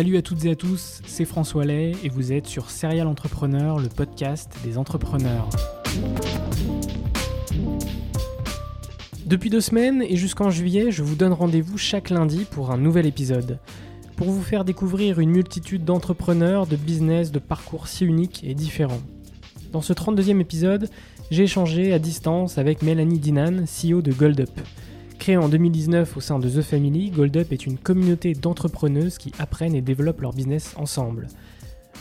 Salut 0.00 0.16
à 0.16 0.22
toutes 0.22 0.46
et 0.46 0.50
à 0.52 0.56
tous, 0.56 1.02
c'est 1.04 1.26
François 1.26 1.66
Lay 1.66 1.92
et 2.02 2.08
vous 2.08 2.32
êtes 2.32 2.46
sur 2.46 2.70
Serial 2.70 3.06
Entrepreneur, 3.06 3.78
le 3.78 3.90
podcast 3.90 4.50
des 4.64 4.78
entrepreneurs. 4.78 5.50
Depuis 9.26 9.50
deux 9.50 9.60
semaines 9.60 10.00
et 10.00 10.16
jusqu'en 10.16 10.48
juillet, 10.48 10.90
je 10.90 11.02
vous 11.02 11.16
donne 11.16 11.34
rendez-vous 11.34 11.76
chaque 11.76 12.08
lundi 12.08 12.46
pour 12.50 12.70
un 12.70 12.78
nouvel 12.78 13.04
épisode. 13.04 13.58
Pour 14.16 14.30
vous 14.30 14.40
faire 14.40 14.64
découvrir 14.64 15.20
une 15.20 15.32
multitude 15.32 15.84
d'entrepreneurs, 15.84 16.66
de 16.66 16.76
business, 16.76 17.30
de 17.30 17.38
parcours 17.38 17.86
si 17.86 18.06
uniques 18.06 18.42
et 18.42 18.54
différents. 18.54 19.02
Dans 19.70 19.82
ce 19.82 19.92
32e 19.92 20.40
épisode, 20.40 20.88
j'ai 21.30 21.42
échangé 21.42 21.92
à 21.92 21.98
distance 21.98 22.56
avec 22.56 22.80
Mélanie 22.80 23.18
Dinan, 23.18 23.66
CEO 23.66 24.00
de 24.00 24.12
GoldUp. 24.12 24.60
Créée 25.20 25.36
en 25.36 25.50
2019 25.50 26.16
au 26.16 26.20
sein 26.20 26.38
de 26.38 26.48
The 26.48 26.62
Family, 26.62 27.10
GoldUp 27.10 27.52
est 27.52 27.66
une 27.66 27.76
communauté 27.76 28.32
d'entrepreneuses 28.32 29.18
qui 29.18 29.34
apprennent 29.38 29.74
et 29.74 29.82
développent 29.82 30.22
leur 30.22 30.32
business 30.32 30.72
ensemble. 30.78 31.28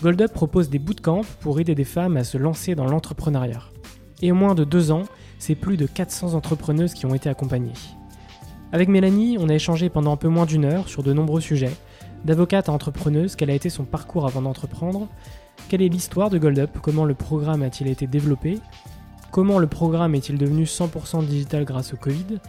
GoldUp 0.02 0.32
propose 0.32 0.70
des 0.70 0.80
bootcamps 0.80 1.26
pour 1.42 1.60
aider 1.60 1.76
des 1.76 1.84
femmes 1.84 2.16
à 2.16 2.24
se 2.24 2.38
lancer 2.38 2.76
dans 2.76 2.86
l'entrepreneuriat. 2.86 3.62
Et 4.22 4.32
en 4.32 4.36
moins 4.36 4.56
de 4.56 4.64
deux 4.64 4.92
ans, 4.92 5.04
c'est 5.38 5.56
plus 5.56 5.76
de 5.76 5.86
400 5.86 6.34
entrepreneuses 6.34 6.94
qui 6.94 7.06
ont 7.06 7.14
été 7.14 7.28
accompagnées. 7.28 7.74
Avec 8.72 8.88
Mélanie, 8.88 9.36
on 9.38 9.50
a 9.50 9.54
échangé 9.54 9.90
pendant 9.90 10.14
un 10.14 10.18
peu 10.18 10.30
moins 10.30 10.46
d'une 10.46 10.64
heure 10.64 10.88
sur 10.88 11.04
de 11.04 11.12
nombreux 11.12 11.42
sujets, 11.42 11.76
d'avocate 12.24 12.70
à 12.70 12.72
entrepreneuse, 12.72 13.36
quel 13.36 13.50
a 13.50 13.54
été 13.54 13.70
son 13.70 13.84
parcours 13.84 14.28
avant 14.28 14.44
d'entreprendre, 14.44 15.10
quelle 15.68 15.82
est 15.82 15.90
l'histoire 15.90 16.30
de 16.30 16.38
GoldUp, 16.38 16.80
comment 16.82 17.04
le 17.04 17.16
programme 17.16 17.64
a-t-il 17.64 17.90
été 17.90 18.08
développé, 18.08 18.60
comment 19.30 19.60
le 19.60 19.68
programme 19.68 20.16
est-il 20.16 20.38
devenu 20.38 20.64
100% 20.64 21.26
digital 21.26 21.66
grâce 21.66 21.94
au 21.94 21.98
Covid, 21.98 22.40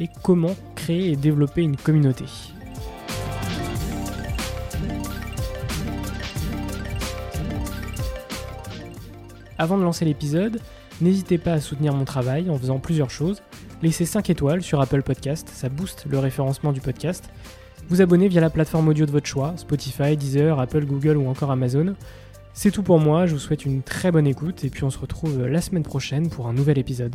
et 0.00 0.08
comment 0.22 0.54
créer 0.74 1.12
et 1.12 1.16
développer 1.16 1.62
une 1.62 1.76
communauté. 1.76 2.24
Avant 9.58 9.78
de 9.78 9.82
lancer 9.82 10.04
l'épisode, 10.04 10.60
n'hésitez 11.00 11.38
pas 11.38 11.52
à 11.52 11.60
soutenir 11.60 11.94
mon 11.94 12.04
travail 12.04 12.50
en 12.50 12.58
faisant 12.58 12.78
plusieurs 12.78 13.10
choses. 13.10 13.42
Laissez 13.82 14.04
5 14.04 14.28
étoiles 14.30 14.62
sur 14.62 14.80
Apple 14.80 15.02
Podcast, 15.02 15.48
ça 15.48 15.68
booste 15.68 16.06
le 16.08 16.18
référencement 16.18 16.72
du 16.72 16.80
podcast. 16.80 17.30
Vous 17.88 18.02
abonner 18.02 18.28
via 18.28 18.40
la 18.40 18.50
plateforme 18.50 18.88
audio 18.88 19.06
de 19.06 19.12
votre 19.12 19.26
choix, 19.26 19.54
Spotify, 19.56 20.16
Deezer, 20.16 20.58
Apple, 20.58 20.84
Google 20.84 21.16
ou 21.16 21.28
encore 21.28 21.50
Amazon. 21.50 21.94
C'est 22.52 22.70
tout 22.70 22.82
pour 22.82 22.98
moi, 22.98 23.26
je 23.26 23.34
vous 23.34 23.38
souhaite 23.38 23.64
une 23.64 23.82
très 23.82 24.10
bonne 24.10 24.26
écoute 24.26 24.64
et 24.64 24.70
puis 24.70 24.84
on 24.84 24.90
se 24.90 24.98
retrouve 24.98 25.46
la 25.46 25.60
semaine 25.60 25.82
prochaine 25.82 26.28
pour 26.28 26.48
un 26.48 26.52
nouvel 26.52 26.78
épisode. 26.78 27.14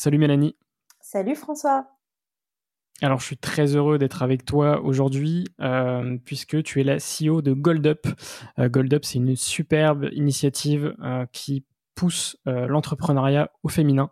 Salut 0.00 0.16
Mélanie. 0.16 0.56
Salut 1.02 1.34
François. 1.34 1.84
Alors, 3.02 3.20
je 3.20 3.26
suis 3.26 3.36
très 3.36 3.76
heureux 3.76 3.98
d'être 3.98 4.22
avec 4.22 4.46
toi 4.46 4.80
aujourd'hui 4.80 5.44
euh, 5.60 6.16
puisque 6.24 6.62
tu 6.62 6.80
es 6.80 6.84
la 6.84 6.96
CEO 6.96 7.42
de 7.42 7.52
GoldUp. 7.52 8.06
Euh, 8.58 8.70
GoldUp, 8.70 9.04
c'est 9.04 9.18
une 9.18 9.36
superbe 9.36 10.08
initiative 10.12 10.96
euh, 11.04 11.26
qui 11.32 11.66
pousse 11.94 12.38
l'entrepreneuriat 12.46 13.50
au 13.62 13.68
féminin. 13.68 14.10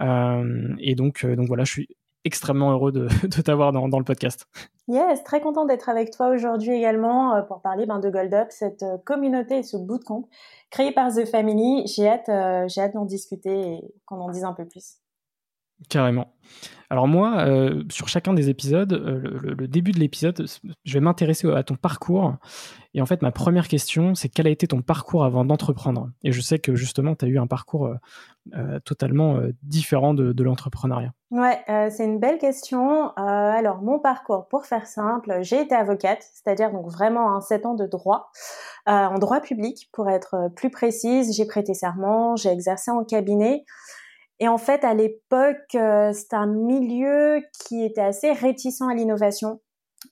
et 0.00 0.94
donc, 0.96 1.24
donc 1.24 1.46
voilà, 1.46 1.62
je 1.62 1.70
suis 1.70 1.88
extrêmement 2.24 2.72
heureux 2.72 2.90
de, 2.90 3.06
t'avoir 3.44 3.70
dans, 3.72 3.98
le 3.98 4.04
podcast. 4.04 4.48
Yes, 4.88 5.22
très 5.22 5.40
content 5.40 5.66
d'être 5.66 5.88
avec 5.88 6.10
toi 6.10 6.30
aujourd'hui 6.30 6.72
également 6.72 7.40
pour 7.44 7.60
parler 7.60 7.86
ben, 7.86 8.00
de 8.00 8.10
GoldUp, 8.10 8.50
cette 8.50 8.84
communauté 9.04 9.58
et 9.58 9.62
ce 9.62 9.76
bootcamp 9.76 10.28
créé 10.70 10.90
par 10.90 11.14
The 11.14 11.26
Family. 11.26 11.86
J'ai 11.86 12.08
hâte, 12.08 12.28
j'ai 12.68 12.80
hâte 12.80 12.94
d'en 12.94 13.04
discuter 13.04 13.74
et 13.74 13.94
qu'on 14.04 14.18
en 14.18 14.32
dise 14.32 14.42
un 14.42 14.54
peu 14.54 14.66
plus. 14.66 14.98
Carrément. 15.88 16.32
Alors 16.92 17.08
moi, 17.08 17.46
euh, 17.46 17.84
sur 17.90 18.06
chacun 18.08 18.34
des 18.34 18.50
épisodes, 18.50 18.92
euh, 18.92 19.40
le, 19.40 19.66
début 19.66 19.92
de 19.92 19.98
l'épisode, 19.98 20.44
je 20.84 20.92
vais 20.92 21.00
m'intéresser 21.00 21.50
à 21.50 21.62
ton 21.62 21.74
parcours. 21.74 22.34
Et 22.92 23.00
en 23.00 23.06
fait, 23.06 23.22
ma 23.22 23.30
première 23.30 23.66
question, 23.66 24.14
c'est 24.14 24.28
quel 24.28 24.46
a 24.46 24.50
été 24.50 24.66
ton 24.66 24.82
parcours 24.82 25.24
avant 25.24 25.46
d'entreprendre? 25.46 26.10
Et 26.22 26.32
je 26.32 26.40
sais 26.42 26.58
que 26.58 26.74
justement, 26.74 27.14
tu 27.14 27.24
as 27.24 27.28
eu 27.28 27.38
un 27.38 27.46
parcours 27.46 27.94
euh, 28.54 28.78
totalement 28.80 29.40
différent 29.62 30.12
de, 30.12 30.42
l'entrepreneuriat. 30.42 31.14
Ouais, 31.30 31.64
c'est 31.88 32.04
une 32.04 32.18
belle 32.18 32.36
question. 32.36 33.14
alors, 33.16 33.80
mon 33.80 33.98
parcours, 33.98 34.46
pour 34.48 34.66
faire 34.66 34.86
simple, 34.86 35.38
j'ai 35.40 35.62
été 35.62 35.74
avocate, 35.74 36.22
c'est-à-dire 36.34 36.72
donc 36.72 36.90
vraiment 36.90 37.34
un 37.34 37.40
7 37.40 37.64
ans 37.64 37.74
de 37.74 37.86
droit, 37.86 38.30
en 38.84 39.18
droit 39.18 39.40
public, 39.40 39.88
pour 39.94 40.10
être 40.10 40.50
plus 40.54 40.68
précise. 40.68 41.34
J'ai 41.34 41.46
prêté 41.46 41.72
serment, 41.72 42.36
j'ai 42.36 42.50
exercé 42.50 42.90
en 42.90 43.02
cabinet. 43.02 43.64
Et 44.42 44.48
en 44.48 44.58
fait, 44.58 44.82
à 44.82 44.92
l'époque, 44.92 45.76
euh, 45.76 46.12
c'était 46.12 46.34
un 46.34 46.48
milieu 46.48 47.44
qui 47.64 47.84
était 47.84 48.00
assez 48.00 48.32
réticent 48.32 48.82
à 48.82 48.92
l'innovation. 48.92 49.60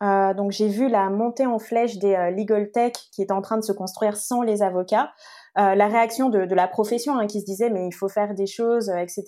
Euh, 0.05 0.35
donc 0.35 0.53
j'ai 0.53 0.69
vu 0.69 0.89
la 0.89 1.11
montée 1.11 1.47
en 1.47 1.59
flèche 1.59 1.99
des 1.99 2.15
euh, 2.15 2.31
legal 2.31 2.71
tech 2.71 2.93
qui 3.13 3.23
étaient 3.23 3.33
en 3.33 3.43
train 3.43 3.57
de 3.57 3.65
se 3.65 3.73
construire 3.73 4.17
sans 4.17 4.43
les 4.43 4.63
avocats. 4.63 5.11
la 5.57 5.89
réaction 5.89 6.29
de, 6.29 6.39
la 6.55 6.69
profession 6.69 7.19
hein, 7.19 7.27
qui 7.27 7.41
se 7.41 7.45
disait 7.45 7.71
mais 7.71 7.89
il 7.89 7.93
faut 7.93 8.09
faire 8.09 8.35
des 8.35 8.47
choses, 8.47 8.89
etc. 8.89 9.25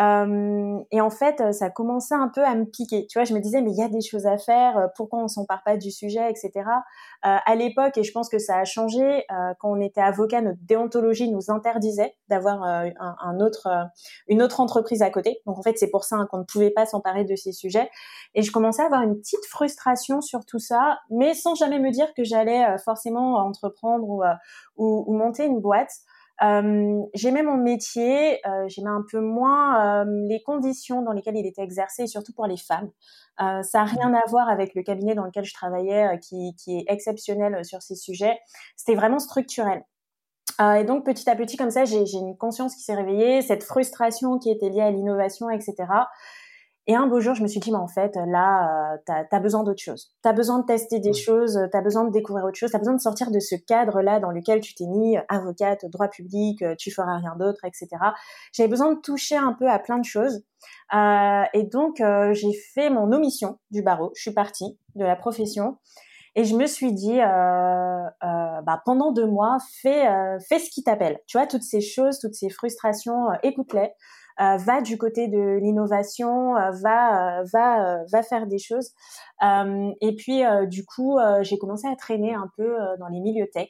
Euh, 0.00 0.78
et 0.90 1.00
en 1.00 1.10
fait, 1.10 1.40
euh, 1.40 1.52
ça 1.52 1.68
commençait 1.68 2.14
un 2.14 2.28
peu 2.28 2.44
à 2.44 2.54
me 2.54 2.64
piquer. 2.64 3.06
Tu 3.08 3.18
vois, 3.18 3.24
je 3.24 3.34
me 3.34 3.40
disais, 3.40 3.60
mais 3.60 3.72
il 3.72 3.76
y 3.76 3.82
a 3.82 3.88
des 3.88 4.00
choses 4.00 4.26
à 4.26 4.38
faire, 4.38 4.78
euh, 4.78 4.86
pourquoi 4.96 5.22
on 5.22 5.28
s'empare 5.28 5.62
pas 5.64 5.76
du 5.76 5.90
sujet, 5.90 6.30
etc. 6.30 6.64
À 7.22 7.54
l'époque, 7.54 7.98
et 7.98 8.02
je 8.02 8.12
pense 8.12 8.28
que 8.28 8.38
ça 8.38 8.56
a 8.58 8.64
changé, 8.64 9.24
quand 9.60 9.70
on 9.70 9.80
était 9.80 10.00
avocat, 10.00 10.40
notre 10.40 10.58
déontologie 10.62 11.30
nous 11.30 11.50
interdisait 11.50 12.16
d'avoir 12.28 12.62
un, 12.64 13.40
autre, 13.40 13.68
une 14.26 14.42
autre 14.42 14.58
entreprise 14.58 15.02
à 15.02 15.10
côté. 15.10 15.40
Donc 15.46 15.56
en 15.58 15.62
fait, 15.62 15.78
c'est 15.78 15.90
pour 15.90 16.02
ça 16.02 16.16
hein, 16.16 16.26
qu'on 16.28 16.38
ne 16.38 16.44
pouvait 16.44 16.70
pas 16.70 16.84
s'emparer 16.84 17.24
de 17.24 17.36
ces 17.36 17.52
sujets. 17.52 17.88
Et 18.34 18.42
je 18.42 18.50
commençais 18.50 18.82
à 18.82 18.86
avoir 18.86 19.02
une 19.02 19.16
petite 19.16 19.44
frustration 19.46 20.20
sur 20.20 20.44
tout 20.44 20.58
ça, 20.58 20.98
mais 21.10 21.34
sans 21.34 21.54
jamais 21.54 21.78
me 21.78 21.92
dire 21.92 22.12
que 22.14 22.24
j'allais 22.24 22.76
forcément 22.78 23.36
entreprendre 23.36 24.08
ou, 24.08 24.24
ou 24.76 25.12
monter 25.12 25.44
une 25.44 25.60
boîte. 25.60 25.92
Euh, 26.42 27.00
j'aimais 27.14 27.42
mon 27.42 27.56
métier, 27.56 28.44
euh, 28.46 28.66
j'aimais 28.68 28.90
un 28.90 29.04
peu 29.10 29.20
moins 29.20 30.02
euh, 30.02 30.26
les 30.28 30.42
conditions 30.42 31.02
dans 31.02 31.12
lesquelles 31.12 31.36
il 31.36 31.46
était 31.46 31.62
exercé, 31.62 32.06
surtout 32.06 32.32
pour 32.32 32.46
les 32.46 32.56
femmes. 32.56 32.90
Euh, 33.40 33.62
ça 33.62 33.80
n'a 33.80 33.84
rien 33.84 34.14
à 34.14 34.22
voir 34.28 34.48
avec 34.48 34.74
le 34.74 34.82
cabinet 34.82 35.14
dans 35.14 35.24
lequel 35.24 35.44
je 35.44 35.54
travaillais, 35.54 36.18
qui, 36.20 36.54
qui, 36.56 36.78
est 36.78 36.84
exceptionnel 36.88 37.64
sur 37.64 37.82
ces 37.82 37.94
sujets. 37.94 38.38
C'était 38.76 38.96
vraiment 38.96 39.18
structurel. 39.18 39.84
et 40.60 40.84
donc 40.84 41.04
petit 41.04 41.28
à 41.30 41.36
petit, 41.36 41.56
comme 41.56 41.70
ça, 41.70 41.84
j'ai 41.84 41.98
une 41.98 42.36
conscience 42.36 42.74
qui 42.74 42.82
s'est 42.82 42.94
réveillée, 42.94 43.42
cette 43.42 43.62
frustration 43.62 44.38
qui 44.38 44.50
était 44.50 44.68
liée 44.68 44.82
à 44.82 44.90
l'innovation, 44.90 45.48
etc. 45.50 45.74
Et 46.86 46.96
un 46.96 47.06
beau 47.06 47.20
jour, 47.20 47.34
je 47.34 47.42
me 47.42 47.48
suis 47.48 47.60
dit, 47.60 47.70
mais 47.70 47.78
en 47.78 47.86
fait, 47.86 48.16
là, 48.26 48.94
euh, 48.94 48.98
tu 49.06 49.12
as, 49.12 49.40
besoin 49.40 49.62
d'autre 49.62 49.80
chose. 49.80 50.10
Tu 50.22 50.28
as 50.28 50.32
besoin 50.32 50.58
de 50.58 50.66
tester 50.66 50.98
des 50.98 51.12
choses, 51.12 51.58
tu 51.70 51.76
as 51.76 51.80
besoin 51.80 52.04
de 52.04 52.10
découvrir 52.10 52.44
autre 52.44 52.58
chose, 52.58 52.70
tu 52.70 52.76
as 52.76 52.80
besoin 52.80 52.94
de 52.94 53.00
sortir 53.00 53.30
de 53.30 53.38
ce 53.38 53.54
cadre-là 53.54 54.18
dans 54.18 54.30
lequel 54.30 54.60
tu 54.60 54.74
t'es 54.74 54.86
mis, 54.86 55.16
avocate, 55.28 55.84
droit 55.86 56.08
public, 56.08 56.64
tu 56.78 56.90
feras 56.90 57.18
rien 57.18 57.36
d'autre, 57.38 57.64
etc. 57.64 57.88
J'avais 58.52 58.68
besoin 58.68 58.92
de 58.92 59.00
toucher 59.00 59.36
un 59.36 59.52
peu 59.52 59.68
à 59.68 59.78
plein 59.78 59.98
de 59.98 60.04
choses. 60.04 60.42
Euh, 60.94 61.42
et 61.54 61.64
donc, 61.64 62.00
euh, 62.00 62.32
j'ai 62.34 62.52
fait 62.74 62.90
mon 62.90 63.12
omission 63.12 63.58
du 63.70 63.82
barreau. 63.82 64.10
Je 64.16 64.22
suis 64.22 64.32
partie 64.32 64.76
de 64.96 65.04
la 65.04 65.14
profession. 65.16 65.78
Et 66.34 66.44
je 66.44 66.56
me 66.56 66.66
suis 66.66 66.92
dit, 66.94 67.20
euh, 67.20 67.24
euh, 67.24 68.60
bah, 68.62 68.80
pendant 68.86 69.12
deux 69.12 69.26
mois, 69.26 69.58
fais, 69.82 70.08
euh, 70.08 70.38
fais 70.48 70.58
ce 70.58 70.70
qui 70.70 70.82
t'appelle. 70.82 71.18
Tu 71.26 71.36
vois, 71.36 71.46
toutes 71.46 71.62
ces 71.62 71.82
choses, 71.82 72.18
toutes 72.20 72.34
ces 72.34 72.48
frustrations, 72.48 73.26
écoute-les. 73.42 73.90
Va 74.38 74.80
du 74.82 74.98
côté 74.98 75.28
de 75.28 75.58
l'innovation, 75.60 76.54
va, 76.54 77.42
va, 77.52 78.04
va 78.10 78.22
faire 78.22 78.46
des 78.46 78.58
choses. 78.58 78.90
et 79.42 80.16
puis, 80.16 80.42
du 80.68 80.84
coup, 80.84 81.18
j'ai 81.42 81.58
commencé 81.58 81.86
à 81.86 81.96
traîner 81.96 82.34
un 82.34 82.50
peu 82.56 82.76
dans 82.98 83.08
les 83.08 83.20
milieux 83.20 83.48
tech 83.52 83.68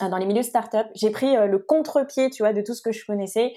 dans 0.00 0.16
les 0.16 0.26
milieux 0.26 0.42
start-up. 0.42 0.88
J'ai 0.96 1.10
pris 1.10 1.36
le 1.36 1.58
contre-pied, 1.58 2.30
tu 2.30 2.42
vois, 2.42 2.52
de 2.52 2.60
tout 2.60 2.74
ce 2.74 2.82
que 2.82 2.90
je 2.90 3.04
connaissais. 3.06 3.52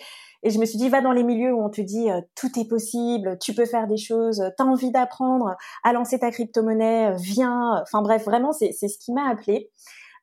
Et 0.46 0.52
je 0.52 0.60
me 0.60 0.66
suis 0.66 0.78
dit, 0.78 0.90
va 0.90 1.02
dans 1.02 1.12
les 1.12 1.24
milieux 1.24 1.52
où 1.52 1.66
on 1.66 1.72
te 1.72 1.82
dit 1.82 2.12
euh, 2.12 2.22
tout 2.36 2.60
est 2.60 2.70
possible, 2.70 3.40
tu 3.42 3.56
peux 3.56 3.66
faire 3.66 3.88
des 3.88 3.98
choses, 3.98 4.44
tu 4.56 4.64
as 4.64 4.66
envie 4.66 4.92
d'apprendre 4.92 5.56
à 5.84 5.92
lancer 5.92 6.20
ta 6.20 6.30
crypto-monnaie, 6.30 7.16
viens. 7.16 7.82
Enfin 7.82 8.04
bref, 8.04 8.26
vraiment, 8.26 8.52
c'est 8.54 8.72
ce 8.72 8.98
qui 9.00 9.12
m'a 9.12 9.28
appelé. 9.28 9.72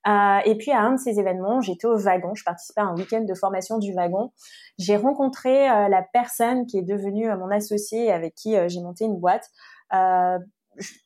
Euh, 0.06 0.38
et 0.44 0.56
puis 0.56 0.72
à 0.72 0.80
un 0.80 0.92
de 0.92 0.98
ces 0.98 1.20
événements, 1.20 1.60
j'étais 1.60 1.86
au 1.86 1.96
wagon, 1.96 2.34
je 2.34 2.44
participais 2.44 2.80
à 2.80 2.84
un 2.84 2.96
week-end 2.96 3.20
de 3.20 3.34
formation 3.34 3.78
du 3.78 3.94
wagon. 3.94 4.32
J'ai 4.78 4.96
rencontré 4.96 5.70
euh, 5.70 5.88
la 5.88 6.02
personne 6.02 6.66
qui 6.66 6.78
est 6.78 6.82
devenue 6.82 7.28
mon 7.36 7.50
associé 7.50 8.10
avec 8.10 8.34
qui 8.34 8.56
j'ai 8.68 8.80
monté 8.80 9.04
une 9.04 9.18
boîte. 9.18 9.48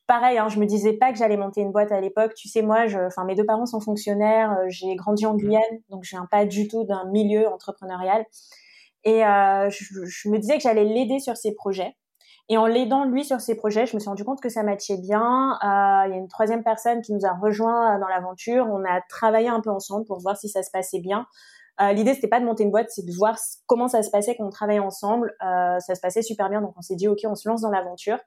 pareil, 0.07 0.37
hein, 0.37 0.47
je 0.49 0.59
me 0.59 0.65
disais 0.65 0.93
pas 0.93 1.11
que 1.11 1.17
j'allais 1.17 1.37
monter 1.37 1.61
une 1.61 1.71
boîte 1.71 1.91
à 1.91 2.01
l'époque. 2.01 2.33
Tu 2.35 2.47
sais, 2.47 2.61
moi, 2.61 2.87
je, 2.87 2.99
enfin, 2.99 3.25
mes 3.25 3.35
deux 3.35 3.45
parents 3.45 3.65
sont 3.65 3.81
fonctionnaires. 3.81 4.57
j'ai 4.67 4.95
grandi 4.95 5.25
en 5.25 5.35
Guyane, 5.35 5.61
donc 5.89 6.03
je 6.03 6.11
viens 6.11 6.27
pas 6.31 6.45
du 6.45 6.67
tout 6.67 6.83
d'un 6.85 7.05
milieu 7.11 7.47
entrepreneurial. 7.47 8.25
Et 9.07 9.25
euh, 9.25 9.69
je, 9.69 10.29
me 10.29 10.37
disais 10.37 10.57
que 10.57 10.63
j'allais 10.63 10.83
l'aider 10.83 11.19
sur 11.19 11.37
ses 11.37 11.53
projets. 11.53 11.95
Et 12.49 12.57
en 12.57 12.65
l'aidant 12.65 13.03
lui 13.03 13.25
sur 13.25 13.41
ses 13.41 13.55
projets, 13.55 13.85
je 13.85 13.95
me 13.95 13.99
suis 13.99 14.09
rendu 14.09 14.23
compte 14.23 14.39
que 14.39 14.49
ça 14.49 14.63
matchait 14.63 14.97
bien. 14.97 15.57
Euh, 15.63 16.07
il 16.07 16.11
y 16.11 16.13
a 16.13 16.17
une 16.17 16.29
troisième 16.29 16.63
personne 16.63 17.01
qui 17.01 17.13
nous 17.13 17.25
a 17.25 17.33
rejoint 17.33 17.99
dans 17.99 18.07
l'aventure. 18.07 18.67
On 18.71 18.85
a 18.85 19.01
travaillé 19.09 19.49
un 19.49 19.59
peu 19.59 19.69
ensemble 19.69 20.05
pour 20.05 20.19
voir 20.19 20.37
si 20.37 20.47
ça 20.47 20.63
se 20.63 20.71
passait 20.71 20.99
bien. 20.99 21.27
Euh, 21.81 21.91
L'idée 21.93 22.13
c'était 22.13 22.27
pas 22.27 22.39
de 22.39 22.45
monter 22.45 22.63
une 22.63 22.71
boîte, 22.71 22.87
c'est 22.89 23.05
de 23.05 23.11
voir 23.11 23.37
comment 23.67 23.87
ça 23.87 24.01
se 24.01 24.09
passait 24.09 24.35
quand 24.35 24.45
on 24.45 24.49
travaillait 24.49 24.79
ensemble. 24.79 25.35
Euh, 25.43 25.79
ça 25.79 25.93
se 25.93 25.99
passait 25.99 26.21
super 26.21 26.49
bien, 26.49 26.61
donc 26.61 26.73
on 26.77 26.81
s'est 26.81 26.95
dit 26.95 27.07
ok, 27.07 27.19
on 27.25 27.35
se 27.35 27.47
lance 27.47 27.61
dans 27.61 27.69
l'aventure. 27.69 28.17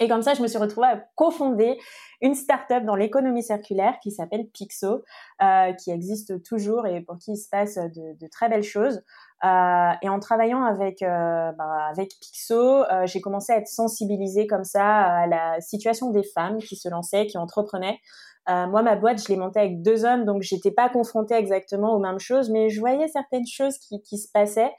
Et 0.00 0.08
comme 0.08 0.22
ça, 0.22 0.34
je 0.34 0.42
me 0.42 0.46
suis 0.46 0.58
retrouvée 0.58 0.88
à 0.88 1.04
cofonder 1.14 1.78
une 2.20 2.34
start-up 2.34 2.84
dans 2.84 2.96
l'économie 2.96 3.42
circulaire 3.42 3.98
qui 4.02 4.10
s'appelle 4.10 4.46
Pixo, 4.52 5.04
euh, 5.42 5.72
qui 5.74 5.90
existe 5.90 6.42
toujours 6.42 6.86
et 6.86 7.00
pour 7.00 7.18
qui 7.18 7.32
il 7.32 7.36
se 7.36 7.48
passe 7.48 7.76
de, 7.76 8.18
de 8.18 8.26
très 8.30 8.48
belles 8.48 8.62
choses. 8.62 9.02
Euh, 9.44 9.92
et 10.00 10.08
en 10.08 10.18
travaillant 10.18 10.64
avec 10.64 11.02
euh, 11.02 11.52
bah, 11.52 11.88
avec 11.90 12.10
Pixo, 12.20 12.84
euh, 12.84 13.06
j'ai 13.06 13.20
commencé 13.20 13.52
à 13.52 13.58
être 13.58 13.68
sensibilisée 13.68 14.46
comme 14.46 14.64
ça 14.64 14.86
à 14.86 15.26
la 15.26 15.60
situation 15.60 16.10
des 16.10 16.22
femmes 16.22 16.58
qui 16.58 16.76
se 16.76 16.88
lançaient, 16.88 17.26
qui 17.26 17.36
entreprenaient. 17.36 17.98
moi, 18.48 18.82
ma 18.82 18.96
boîte, 18.96 19.22
je 19.22 19.28
l'ai 19.28 19.36
montée 19.36 19.60
avec 19.60 19.82
deux 19.82 20.04
hommes, 20.04 20.24
donc 20.24 20.42
j'étais 20.42 20.70
pas 20.70 20.88
confrontée 20.88 21.34
exactement 21.34 21.94
aux 21.94 21.98
mêmes 21.98 22.20
choses, 22.20 22.48
mais 22.48 22.70
je 22.70 22.80
voyais 22.80 23.08
certaines 23.08 23.46
choses 23.46 23.76
qui, 23.78 24.00
qui 24.02 24.18
se 24.18 24.28
passaient. 24.32 24.72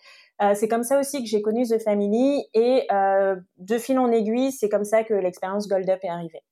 C'est 0.54 0.68
comme 0.68 0.84
ça 0.84 1.00
aussi 1.00 1.24
que 1.24 1.28
j'ai 1.28 1.42
connu 1.42 1.66
The 1.66 1.82
Family 1.82 2.46
et 2.54 2.88
de 2.90 3.78
fil 3.78 4.00
en 4.00 4.12
aiguille, 4.12 4.52
c'est 4.52 4.70
comme 4.70 4.84
ça 4.84 5.04
que 5.04 5.14
l'expérience 5.14 5.68
Gold 5.68 5.90
Up 5.90 6.00
est 6.04 6.10
arrivée. 6.10 6.44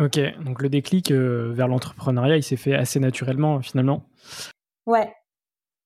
Ok, 0.00 0.18
donc 0.42 0.62
le 0.62 0.68
déclic 0.68 1.12
vers 1.12 1.68
l'entrepreneuriat, 1.68 2.36
il 2.36 2.42
s'est 2.42 2.56
fait 2.56 2.74
assez 2.74 2.98
naturellement 2.98 3.60
finalement. 3.60 4.04
Ouais, 4.86 5.12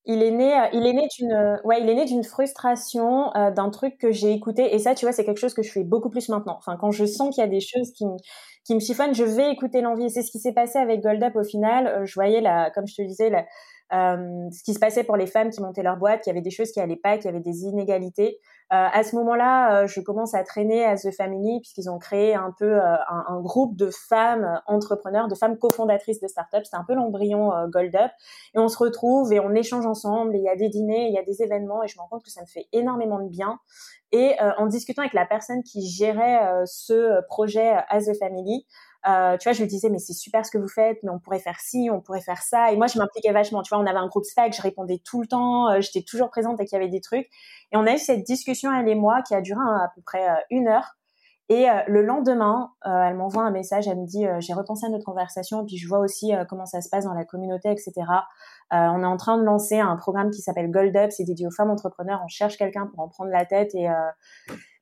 il 0.07 0.23
est 0.23 0.31
né, 0.31 0.57
euh, 0.57 0.67
il 0.73 0.87
est 0.87 0.93
né 0.93 1.09
d'une, 1.19 1.33
euh, 1.33 1.57
ouais, 1.65 1.83
il 1.83 1.89
est 1.89 1.95
né 1.95 2.05
d'une 2.05 2.23
frustration 2.23 3.35
euh, 3.37 3.51
d'un 3.51 3.71
truc 3.71 3.99
que 3.99 4.13
j'ai 4.13 4.33
écouté. 4.33 4.75
Et 4.75 4.79
ça, 4.79 4.95
tu 4.95 5.05
vois, 5.05 5.13
c'est 5.13 5.25
quelque 5.25 5.41
chose 5.41 5.55
que 5.55 5.63
je 5.63 5.73
fais 5.73 5.83
beaucoup 5.83 6.11
plus 6.11 6.29
maintenant. 6.29 6.57
Enfin, 6.59 6.77
quand 6.81 6.93
je 6.93 7.05
sens 7.05 7.35
qu'il 7.35 7.43
y 7.43 7.45
a 7.45 7.51
des 7.51 7.61
choses 7.61 7.91
qui 7.93 8.07
me, 8.07 8.17
qui 8.65 8.75
me 8.77 8.81
chiffonnent, 8.81 9.15
je 9.15 9.25
vais 9.25 9.51
écouter 9.51 9.81
l'envie. 9.81 10.05
Et 10.05 10.09
c'est 10.09 10.23
ce 10.23 10.31
qui 10.31 10.39
s'est 10.39 10.53
passé 10.53 10.79
avec 10.79 11.03
Gold 11.03 11.23
Up 11.25 11.35
au 11.35 11.43
final. 11.43 12.03
je 12.05 12.15
voyais 12.15 12.41
la, 12.41 12.71
comme 12.71 12.87
je 12.87 12.95
te 12.95 13.03
disais, 13.03 13.31
la, 13.31 13.45
euh, 13.93 14.51
ce 14.51 14.63
qui 14.65 14.75
se 14.75 14.81
passait 14.81 15.05
pour 15.05 15.17
les 15.17 15.27
femmes 15.27 15.51
qui 15.51 15.61
montaient 15.61 15.83
leur 15.83 15.97
boîte, 15.97 16.23
qu'il 16.23 16.31
y 16.31 16.35
avait 16.35 16.43
des 16.43 16.51
choses 16.51 16.73
qui 16.73 16.81
allaient 16.81 16.97
pas, 16.97 17.17
qu'il 17.17 17.27
y 17.27 17.29
avait 17.29 17.41
des 17.41 17.65
inégalités. 17.65 18.41
Euh, 18.73 18.89
à 18.93 19.05
ce 19.05 19.15
moment-là, 19.17 19.83
euh, 19.83 19.87
je 19.87 20.01
commence 20.01 20.35
à 20.35 20.43
traîner 20.43 20.85
à 20.85 20.97
The 20.97 21.13
Family 21.13 21.61
puisqu'ils 21.61 21.89
ont 21.89 21.99
créé 21.99 22.35
un 22.35 22.53
peu 22.59 22.81
un, 22.81 23.25
un, 23.29 23.41
groupe 23.41 23.77
de 23.77 23.91
femmes 23.91 24.61
entrepreneurs, 24.67 25.29
de 25.29 25.37
femmes 25.37 25.57
cofondatrices 25.57 26.21
de 26.21 26.27
startups. 26.27 26.65
C'est 26.65 26.77
un 26.77 26.85
peu 26.85 26.95
l'embryon 26.95 27.53
Gold 27.69 27.95
Up. 27.95 28.11
Et 28.55 28.59
on 28.59 28.69
se 28.69 28.79
retrouve 28.79 29.33
et 29.33 29.39
on 29.39 29.55
échange 29.55 29.87
ensemble. 29.87 30.35
Et 30.35 30.39
il 30.39 30.45
y 30.45 30.49
a 30.49 30.57
des 30.57 30.69
dîners, 30.69 31.07
il 31.07 31.15
y 31.15 31.19
a 31.19 31.23
des 31.23 31.43
événements 31.43 31.85
et 31.85 31.89
je 31.89 31.97
me 31.97 32.03
rends 32.03 32.09
compte 32.09 32.25
que 32.25 32.31
ça 32.31 32.41
me 32.41 32.47
fait 32.47 32.67
énormément 32.73 33.21
de 33.21 33.29
bien. 33.29 33.59
Et 34.13 34.35
en 34.57 34.67
discutant 34.67 35.03
avec 35.03 35.15
la 35.15 35.27
personne 35.27 35.63
qui 35.63 35.87
gérait 35.87 36.41
ce 36.65 37.25
projet 37.27 37.75
à 37.89 38.01
The 38.01 38.17
Family, 38.19 38.67
euh, 39.09 39.37
tu 39.39 39.45
vois, 39.49 39.53
je 39.53 39.61
lui 39.63 39.69
disais, 39.69 39.89
mais 39.89 39.99
c'est 39.99 40.13
super 40.13 40.45
ce 40.45 40.51
que 40.51 40.59
vous 40.59 40.69
faites, 40.69 40.99
mais 41.03 41.11
on 41.11 41.19
pourrait 41.21 41.39
faire 41.39 41.61
ci, 41.61 41.89
on 41.93 42.01
pourrait 42.01 42.21
faire 42.21 42.43
ça. 42.43 42.73
Et 42.73 42.77
moi, 42.77 42.87
je 42.89 42.99
m'impliquais 42.99 43.33
vachement. 43.33 43.63
Tu 43.63 43.75
vois, 43.75 43.83
on 43.83 43.87
avait 43.87 43.99
un 43.99 44.09
groupe 44.09 44.25
Slack, 44.25 44.55
je 44.55 44.63
répondais 44.63 45.01
tout 45.05 45.21
le 45.21 45.29
temps, 45.29 45.71
euh, 45.71 45.81
j'étais 45.81 46.03
toujours 46.03 46.31
présente 46.31 46.57
dès 46.57 46.65
qu'il 46.67 46.77
y 46.77 46.81
avait 46.81 46.91
des 46.91 47.01
trucs. 47.01 47.27
Et 47.73 47.77
on 47.77 47.87
a 47.87 47.95
eu 47.95 47.99
cette 47.99 48.25
discussion, 48.25 48.73
elle 48.73 48.89
et 48.89 48.95
moi, 48.95 49.23
qui 49.23 49.35
a 49.35 49.41
duré 49.41 49.61
à 49.61 49.91
peu 49.95 50.03
près 50.03 50.29
euh, 50.29 50.35
une 50.51 50.69
heure. 50.69 50.97
Et 51.49 51.67
le 51.87 52.03
lendemain, 52.03 52.73
elle 52.85 53.15
m'envoie 53.15 53.45
un 53.45 53.53
message, 53.53 53.87
elle 53.87 54.01
me 54.01 54.07
dit, 54.07 54.27
j'ai 54.41 54.53
repensé 54.53 54.87
à 54.87 54.89
notre 54.89 55.05
conversation, 55.05 55.65
puis 55.65 55.77
je 55.77 55.87
vois 55.87 56.01
aussi 56.01 56.33
comment 56.49 56.67
ça 56.67 56.81
se 56.81 56.89
passe 56.89 57.05
dans 57.05 57.15
la 57.15 57.25
communauté, 57.25 57.71
etc. 57.71 57.93
on 58.73 59.03
est 59.03 59.07
en 59.07 59.17
train 59.17 59.39
de 59.39 59.45
lancer 59.45 59.79
un 59.79 59.95
programme 59.95 60.31
qui 60.31 60.43
s'appelle 60.43 60.73
Gold 60.73 60.97
Up, 60.97 61.13
c'est 61.13 61.23
dédié 61.23 61.47
aux 61.47 61.53
femmes 61.53 61.71
entrepreneurs. 61.71 62.21
On 62.25 62.29
cherche 62.29 62.57
quelqu'un 62.57 62.87
pour 62.89 62.99
en 62.99 63.09
prendre 63.09 63.31
la 63.31 63.45
tête 63.45 63.77
et 63.77 63.87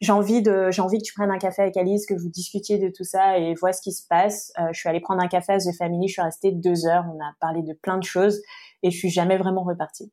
j'ai 0.05 0.13
envie 0.13 0.43
de 0.43 0.71
j'ai 0.71 0.83
envie 0.83 0.99
que 0.99 1.05
tu 1.05 1.15
prennes 1.15 1.31
un 1.31 1.39
café 1.39 1.63
avec 1.63 1.77
Alice, 1.77 2.07
que 2.07 2.15
vous 2.15 2.29
discutiez 2.29 2.79
de 2.79 2.93
tout 2.95 3.05
ça 3.05 3.39
et 3.39 3.55
vois 3.55 3.73
ce 3.73 3.81
qui 3.81 3.93
se 3.93 4.07
passe. 4.07 4.53
Euh, 4.59 4.69
je 4.73 4.79
suis 4.79 4.89
allée 4.89 5.01
prendre 5.01 5.23
un 5.23 5.29
café 5.29 5.55
à 5.55 5.59
The 5.59 5.75
Family, 5.77 6.09
je 6.09 6.13
suis 6.13 6.23
restée 6.23 6.53
deux 6.53 6.87
heures, 6.87 7.05
on 7.13 7.19
a 7.21 7.33
parlé 7.41 7.63
de 7.63 7.73
plein 7.73 7.99
de 7.99 8.05
choses 8.05 8.41
et 8.83 8.91
je 8.91 8.97
suis 8.97 9.11
jamais 9.11 9.39
vraiment 9.39 9.65
repartie. 9.65 10.13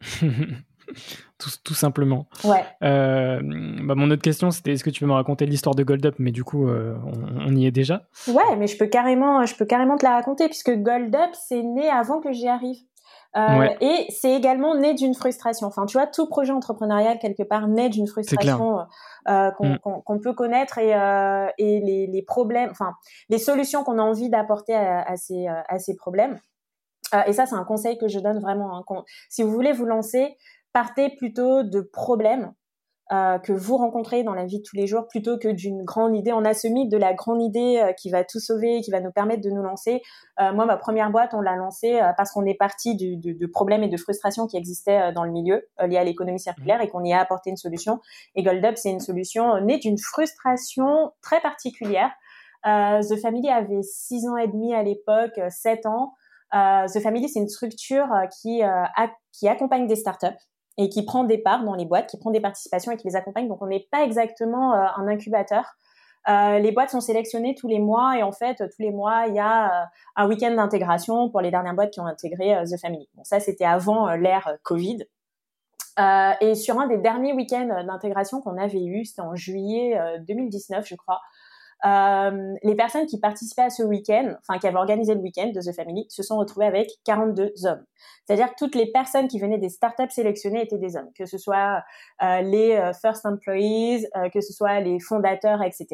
tout, 1.38 1.50
tout, 1.64 1.74
simplement. 1.74 2.26
Ouais. 2.44 2.64
Euh, 2.82 3.40
bah 3.84 3.94
mon 3.94 4.10
autre 4.10 4.22
question, 4.22 4.50
c'était 4.50 4.72
est-ce 4.72 4.84
que 4.84 4.90
tu 4.90 5.00
peux 5.00 5.06
me 5.06 5.12
raconter 5.12 5.46
l'histoire 5.46 5.74
de 5.74 5.82
Gold 5.82 6.04
Up? 6.06 6.14
Mais 6.18 6.32
du 6.32 6.44
coup, 6.44 6.68
euh, 6.68 6.96
on, 7.04 7.54
y 7.54 7.66
est 7.66 7.70
déjà. 7.70 8.02
Ouais, 8.28 8.56
mais 8.58 8.66
je 8.66 8.76
peux 8.76 8.86
carrément, 8.86 9.44
je 9.46 9.54
peux 9.56 9.66
carrément 9.66 9.96
te 9.96 10.04
la 10.04 10.12
raconter 10.12 10.46
puisque 10.46 10.70
Gold 10.70 11.14
Up, 11.14 11.30
c'est 11.32 11.62
né 11.62 11.88
avant 11.88 12.20
que 12.20 12.32
j'y 12.32 12.48
arrive. 12.48 12.78
Euh, 13.36 13.68
et 13.80 14.06
c'est 14.10 14.32
également 14.32 14.74
né 14.74 14.94
d'une 14.94 15.14
frustration. 15.14 15.66
Enfin, 15.68 15.86
tu 15.86 15.96
vois, 15.96 16.06
tout 16.06 16.26
projet 16.26 16.52
entrepreneurial 16.52 17.18
quelque 17.20 17.44
part 17.44 17.68
naît 17.68 17.88
d'une 17.88 18.08
frustration 18.08 18.80
euh, 19.28 19.50
mm. 19.60 19.78
qu'on 20.04 20.18
peut 20.18 20.32
connaître 20.32 20.78
et, 20.78 20.94
euh, 20.94 21.48
et 21.58 21.80
les, 21.80 22.06
les, 22.08 22.22
problèmes, 22.22 22.70
enfin, 22.70 22.94
les 23.28 23.38
solutions 23.38 23.84
qu'on 23.84 23.98
a 23.98 24.02
envie 24.02 24.30
d'apporter 24.30 24.74
à, 24.74 25.02
à, 25.02 25.16
ces, 25.16 25.46
à 25.46 25.78
ces 25.78 25.94
problèmes. 25.94 26.38
Et 27.26 27.32
ça, 27.32 27.44
c'est 27.46 27.56
un 27.56 27.64
conseil 27.64 27.98
que 27.98 28.06
je 28.06 28.20
donne 28.20 28.38
vraiment. 28.38 28.76
Hein, 28.76 29.04
si 29.28 29.42
vous 29.42 29.50
voulez 29.50 29.72
vous 29.72 29.84
lancer, 29.84 30.36
partez 30.72 31.10
plutôt 31.10 31.62
de 31.62 31.80
problèmes 31.80 32.52
euh, 33.12 33.40
que 33.40 33.52
vous 33.52 33.76
rencontrez 33.76 34.22
dans 34.22 34.34
la 34.34 34.44
vie 34.44 34.58
de 34.58 34.62
tous 34.62 34.76
les 34.76 34.86
jours 34.86 35.08
plutôt 35.08 35.36
que 35.36 35.48
d'une 35.48 35.82
grande 35.82 36.14
idée. 36.14 36.32
On 36.32 36.44
a 36.44 36.54
ce 36.54 36.68
mythe 36.68 36.92
de 36.92 36.96
la 36.96 37.12
grande 37.12 37.42
idée 37.42 37.82
euh, 37.82 37.92
qui 37.92 38.08
va 38.08 38.22
tout 38.22 38.38
sauver, 38.38 38.82
qui 38.82 38.92
va 38.92 39.00
nous 39.00 39.10
permettre 39.10 39.42
de 39.42 39.50
nous 39.50 39.62
lancer. 39.62 40.00
Euh, 40.38 40.52
moi, 40.52 40.64
ma 40.64 40.76
première 40.76 41.10
boîte, 41.10 41.34
on 41.34 41.40
l'a 41.40 41.56
lancée 41.56 42.00
parce 42.16 42.30
qu'on 42.30 42.46
est 42.46 42.54
parti 42.54 42.94
de, 42.94 43.20
de, 43.20 43.36
de, 43.36 43.46
problèmes 43.48 43.82
et 43.82 43.88
de 43.88 43.96
frustrations 43.96 44.46
qui 44.46 44.56
existaient 44.56 45.12
dans 45.12 45.24
le 45.24 45.32
milieu 45.32 45.66
liés 45.84 45.96
à 45.96 46.04
l'économie 46.04 46.38
circulaire 46.38 46.80
et 46.82 46.88
qu'on 46.88 47.02
y 47.02 47.12
a 47.12 47.20
apporté 47.20 47.50
une 47.50 47.56
solution. 47.56 47.98
Et 48.36 48.44
Gold 48.44 48.64
Up, 48.64 48.76
c'est 48.76 48.90
une 48.90 49.00
solution 49.00 49.60
née 49.60 49.78
d'une 49.78 49.98
frustration 49.98 51.10
très 51.20 51.40
particulière. 51.40 52.12
The 52.64 53.16
Family 53.20 53.48
avait 53.48 53.82
six 53.82 54.28
ans 54.28 54.36
et 54.36 54.46
demi 54.46 54.72
à 54.72 54.84
l'époque, 54.84 55.40
sept 55.48 55.84
ans. 55.84 56.14
The 56.52 57.00
Family, 57.02 57.28
c'est 57.28 57.40
une 57.40 57.48
structure 57.48 58.06
qui, 58.40 58.62
qui 59.32 59.48
accompagne 59.48 59.88
des 59.88 59.96
startups 59.96 60.38
et 60.80 60.88
qui 60.88 61.04
prend 61.04 61.24
des 61.24 61.36
parts 61.36 61.62
dans 61.62 61.74
les 61.74 61.84
boîtes, 61.84 62.08
qui 62.08 62.16
prend 62.16 62.30
des 62.30 62.40
participations 62.40 62.90
et 62.90 62.96
qui 62.96 63.06
les 63.06 63.14
accompagne. 63.14 63.48
Donc 63.48 63.60
on 63.60 63.66
n'est 63.66 63.86
pas 63.90 64.02
exactement 64.02 64.72
euh, 64.72 64.86
un 64.96 65.06
incubateur. 65.08 65.76
Euh, 66.28 66.58
les 66.58 66.72
boîtes 66.72 66.90
sont 66.90 67.02
sélectionnées 67.02 67.54
tous 67.54 67.68
les 67.68 67.78
mois 67.78 68.18
et 68.18 68.22
en 68.22 68.32
fait 68.32 68.56
tous 68.56 68.82
les 68.82 68.90
mois 68.90 69.26
il 69.28 69.34
y 69.34 69.38
a 69.38 69.66
euh, 69.66 69.86
un 70.16 70.28
week-end 70.28 70.54
d'intégration 70.54 71.28
pour 71.28 71.42
les 71.42 71.50
dernières 71.50 71.74
boîtes 71.74 71.92
qui 71.92 72.00
ont 72.00 72.06
intégré 72.06 72.62
The 72.64 72.78
Family. 72.78 73.08
Bon 73.14 73.24
ça 73.24 73.40
c'était 73.40 73.64
avant 73.64 74.14
l'ère 74.14 74.56
Covid. 74.62 75.04
et 76.40 76.54
sur 76.54 76.78
un 76.78 76.86
des 76.88 76.98
derniers 76.98 77.32
week-ends 77.32 77.84
d'intégration 77.86 78.40
qu'on 78.42 78.58
avait 78.58 78.84
eu, 78.84 79.04
c'était 79.04 79.22
en 79.22 79.34
juillet 79.34 79.98
2019 80.26 80.86
je 80.86 80.94
crois, 80.94 81.20
euh, 81.86 82.54
les 82.62 82.74
personnes 82.74 83.06
qui 83.06 83.18
participaient 83.18 83.62
à 83.62 83.70
ce 83.70 83.82
week-end, 83.82 84.34
enfin 84.40 84.58
qui 84.58 84.66
avaient 84.66 84.76
organisé 84.76 85.14
le 85.14 85.20
week-end 85.20 85.50
de 85.54 85.60
The 85.60 85.74
Family, 85.74 86.06
se 86.08 86.22
sont 86.22 86.36
retrouvées 86.36 86.66
avec 86.66 86.90
42 87.04 87.52
hommes. 87.64 87.84
C'est-à-dire 88.26 88.50
que 88.50 88.56
toutes 88.58 88.74
les 88.74 88.90
personnes 88.92 89.28
qui 89.28 89.38
venaient 89.38 89.58
des 89.58 89.70
startups 89.70 90.10
sélectionnées 90.10 90.62
étaient 90.62 90.78
des 90.78 90.96
hommes, 90.96 91.10
que 91.16 91.24
ce 91.24 91.38
soit 91.38 91.82
euh, 92.22 92.42
les 92.42 92.72
euh, 92.72 92.92
first 92.92 93.24
employees, 93.24 94.06
que 94.32 94.40
ce 94.40 94.52
soit 94.52 94.80
les 94.80 95.00
fondateurs, 95.00 95.62
etc. 95.62 95.86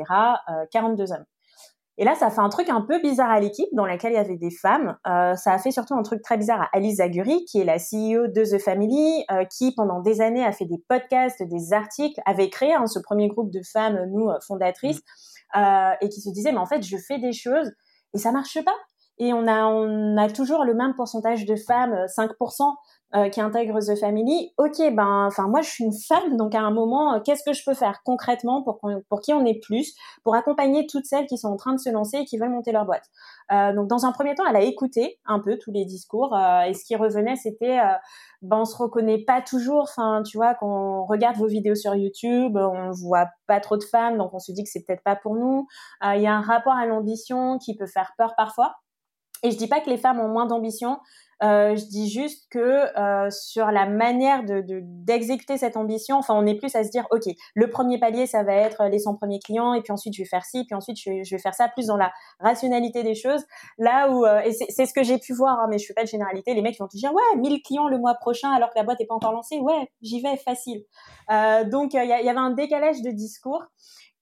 42 0.72 1.12
hommes. 1.12 1.24
Et 1.98 2.04
là, 2.04 2.14
ça 2.14 2.28
fait 2.28 2.40
un 2.40 2.50
truc 2.50 2.68
un 2.68 2.82
peu 2.82 3.00
bizarre 3.00 3.30
à 3.30 3.40
l'équipe 3.40 3.68
dans 3.72 3.86
laquelle 3.86 4.12
il 4.12 4.16
y 4.16 4.18
avait 4.18 4.36
des 4.36 4.50
femmes. 4.50 4.98
Ça 5.04 5.52
a 5.52 5.58
fait 5.58 5.70
surtout 5.70 5.94
un 5.94 6.02
truc 6.02 6.20
très 6.20 6.36
bizarre 6.36 6.60
à 6.60 6.68
Alice 6.74 6.96
Zaguri, 6.96 7.46
qui 7.46 7.58
est 7.58 7.64
la 7.64 7.78
CEO 7.78 8.26
de 8.26 8.44
The 8.44 8.60
Family, 8.60 9.24
qui 9.50 9.74
pendant 9.74 10.00
des 10.00 10.20
années 10.20 10.44
a 10.44 10.52
fait 10.52 10.66
des 10.66 10.82
podcasts, 10.88 11.42
des 11.42 11.72
articles, 11.72 12.20
avait 12.26 12.50
créé 12.50 12.74
hein, 12.74 12.86
ce 12.86 12.98
premier 12.98 13.28
groupe 13.28 13.50
de 13.50 13.62
femmes, 13.62 13.98
nous 14.12 14.28
fondatrices, 14.46 15.00
euh, 15.56 15.92
et 16.00 16.08
qui 16.08 16.20
se 16.20 16.30
disait 16.30 16.52
mais 16.52 16.58
en 16.58 16.66
fait 16.66 16.82
je 16.82 16.96
fais 16.96 17.18
des 17.18 17.32
choses 17.32 17.70
et 18.14 18.18
ça 18.18 18.32
marche 18.32 18.58
pas. 18.64 18.76
Et 19.18 19.32
on 19.32 19.46
a 19.46 19.64
on 19.66 20.16
a 20.16 20.28
toujours 20.28 20.64
le 20.64 20.74
même 20.74 20.94
pourcentage 20.94 21.46
de 21.46 21.56
femmes, 21.56 21.94
5%. 22.06 22.74
Euh, 23.14 23.28
qui 23.28 23.40
intègre 23.40 23.78
The 23.78 23.94
Family, 23.94 24.52
ok, 24.58 24.92
ben, 24.92 25.26
enfin 25.28 25.46
moi 25.46 25.62
je 25.62 25.70
suis 25.70 25.84
une 25.84 25.96
femme, 25.96 26.36
donc 26.36 26.56
à 26.56 26.60
un 26.60 26.72
moment, 26.72 27.14
euh, 27.14 27.20
qu'est-ce 27.20 27.44
que 27.44 27.52
je 27.52 27.62
peux 27.64 27.72
faire 27.72 28.00
concrètement 28.04 28.64
pour 28.64 28.80
pour 29.08 29.20
qui 29.20 29.32
on 29.32 29.46
est 29.46 29.60
plus, 29.62 29.94
pour 30.24 30.34
accompagner 30.34 30.88
toutes 30.88 31.06
celles 31.06 31.26
qui 31.26 31.38
sont 31.38 31.46
en 31.46 31.56
train 31.56 31.72
de 31.72 31.78
se 31.78 31.88
lancer 31.88 32.16
et 32.16 32.24
qui 32.24 32.36
veulent 32.36 32.50
monter 32.50 32.72
leur 32.72 32.84
boîte. 32.84 33.04
Euh, 33.52 33.72
donc 33.74 33.86
dans 33.86 34.06
un 34.06 34.12
premier 34.12 34.34
temps, 34.34 34.42
elle 34.50 34.56
a 34.56 34.62
écouté 34.62 35.20
un 35.24 35.38
peu 35.38 35.56
tous 35.56 35.70
les 35.70 35.84
discours 35.84 36.36
et 36.66 36.74
ce 36.74 36.84
qui 36.84 36.96
revenait, 36.96 37.36
c'était 37.36 37.78
ben 38.42 38.58
on 38.58 38.64
se 38.64 38.76
reconnaît 38.76 39.22
pas 39.24 39.40
toujours. 39.40 39.82
Enfin, 39.84 40.24
tu 40.24 40.36
vois, 40.36 40.54
quand 40.54 40.66
on 40.66 41.06
regarde 41.06 41.36
vos 41.36 41.46
vidéos 41.46 41.76
sur 41.76 41.94
YouTube, 41.94 42.56
on 42.56 42.90
voit 42.90 43.28
pas 43.46 43.60
trop 43.60 43.76
de 43.76 43.84
femmes, 43.84 44.18
donc 44.18 44.34
on 44.34 44.40
se 44.40 44.50
dit 44.50 44.64
que 44.64 44.68
c'est 44.68 44.82
peut-être 44.84 45.04
pas 45.04 45.14
pour 45.14 45.36
nous. 45.36 45.68
Il 46.02 46.20
y 46.20 46.26
a 46.26 46.34
un 46.34 46.42
rapport 46.42 46.74
à 46.74 46.86
l'ambition 46.86 47.58
qui 47.58 47.76
peut 47.76 47.86
faire 47.86 48.14
peur 48.18 48.34
parfois. 48.36 48.74
Et 49.42 49.50
je 49.50 49.58
dis 49.58 49.68
pas 49.68 49.80
que 49.80 49.90
les 49.90 49.98
femmes 49.98 50.18
ont 50.18 50.28
moins 50.28 50.46
d'ambition, 50.46 50.98
euh, 51.42 51.76
je 51.76 51.84
dis 51.84 52.08
juste 52.08 52.46
que 52.50 52.58
euh, 52.58 53.30
sur 53.30 53.66
la 53.66 53.86
manière 53.86 54.44
de 54.44 54.62
d'exécuter 54.66 55.58
cette 55.58 55.76
ambition, 55.76 56.16
enfin, 56.16 56.34
on 56.34 56.46
est 56.46 56.54
plus 56.54 56.74
à 56.74 56.84
se 56.84 56.90
dire, 56.90 57.06
ok, 57.10 57.24
le 57.54 57.70
premier 57.70 57.98
palier, 57.98 58.26
ça 58.26 58.42
va 58.42 58.54
être 58.54 58.84
les 58.86 59.00
100 59.00 59.16
premiers 59.16 59.38
clients, 59.40 59.74
et 59.74 59.82
puis 59.82 59.92
ensuite 59.92 60.14
je 60.14 60.22
vais 60.22 60.28
faire 60.28 60.44
ci, 60.44 60.64
puis 60.64 60.74
ensuite 60.74 60.96
je 60.98 61.10
vais, 61.10 61.38
faire 61.38 61.54
ça, 61.54 61.68
plus 61.68 61.86
dans 61.86 61.96
la 61.96 62.10
rationalité 62.40 63.02
des 63.02 63.14
choses. 63.14 63.44
Là 63.78 64.10
où, 64.10 64.24
euh, 64.24 64.40
et 64.40 64.52
c'est 64.52 64.86
ce 64.86 64.94
que 64.94 65.02
j'ai 65.02 65.18
pu 65.18 65.34
voir, 65.34 65.58
hein, 65.60 65.66
mais 65.70 65.78
je 65.78 65.86
fais 65.86 65.94
pas 65.94 66.04
de 66.04 66.08
généralité, 66.08 66.54
les 66.54 66.62
mecs 66.62 66.78
vont 66.78 66.88
te 66.88 66.96
dire, 66.96 67.12
ouais, 67.12 67.40
1000 67.40 67.62
clients 67.62 67.88
le 67.88 67.98
mois 67.98 68.14
prochain, 68.14 68.50
alors 68.50 68.70
que 68.70 68.78
la 68.78 68.84
boîte 68.84 69.00
est 69.00 69.06
pas 69.06 69.14
encore 69.14 69.32
lancée, 69.32 69.58
ouais, 69.58 69.90
j'y 70.00 70.22
vais, 70.22 70.36
facile. 70.36 70.84
Euh, 71.30 71.64
donc 71.64 71.94
il 71.94 72.02
y, 72.02 72.06
y, 72.06 72.28
avait 72.28 72.38
un 72.38 72.50
décalage 72.50 73.02
de 73.02 73.10
discours. 73.10 73.62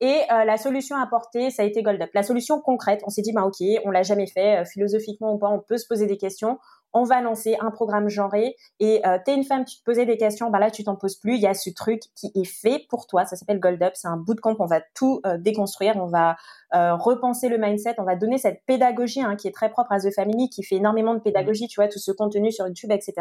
Et 0.00 0.20
euh, 0.30 0.44
la 0.44 0.56
solution 0.56 0.96
apportée, 0.96 1.50
ça 1.50 1.62
a 1.62 1.64
été 1.64 1.82
Gold 1.82 2.02
Up. 2.02 2.10
La 2.14 2.22
solution 2.22 2.60
concrète, 2.60 3.00
on 3.06 3.10
s'est 3.10 3.22
dit, 3.22 3.32
bah 3.32 3.44
ok, 3.44 3.66
on 3.84 3.90
l'a 3.90 4.02
jamais 4.02 4.26
fait, 4.26 4.60
euh, 4.60 4.64
philosophiquement 4.64 5.32
ou 5.34 5.38
pas, 5.38 5.48
on 5.48 5.60
peut 5.60 5.78
se 5.78 5.86
poser 5.86 6.06
des 6.06 6.18
questions 6.18 6.58
on 6.94 7.02
va 7.02 7.20
lancer 7.20 7.56
un 7.60 7.70
programme 7.72 8.08
genré 8.08 8.56
et 8.78 9.06
euh, 9.06 9.18
t'es 9.24 9.34
une 9.34 9.44
femme, 9.44 9.64
tu 9.64 9.76
te 9.78 9.82
posais 9.82 10.06
des 10.06 10.16
questions, 10.16 10.48
bah 10.50 10.60
là 10.60 10.70
tu 10.70 10.84
t'en 10.84 10.94
poses 10.94 11.16
plus. 11.16 11.34
Il 11.34 11.40
y 11.40 11.46
a 11.46 11.54
ce 11.54 11.70
truc 11.70 12.02
qui 12.14 12.30
est 12.34 12.44
fait 12.44 12.86
pour 12.88 13.06
toi. 13.06 13.24
Ça 13.26 13.36
s'appelle 13.36 13.58
Gold 13.58 13.82
Up. 13.82 13.92
C'est 13.94 14.08
un 14.08 14.16
bootcamp. 14.16 14.54
On 14.60 14.66
va 14.66 14.80
tout 14.94 15.20
euh, 15.26 15.36
déconstruire. 15.36 15.96
On 15.96 16.06
va 16.06 16.36
euh, 16.74 16.94
repenser 16.94 17.48
le 17.48 17.58
mindset. 17.58 17.96
On 17.98 18.04
va 18.04 18.14
donner 18.14 18.38
cette 18.38 18.62
pédagogie 18.66 19.22
hein, 19.22 19.34
qui 19.36 19.48
est 19.48 19.52
très 19.52 19.70
propre 19.70 19.92
à 19.92 19.98
The 19.98 20.14
Family, 20.14 20.48
qui 20.48 20.62
fait 20.62 20.76
énormément 20.76 21.14
de 21.14 21.20
pédagogie. 21.20 21.66
Tu 21.66 21.80
vois 21.80 21.88
tout 21.88 21.98
ce 21.98 22.12
contenu 22.12 22.52
sur 22.52 22.66
YouTube, 22.66 22.92
etc. 22.92 23.14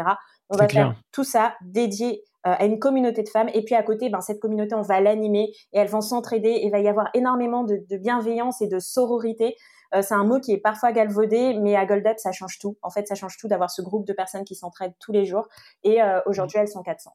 On 0.50 0.56
va 0.56 0.68
faire 0.68 0.94
tout 1.10 1.24
ça 1.24 1.54
dédié 1.62 2.22
euh, 2.46 2.54
à 2.58 2.64
une 2.64 2.78
communauté 2.78 3.22
de 3.22 3.28
femmes. 3.28 3.48
Et 3.54 3.64
puis 3.64 3.74
à 3.74 3.82
côté, 3.82 4.08
ben, 4.08 4.20
cette 4.20 4.38
communauté, 4.38 4.74
on 4.74 4.82
va 4.82 5.00
l'animer 5.00 5.52
et 5.72 5.78
elles 5.78 5.88
vont 5.88 6.00
s'entraider. 6.00 6.50
Et 6.50 6.66
il 6.66 6.70
va 6.70 6.78
y 6.78 6.88
avoir 6.88 7.08
énormément 7.14 7.64
de, 7.64 7.80
de 7.88 7.96
bienveillance 7.96 8.60
et 8.60 8.68
de 8.68 8.78
sororité. 8.78 9.56
Euh, 9.94 10.02
c'est 10.02 10.14
un 10.14 10.24
mot 10.24 10.40
qui 10.40 10.52
est 10.52 10.58
parfois 10.58 10.92
galvaudé, 10.92 11.58
mais 11.60 11.76
à 11.76 11.86
Gold 11.86 12.06
Up, 12.06 12.18
ça 12.18 12.32
change 12.32 12.58
tout. 12.58 12.76
En 12.82 12.90
fait, 12.90 13.06
ça 13.06 13.14
change 13.14 13.36
tout 13.36 13.48
d'avoir 13.48 13.70
ce 13.70 13.82
groupe 13.82 14.06
de 14.06 14.12
personnes 14.12 14.44
qui 14.44 14.54
s'entraident 14.54 14.94
tous 14.98 15.12
les 15.12 15.24
jours. 15.24 15.48
Et 15.82 16.02
euh, 16.02 16.20
aujourd'hui, 16.26 16.58
elles 16.58 16.68
sont 16.68 16.82
400. 16.82 17.12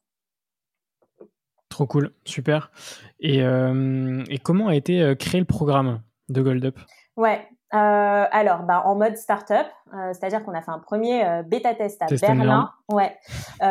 Trop 1.70 1.86
cool, 1.86 2.12
super. 2.26 2.72
Et, 3.20 3.44
euh, 3.44 4.24
et 4.30 4.40
comment 4.40 4.68
a 4.68 4.76
été 4.76 5.16
créé 5.18 5.40
le 5.40 5.46
programme 5.46 6.02
de 6.28 6.42
Gold 6.42 6.66
Up? 6.66 6.80
Ouais, 7.16 7.48
euh, 7.74 8.26
alors, 8.32 8.64
bah, 8.64 8.82
en 8.86 8.96
mode 8.96 9.16
startup, 9.16 9.68
euh, 9.94 10.14
c'est-à-dire 10.14 10.44
qu'on 10.44 10.54
a 10.54 10.62
fait 10.62 10.72
un 10.72 10.80
premier 10.80 11.44
bêta 11.46 11.76
test 11.76 12.02
à 12.02 12.08
Berlin, 12.08 12.72
ouais, 12.92 13.16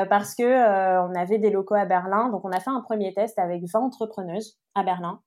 parce 0.08 0.34
que 0.34 0.44
on 1.00 1.14
avait 1.14 1.38
des 1.38 1.50
locaux 1.50 1.74
à 1.74 1.84
Berlin, 1.84 2.28
donc 2.28 2.44
on 2.44 2.52
a 2.52 2.60
fait 2.60 2.70
un 2.70 2.80
premier 2.80 3.12
test 3.12 3.38
avec 3.38 3.64
20 3.64 3.80
entrepreneuses 3.80 4.58
à 4.74 4.84
Berlin. 4.84 5.20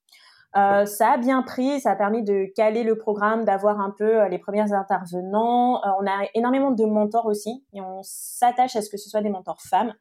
Euh, 0.58 0.86
ça 0.86 1.12
a 1.12 1.18
bien 1.18 1.44
pris, 1.44 1.80
ça 1.80 1.92
a 1.92 1.96
permis 1.96 2.24
de 2.24 2.52
caler 2.56 2.84
le 2.84 2.98
programme, 2.98 3.46
d'avoir 3.46 3.80
un 3.80 3.92
peu 3.92 4.22
euh, 4.22 4.28
les 4.28 4.38
premiers 4.38 4.74
intervenants. 4.74 5.78
Euh, 5.78 5.90
on 6.02 6.06
a 6.06 6.28
énormément 6.36 6.72
de 6.72 6.84
mentors 6.84 7.26
aussi 7.26 7.64
et 7.74 7.82
on 7.82 8.02
s'attache 8.04 8.76
à 8.76 8.82
ce 8.82 8.90
que 8.90 8.98
ce 8.98 9.10
soit 9.10 9.22
des 9.22 9.30
mentors 9.30 9.62
femmes. 9.62 9.94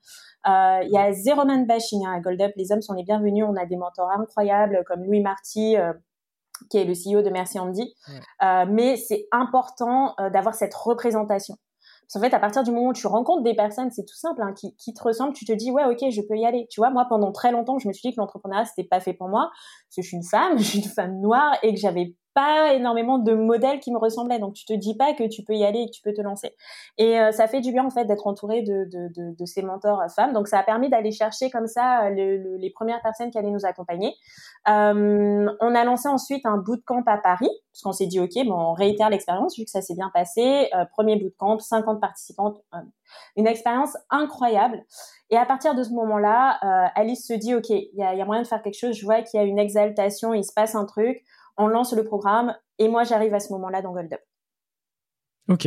Il 0.47 0.91
y 0.91 0.99
a 0.99 1.13
zéro 1.13 1.45
man 1.45 1.67
bashing 1.67 2.05
hein, 2.05 2.15
à 2.17 2.21
Gold 2.21 2.41
Up, 2.41 2.53
les 2.57 2.73
hommes 2.73 2.83
sont 2.83 2.95
les 2.95 3.05
bienvenus. 3.05 3.45
On 3.47 3.57
a 3.57 3.67
des 3.67 3.77
mentors 3.77 4.11
incroyables 4.11 4.83
comme 4.87 5.05
Louis 5.05 5.21
Marty, 5.21 5.77
qui 6.71 6.79
est 6.79 6.85
le 6.85 6.95
CEO 6.95 7.23
de 7.23 7.31
Merci 7.31 7.59
Andy. 7.59 7.95
mais 8.41 8.97
c'est 8.97 9.29
important 9.33 10.15
d'avoir 10.33 10.55
cette 10.55 10.75
représentation. 10.75 11.57
Parce 12.13 12.25
fait, 12.25 12.35
à 12.35 12.41
partir 12.41 12.65
du 12.65 12.73
moment 12.73 12.89
où 12.89 12.93
tu 12.93 13.07
rencontres 13.07 13.45
des 13.45 13.55
personnes, 13.55 13.91
c'est 13.93 14.05
tout 14.05 14.17
simple, 14.17 14.43
hein, 14.43 14.53
qui, 14.53 14.75
qui 14.77 14.93
te 14.93 15.03
ressemblent, 15.03 15.33
tu 15.33 15.45
te 15.45 15.53
dis, 15.53 15.71
ouais, 15.71 15.85
ok, 15.85 16.11
je 16.11 16.21
peux 16.23 16.37
y 16.37 16.45
aller. 16.45 16.67
Tu 16.69 16.81
vois, 16.81 16.91
moi, 16.91 17.07
pendant 17.09 17.31
très 17.31 17.53
longtemps, 17.53 17.79
je 17.79 17.87
me 17.87 17.93
suis 17.93 18.09
dit 18.09 18.15
que 18.17 18.21
l'entrepreneuriat, 18.21 18.65
c'était 18.65 18.89
pas 18.89 18.99
fait 18.99 19.13
pour 19.13 19.29
moi, 19.29 19.51
parce 19.53 19.97
que 19.97 20.03
je 20.03 20.09
suis 20.09 20.17
une 20.17 20.25
femme, 20.25 20.59
je 20.59 20.65
suis 20.65 20.79
une 20.81 20.89
femme 20.89 21.21
noire, 21.21 21.57
et 21.63 21.73
que 21.73 21.79
j'avais 21.79 22.17
pas 22.35 22.75
énormément 22.75 23.19
de 23.19 23.35
modèles 23.35 23.81
qui 23.81 23.93
me 23.93 23.99
ressemblaient. 23.99 24.39
Donc 24.39 24.55
tu 24.55 24.65
te 24.65 24.73
dis 24.73 24.97
pas 24.97 25.15
que 25.15 25.25
tu 25.25 25.43
peux 25.43 25.55
y 25.55 25.65
aller 25.65 25.81
et 25.81 25.87
que 25.87 25.93
tu 25.93 26.03
peux 26.03 26.13
te 26.13 26.21
lancer. 26.21 26.55
Et 26.99 27.21
euh, 27.21 27.33
ça 27.33 27.47
fait 27.49 27.61
du 27.61 27.73
bien 27.73 27.85
en 27.85 27.91
fait 27.91 28.05
d'être 28.05 28.27
entouré 28.27 28.63
de, 28.63 28.85
de, 28.85 29.09
de, 29.15 29.37
de, 29.37 29.47
ces 29.47 29.63
mentors 29.63 30.01
euh, 30.01 30.09
femmes. 30.09 30.33
Donc 30.33 30.49
ça 30.49 30.59
a 30.59 30.63
permis 30.63 30.89
d'aller 30.89 31.13
chercher 31.13 31.51
comme 31.51 31.67
ça 31.67 32.05
euh, 32.05 32.11
le, 32.11 32.57
les 32.57 32.71
premières 32.71 33.03
personnes 33.03 33.31
qui 33.31 33.39
allaient 33.39 33.51
nous 33.51 33.67
accompagner. 33.67 34.15
Euh, 34.69 35.49
on 35.61 35.75
a 35.75 35.85
lancé 35.85 36.09
ensuite 36.09 36.45
un 36.47 36.59
bootcamp 36.59 37.03
à 37.07 37.17
Paris 37.19 37.51
parce 37.73 37.83
qu'on 37.83 37.93
s'est 37.93 38.07
dit 38.07 38.21
ok 38.21 38.35
bon 38.47 38.55
on 38.55 38.73
réitère 38.75 39.09
l'expérience 39.09 39.57
vu 39.57 39.65
que 39.65 39.71
ça 39.71 39.83
s'est 39.83 39.95
bien 39.95 40.11
passé. 40.13 40.69
Euh, 40.75 40.85
premier 40.85 41.17
bootcamp, 41.17 41.59
50 41.59 42.01
participantes, 42.01 42.61
une 43.37 43.47
expérience 43.47 43.97
incroyable. 44.11 44.85
Et 45.31 45.37
à 45.37 45.47
partir 45.47 45.75
de 45.75 45.83
ce 45.83 45.91
moment-là, 45.91 46.59
Alice 46.95 47.27
se 47.27 47.33
dit 47.33 47.55
ok 47.55 47.71
il 47.71 47.91
y 47.95 48.03
a, 48.03 48.15
y 48.15 48.21
a 48.21 48.25
moyen 48.25 48.43
de 48.43 48.47
faire 48.47 48.63
quelque 48.63 48.79
chose. 48.79 48.97
Je 48.97 49.05
vois 49.05 49.23
qu'il 49.23 49.41
y 49.41 49.43
a 49.43 49.47
une 49.47 49.59
exaltation, 49.59 50.35
il 50.35 50.45
se 50.45 50.53
passe 50.53 50.75
un 50.75 50.85
truc 50.85 51.25
on 51.61 51.69
lance 51.69 51.93
le 51.93 52.05
programme 52.05 52.55
et 52.79 52.89
moi 52.89 53.05
j'arrive 53.05 53.35
à 53.35 53.41
ce 53.41 53.53
moment-là 53.53 53.83
dans 53.83 53.93
Gold 53.93 54.13
Up. 54.13 54.21
Ok. 55.51 55.67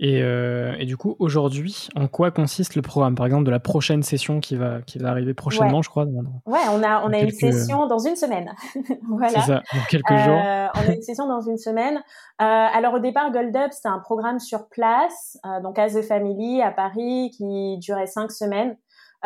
Et, 0.00 0.20
euh, 0.22 0.74
et, 0.78 0.84
du 0.84 0.96
coup, 0.96 1.16
aujourd'hui, 1.18 1.88
en 1.94 2.08
quoi 2.08 2.30
consiste 2.30 2.74
le 2.74 2.82
programme? 2.82 3.14
Par 3.14 3.24
exemple, 3.24 3.44
de 3.44 3.50
la 3.50 3.60
prochaine 3.60 4.02
session 4.02 4.40
qui 4.40 4.56
va, 4.56 4.82
qui 4.82 4.98
va 4.98 5.10
arriver 5.10 5.32
prochainement, 5.32 5.80
je 5.80 5.88
crois. 5.88 6.04
ouais, 6.04 6.58
on 6.72 6.82
a, 6.82 7.02
on 7.04 7.12
a 7.12 7.18
une 7.20 7.30
session 7.30 7.86
dans 7.86 8.00
une 8.00 8.16
semaine. 8.16 8.52
voilà. 9.08 9.40
C'est 9.40 9.52
ça, 9.52 9.62
dans 9.72 9.84
quelques 9.88 10.16
jours. 10.16 10.42
Euh, 10.44 10.66
on 10.74 10.90
a 10.90 10.94
une 10.94 11.02
session 11.02 11.26
dans 11.26 11.40
une 11.40 11.56
semaine. 11.56 11.96
Euh, 11.96 12.44
alors, 12.44 12.94
au 12.94 12.98
départ, 12.98 13.30
Gold 13.30 13.56
Up, 13.56 13.70
c'était 13.72 13.88
un 13.88 14.00
programme 14.00 14.40
sur 14.40 14.68
place, 14.68 15.38
donc 15.62 15.78
à 15.78 15.88
The 15.88 16.02
Family, 16.02 16.60
à 16.60 16.72
Paris, 16.72 17.30
qui 17.36 17.78
durait 17.78 18.08
cinq 18.08 18.32
semaines. 18.32 18.76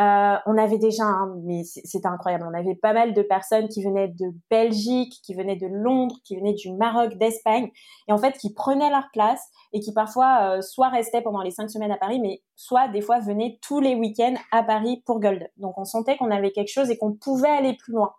Euh, 0.00 0.36
on 0.46 0.56
avait 0.56 0.78
déjà, 0.78 1.04
mais 1.44 1.62
c'était 1.64 2.06
incroyable, 2.06 2.46
on 2.48 2.58
avait 2.58 2.74
pas 2.74 2.94
mal 2.94 3.12
de 3.12 3.20
personnes 3.20 3.68
qui 3.68 3.84
venaient 3.84 4.08
de 4.08 4.32
Belgique, 4.48 5.20
qui 5.22 5.34
venaient 5.34 5.56
de 5.56 5.66
Londres, 5.66 6.16
qui 6.24 6.36
venaient 6.36 6.54
du 6.54 6.72
Maroc, 6.72 7.18
d'Espagne, 7.18 7.70
et 8.08 8.12
en 8.12 8.16
fait 8.16 8.32
qui 8.38 8.54
prenaient 8.54 8.88
leur 8.88 9.10
place 9.12 9.42
et 9.74 9.80
qui 9.80 9.92
parfois 9.92 10.56
euh, 10.56 10.62
soit 10.62 10.88
restaient 10.88 11.20
pendant 11.20 11.42
les 11.42 11.50
cinq 11.50 11.68
semaines 11.68 11.92
à 11.92 11.98
Paris, 11.98 12.18
mais 12.18 12.42
soit 12.56 12.88
des 12.88 13.02
fois 13.02 13.18
venaient 13.18 13.58
tous 13.60 13.80
les 13.80 13.94
week-ends 13.94 14.36
à 14.52 14.62
Paris 14.62 15.02
pour 15.04 15.20
Gold. 15.20 15.50
Donc 15.58 15.76
on 15.76 15.84
sentait 15.84 16.16
qu'on 16.16 16.30
avait 16.30 16.52
quelque 16.52 16.72
chose 16.72 16.88
et 16.90 16.96
qu'on 16.96 17.12
pouvait 17.12 17.50
aller 17.50 17.76
plus 17.76 17.92
loin. 17.92 18.14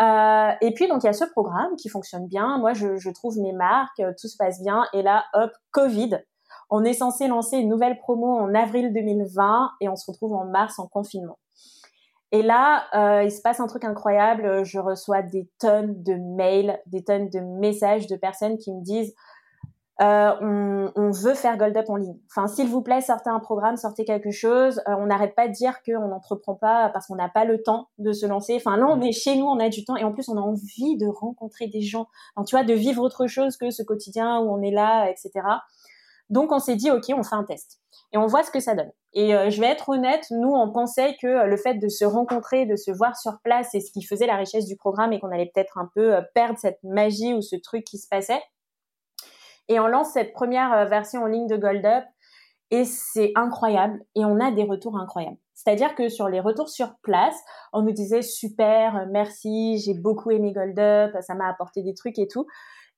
Euh, 0.00 0.52
et 0.60 0.72
puis 0.74 0.88
donc 0.88 1.04
il 1.04 1.06
y 1.06 1.10
a 1.10 1.12
ce 1.12 1.26
programme 1.26 1.76
qui 1.76 1.88
fonctionne 1.88 2.26
bien. 2.26 2.58
Moi 2.58 2.72
je, 2.72 2.96
je 2.96 3.10
trouve 3.10 3.38
mes 3.38 3.52
marques, 3.52 4.02
tout 4.20 4.26
se 4.26 4.36
passe 4.36 4.60
bien. 4.60 4.86
Et 4.92 5.02
là 5.02 5.24
hop 5.34 5.52
Covid, 5.70 6.18
on 6.74 6.84
est 6.84 6.94
censé 6.94 7.28
lancer 7.28 7.58
une 7.58 7.68
nouvelle 7.68 7.98
promo 7.98 8.26
en 8.26 8.54
avril 8.54 8.94
2020 8.94 9.72
et 9.82 9.90
on 9.90 9.94
se 9.94 10.10
retrouve 10.10 10.32
en 10.32 10.46
mars 10.46 10.78
en 10.78 10.86
confinement. 10.86 11.38
Et 12.32 12.40
là, 12.42 12.84
euh, 12.94 13.24
il 13.24 13.30
se 13.30 13.42
passe 13.42 13.60
un 13.60 13.66
truc 13.66 13.84
incroyable. 13.84 14.64
Je 14.64 14.78
reçois 14.78 15.20
des 15.20 15.50
tonnes 15.58 16.02
de 16.02 16.14
mails, 16.14 16.80
des 16.86 17.04
tonnes 17.04 17.28
de 17.28 17.40
messages 17.40 18.06
de 18.06 18.16
personnes 18.16 18.56
qui 18.56 18.72
me 18.72 18.82
disent 18.82 19.14
euh, 20.00 20.88
on, 20.96 21.10
veut 21.10 21.34
faire 21.34 21.58
Gold 21.58 21.76
Up 21.76 21.90
en 21.90 21.96
ligne. 21.96 22.16
Enfin, 22.30 22.48
s'il 22.48 22.68
vous 22.68 22.80
plaît, 22.80 23.02
sortez 23.02 23.28
un 23.28 23.38
programme, 23.38 23.76
sortez 23.76 24.06
quelque 24.06 24.30
chose. 24.30 24.80
Euh, 24.88 24.94
on 24.98 25.06
n'arrête 25.06 25.34
pas 25.34 25.48
de 25.48 25.52
dire 25.52 25.74
qu'on 25.84 26.08
n'entreprend 26.08 26.54
pas 26.54 26.88
parce 26.88 27.06
qu'on 27.06 27.16
n'a 27.16 27.28
pas 27.28 27.44
le 27.44 27.62
temps 27.62 27.88
de 27.98 28.12
se 28.12 28.24
lancer. 28.24 28.56
Enfin, 28.56 28.78
non, 28.78 28.96
mais 28.96 29.12
chez 29.12 29.36
nous, 29.36 29.44
on 29.44 29.60
a 29.60 29.68
du 29.68 29.84
temps 29.84 29.96
et 29.96 30.04
en 30.04 30.12
plus, 30.12 30.30
on 30.30 30.38
a 30.38 30.40
envie 30.40 30.96
de 30.96 31.06
rencontrer 31.06 31.66
des 31.66 31.82
gens. 31.82 32.06
tu 32.46 32.56
vois, 32.56 32.64
de 32.64 32.72
vivre 32.72 33.02
autre 33.02 33.26
chose 33.26 33.58
que 33.58 33.70
ce 33.70 33.82
quotidien 33.82 34.40
où 34.40 34.50
on 34.50 34.62
est 34.62 34.72
là, 34.72 35.10
etc. 35.10 35.30
Donc 36.32 36.50
on 36.50 36.58
s'est 36.58 36.76
dit 36.76 36.90
ok, 36.90 37.04
on 37.14 37.22
fait 37.22 37.36
un 37.36 37.44
test 37.44 37.78
et 38.12 38.18
on 38.18 38.26
voit 38.26 38.42
ce 38.42 38.50
que 38.50 38.58
ça 38.58 38.74
donne. 38.74 38.90
Et 39.12 39.32
je 39.50 39.60
vais 39.60 39.68
être 39.68 39.90
honnête, 39.90 40.24
nous, 40.30 40.52
on 40.52 40.72
pensait 40.72 41.16
que 41.20 41.46
le 41.46 41.56
fait 41.56 41.74
de 41.74 41.88
se 41.88 42.04
rencontrer, 42.04 42.66
de 42.66 42.76
se 42.76 42.90
voir 42.90 43.16
sur 43.16 43.38
place, 43.44 43.68
c'est 43.72 43.80
ce 43.80 43.92
qui 43.92 44.02
faisait 44.02 44.26
la 44.26 44.36
richesse 44.36 44.66
du 44.66 44.76
programme 44.76 45.12
et 45.12 45.20
qu'on 45.20 45.30
allait 45.30 45.50
peut-être 45.54 45.78
un 45.78 45.90
peu 45.94 46.14
perdre 46.34 46.58
cette 46.58 46.78
magie 46.82 47.34
ou 47.34 47.42
ce 47.42 47.56
truc 47.56 47.84
qui 47.84 47.98
se 47.98 48.08
passait. 48.08 48.42
Et 49.68 49.78
on 49.78 49.86
lance 49.86 50.12
cette 50.12 50.32
première 50.32 50.88
version 50.88 51.22
en 51.22 51.26
ligne 51.26 51.46
de 51.46 51.56
Gold 51.56 51.84
Up 51.84 52.04
et 52.70 52.86
c'est 52.86 53.32
incroyable 53.34 54.02
et 54.14 54.24
on 54.24 54.40
a 54.40 54.50
des 54.50 54.64
retours 54.64 54.98
incroyables. 54.98 55.36
C'est-à-dire 55.54 55.94
que 55.94 56.08
sur 56.08 56.28
les 56.28 56.40
retours 56.40 56.70
sur 56.70 56.94
place, 57.02 57.36
on 57.72 57.82
nous 57.82 57.92
disait 57.92 58.22
super, 58.22 59.06
merci, 59.10 59.78
j'ai 59.78 59.94
beaucoup 59.94 60.30
aimé 60.30 60.52
Gold 60.52 60.78
Up, 60.78 61.14
ça 61.20 61.34
m'a 61.34 61.48
apporté 61.48 61.82
des 61.82 61.94
trucs 61.94 62.18
et 62.18 62.26
tout. 62.26 62.46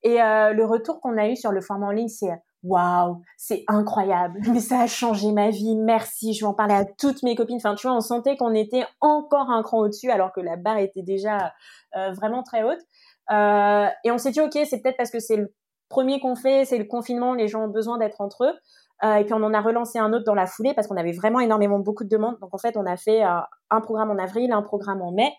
Et 0.05 0.23
euh, 0.23 0.53
le 0.53 0.65
retour 0.65 1.01
qu'on 1.01 1.19
a 1.19 1.29
eu 1.29 1.37
sur 1.37 1.51
le 1.51 1.61
format 1.61 1.87
en 1.87 1.91
ligne, 1.91 2.09
c'est 2.09 2.31
waouh, 2.65 3.21
c'est 3.37 3.63
incroyable, 3.69 4.41
mais 4.51 4.61
ça 4.61 4.81
a 4.81 4.87
changé 4.87 5.31
ma 5.31 5.51
vie, 5.51 5.77
merci, 5.77 6.33
je 6.33 6.41
vais 6.41 6.49
en 6.49 6.55
parler 6.55 6.75
à 6.75 6.85
toutes 6.85 7.23
mes 7.23 7.37
copines. 7.37 7.57
Enfin, 7.57 7.75
tu 7.75 7.87
vois, 7.87 7.97
on 7.97 8.01
sentait 8.01 8.37
qu'on 8.37 8.55
était 8.55 8.85
encore 9.01 9.51
un 9.51 9.63
cran 9.63 9.79
au-dessus 9.79 10.11
alors 10.11 10.33
que 10.33 10.41
la 10.41 10.57
barre 10.57 10.79
était 10.79 11.03
déjà 11.03 11.53
euh, 11.97 12.11
vraiment 12.13 12.43
très 12.43 12.65
haute. 12.65 12.81
Euh, 13.31 13.87
et 14.05 14.11
on 14.11 14.19
s'est 14.19 14.33
dit, 14.33 14.41
ok, 14.41 14.59
c'est 14.65 14.83
peut-être 14.83 14.97
parce 14.97 15.11
que 15.11 15.21
c'est 15.21 15.37
le 15.37 15.55
premier 15.89 16.19
qu'on 16.21 16.35
fait, 16.35 16.65
c'est 16.65 16.79
le 16.79 16.85
confinement, 16.85 17.35
les 17.35 17.47
gens 17.47 17.65
ont 17.65 17.69
besoin 17.69 17.99
d'être 17.99 18.21
entre 18.21 18.45
eux. 18.45 18.55
Euh, 19.03 19.17
et 19.17 19.25
puis 19.25 19.35
on 19.35 19.43
en 19.43 19.53
a 19.53 19.61
relancé 19.61 19.99
un 19.99 20.13
autre 20.13 20.25
dans 20.25 20.35
la 20.35 20.47
foulée 20.47 20.73
parce 20.75 20.87
qu'on 20.87 20.97
avait 20.97 21.13
vraiment 21.13 21.41
énormément 21.41 21.79
beaucoup 21.79 22.05
de 22.05 22.09
demandes. 22.09 22.39
Donc 22.41 22.55
en 22.55 22.59
fait, 22.59 22.77
on 22.77 22.87
a 22.87 22.97
fait 22.97 23.25
euh, 23.25 23.41
un 23.71 23.81
programme 23.81 24.11
en 24.11 24.19
avril, 24.19 24.53
un 24.53 24.63
programme 24.63 25.03
en 25.03 25.11
mai, 25.11 25.33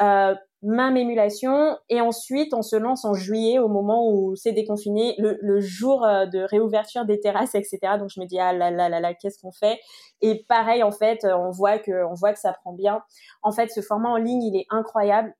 euh, 0.00 0.34
même 0.62 0.96
émulation. 0.96 1.76
Et 1.90 2.00
ensuite, 2.00 2.54
on 2.54 2.62
se 2.62 2.76
lance 2.76 3.04
en 3.04 3.12
juillet 3.12 3.58
au 3.58 3.68
moment 3.68 4.10
où 4.10 4.34
c'est 4.36 4.52
déconfiné, 4.52 5.14
le, 5.18 5.38
le 5.42 5.60
jour 5.60 6.04
euh, 6.04 6.24
de 6.26 6.40
réouverture 6.40 7.04
des 7.04 7.20
terrasses, 7.20 7.54
etc. 7.54 7.78
Donc 7.98 8.08
je 8.08 8.20
me 8.20 8.26
dis 8.26 8.38
ah 8.38 8.52
là 8.52 8.70
là 8.70 8.88
là 8.88 9.00
là, 9.00 9.14
qu'est-ce 9.14 9.38
qu'on 9.38 9.52
fait? 9.52 9.78
Et 10.22 10.44
pareil, 10.48 10.82
en 10.82 10.92
fait, 10.92 11.24
on 11.24 11.50
voit 11.50 11.78
que 11.78 12.04
on 12.06 12.14
voit 12.14 12.32
que 12.32 12.40
ça 12.40 12.52
prend 12.52 12.72
bien. 12.72 13.02
En 13.42 13.52
fait, 13.52 13.68
ce 13.68 13.82
format 13.82 14.08
en 14.08 14.16
ligne, 14.16 14.42
il 14.42 14.56
est 14.56 14.66
incroyable. 14.70 15.34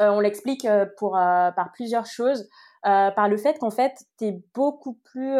on 0.00 0.18
l'explique 0.18 0.66
pour 0.98 1.12
par 1.12 1.70
plusieurs 1.72 2.06
choses. 2.06 2.48
par 2.82 3.28
le 3.28 3.36
fait 3.36 3.58
qu'en 3.58 3.70
fait, 3.70 3.92
tu 4.18 4.26
es 4.26 4.42
beaucoup 4.54 4.98
plus 5.04 5.38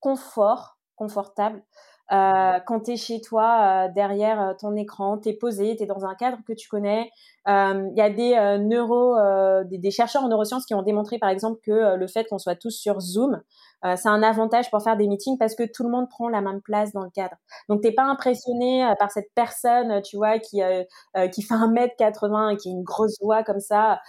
confort 0.00 0.77
confortable. 0.98 1.62
Euh, 2.10 2.58
quand 2.66 2.80
tu 2.80 2.92
es 2.92 2.96
chez 2.96 3.20
toi, 3.20 3.86
euh, 3.86 3.92
derrière 3.94 4.40
euh, 4.40 4.54
ton 4.58 4.74
écran, 4.76 5.18
tu 5.18 5.28
es 5.28 5.34
posé, 5.34 5.76
tu 5.76 5.82
es 5.82 5.86
dans 5.86 6.06
un 6.06 6.14
cadre 6.14 6.38
que 6.46 6.54
tu 6.54 6.66
connais, 6.68 7.10
il 7.46 7.92
y 7.96 8.00
a 8.00 8.10
des 8.10 8.58
neuro, 8.60 9.16
des, 9.64 9.78
des, 9.78 9.90
chercheurs 9.90 10.22
en 10.22 10.28
neurosciences 10.28 10.66
qui 10.66 10.74
ont 10.74 10.82
démontré 10.82 11.18
par 11.18 11.30
exemple 11.30 11.60
que 11.64 11.96
le 11.96 12.06
fait 12.06 12.24
qu'on 12.28 12.36
soit 12.36 12.56
tous 12.56 12.72
sur 12.72 13.00
Zoom, 13.00 13.40
euh, 13.84 13.94
c'est 13.96 14.08
un 14.08 14.22
avantage 14.22 14.70
pour 14.70 14.82
faire 14.82 14.96
des 14.96 15.06
meetings 15.06 15.38
parce 15.38 15.54
que 15.54 15.62
tout 15.62 15.84
le 15.84 15.90
monde 15.90 16.08
prend 16.08 16.28
la 16.28 16.40
même 16.40 16.60
place 16.60 16.92
dans 16.92 17.04
le 17.04 17.10
cadre. 17.10 17.36
Donc 17.68 17.80
t'es 17.80 17.92
pas 17.92 18.02
impressionné 18.04 18.84
euh, 18.84 18.94
par 18.98 19.10
cette 19.10 19.30
personne, 19.34 20.02
tu 20.02 20.16
vois, 20.16 20.38
qui 20.38 20.62
euh, 20.62 20.84
qui 21.32 21.42
fait 21.42 21.54
un 21.54 21.68
mètre 21.68 21.94
80 21.96 22.50
et 22.50 22.56
qui 22.56 22.68
a 22.68 22.72
une 22.72 22.82
grosse 22.82 23.16
voix 23.20 23.42
comme 23.42 23.60
ça. 23.60 24.00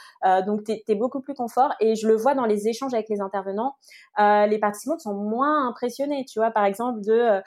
donc 0.46 0.64
t'es 0.64 0.84
es 0.88 0.96
beaucoup 0.96 1.22
plus 1.22 1.34
confort. 1.34 1.74
Et 1.80 1.96
je 1.96 2.08
le 2.08 2.16
vois 2.16 2.34
dans 2.36 2.46
les 2.46 2.68
échanges 2.68 2.94
avec 2.94 3.10
les 3.10 3.22
intervenants, 3.22 3.76
les 4.18 4.58
participants 4.60 4.98
sont 4.98 5.14
moins 5.14 5.68
impressionnés. 5.68 6.26
Tu 6.26 6.40
vois, 6.40 6.52
par 6.52 6.66
exemple 6.66 7.02
de 7.02 7.42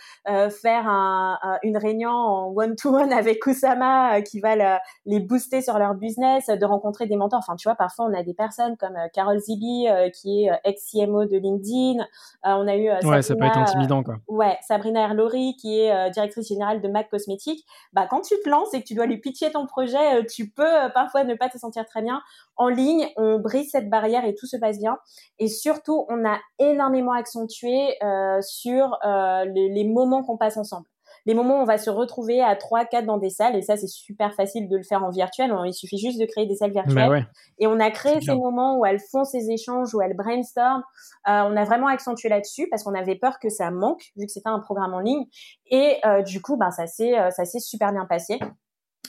faire 0.51 0.87
un, 0.89 1.39
une 1.63 1.77
réunion 1.77 2.11
en 2.11 2.53
one 2.55 2.77
to 2.77 2.95
one 2.95 3.13
avec 3.13 3.41
Kusama 3.41 4.23
qui 4.23 4.41
va 4.41 4.79
les 5.07 5.21
booster 5.21 5.63
sur 5.63 5.79
leur 5.79 5.95
business, 5.95 6.47
de 6.47 6.65
rencontrer 6.65 7.07
des 7.07 7.17
mentors. 7.17 7.41
Enfin, 7.41 7.57
tu 7.57 7.69
vois, 7.69 7.77
parfois 7.77 8.07
on 8.07 8.15
a 8.15 8.23
des 8.23 8.35
personnes 8.35 8.77
comme 8.77 8.97
Carol 9.13 9.39
Zibi 9.39 9.87
qui 10.15 10.45
est 10.45 10.51
ex 10.65 10.91
CMO 10.91 11.25
de 11.25 11.37
LinkedIn. 11.37 12.05
Euh, 12.47 12.51
on 12.51 12.67
a 12.67 12.77
eu 12.77 12.89
euh, 12.89 13.01
ouais, 13.05 13.23
ça 13.23 13.35
peut 13.37 13.45
être 13.45 13.59
intimidant 13.59 14.03
quoi. 14.03 14.15
Euh, 14.15 14.35
ouais, 14.35 14.59
Sabrina 14.63 15.03
Erlori 15.03 15.57
qui 15.57 15.81
est 15.81 16.11
directrice 16.11 16.49
générale 16.49 16.81
de 16.81 16.89
MAC 16.89 17.11
Cosmétiques. 17.11 17.65
Bah 17.93 18.07
quand 18.09 18.21
tu 18.21 18.35
te 18.43 18.49
lances 18.49 18.73
et 18.75 18.81
que 18.81 18.87
tu 18.87 18.95
dois 18.95 19.07
lui 19.07 19.19
pitcher 19.19 19.51
ton 19.51 19.67
projet, 19.67 20.25
tu 20.27 20.51
peux 20.51 20.91
parfois 20.95 21.25
ne 21.25 21.35
pas 21.35 21.49
te 21.49 21.59
sentir 21.59 21.85
très 21.87 22.03
bien. 22.03 22.21
En 22.57 22.69
ligne, 22.69 23.09
on 23.17 23.39
brise 23.39 23.71
cette 23.71 23.89
barrière 23.89 24.25
et 24.25 24.35
tout 24.35 24.47
se 24.47 24.57
passe 24.57 24.79
bien. 24.79 24.99
Et 25.39 25.49
surtout, 25.49 26.07
on 26.09 26.25
a 26.29 26.39
énormément 26.59 27.13
accentué 27.13 27.97
sur 28.41 28.99
les 29.05 29.85
moments 29.85 30.23
qu'on 30.23 30.37
passe 30.37 30.57
ensemble 30.57 30.87
les 31.27 31.35
moments 31.35 31.59
où 31.59 31.63
on 31.63 31.65
va 31.65 31.79
se 31.79 31.91
retrouver 31.91 32.41
à 32.41 32.57
3, 32.57 32.85
4 32.87 33.07
dans 33.07 33.19
des 33.19 33.31
salles, 33.31 33.57
et 33.57 33.63
ça 33.63 33.77
c'est 33.77 33.87
super 33.87 34.35
facile 34.35 34.69
de 34.69 34.77
le 34.77 34.83
faire 34.83 35.05
en 35.05 35.11
virtuel, 35.11 35.55
il 35.67 35.73
suffit 35.73 35.99
juste 35.99 36.21
de 36.21 36.27
créer 36.27 36.47
des 36.47 36.57
salles 36.57 36.73
bah 36.73 36.83
virtuelles. 36.85 37.29
Et 37.59 37.67
on 37.67 37.79
a 37.79 37.91
créé 37.91 38.21
ces 38.21 38.35
moments 38.35 38.79
où 38.79 38.87
elles 38.87 39.01
font 39.01 39.25
ces 39.25 39.51
échanges, 39.51 39.95
où 39.95 40.03
elles 40.03 40.17
brainstorm. 40.17 40.83
Euh, 41.29 41.43
on 41.47 41.57
a 41.57 41.65
vraiment 41.65 41.87
accentué 41.87 42.29
là-dessus 42.29 42.69
parce 42.71 42.83
qu'on 42.83 42.95
avait 42.95 43.15
peur 43.15 43.39
que 43.39 43.49
ça 43.49 43.71
manque, 43.71 44.03
vu 44.17 44.27
que 44.27 44.33
c'était 44.33 44.49
un 44.49 44.59
programme 44.59 44.95
en 44.95 45.01
ligne. 45.01 45.27
Et 45.71 45.99
euh, 46.05 46.23
du 46.23 46.43
coup, 46.43 46.57
ben, 46.57 46.71
ça 46.71 46.87
s'est 46.87 47.19
euh, 47.19 47.31
ça 47.31 47.45
s'est 47.45 47.61
super 47.61 47.93
bien 47.93 48.07
passé. 48.07 48.39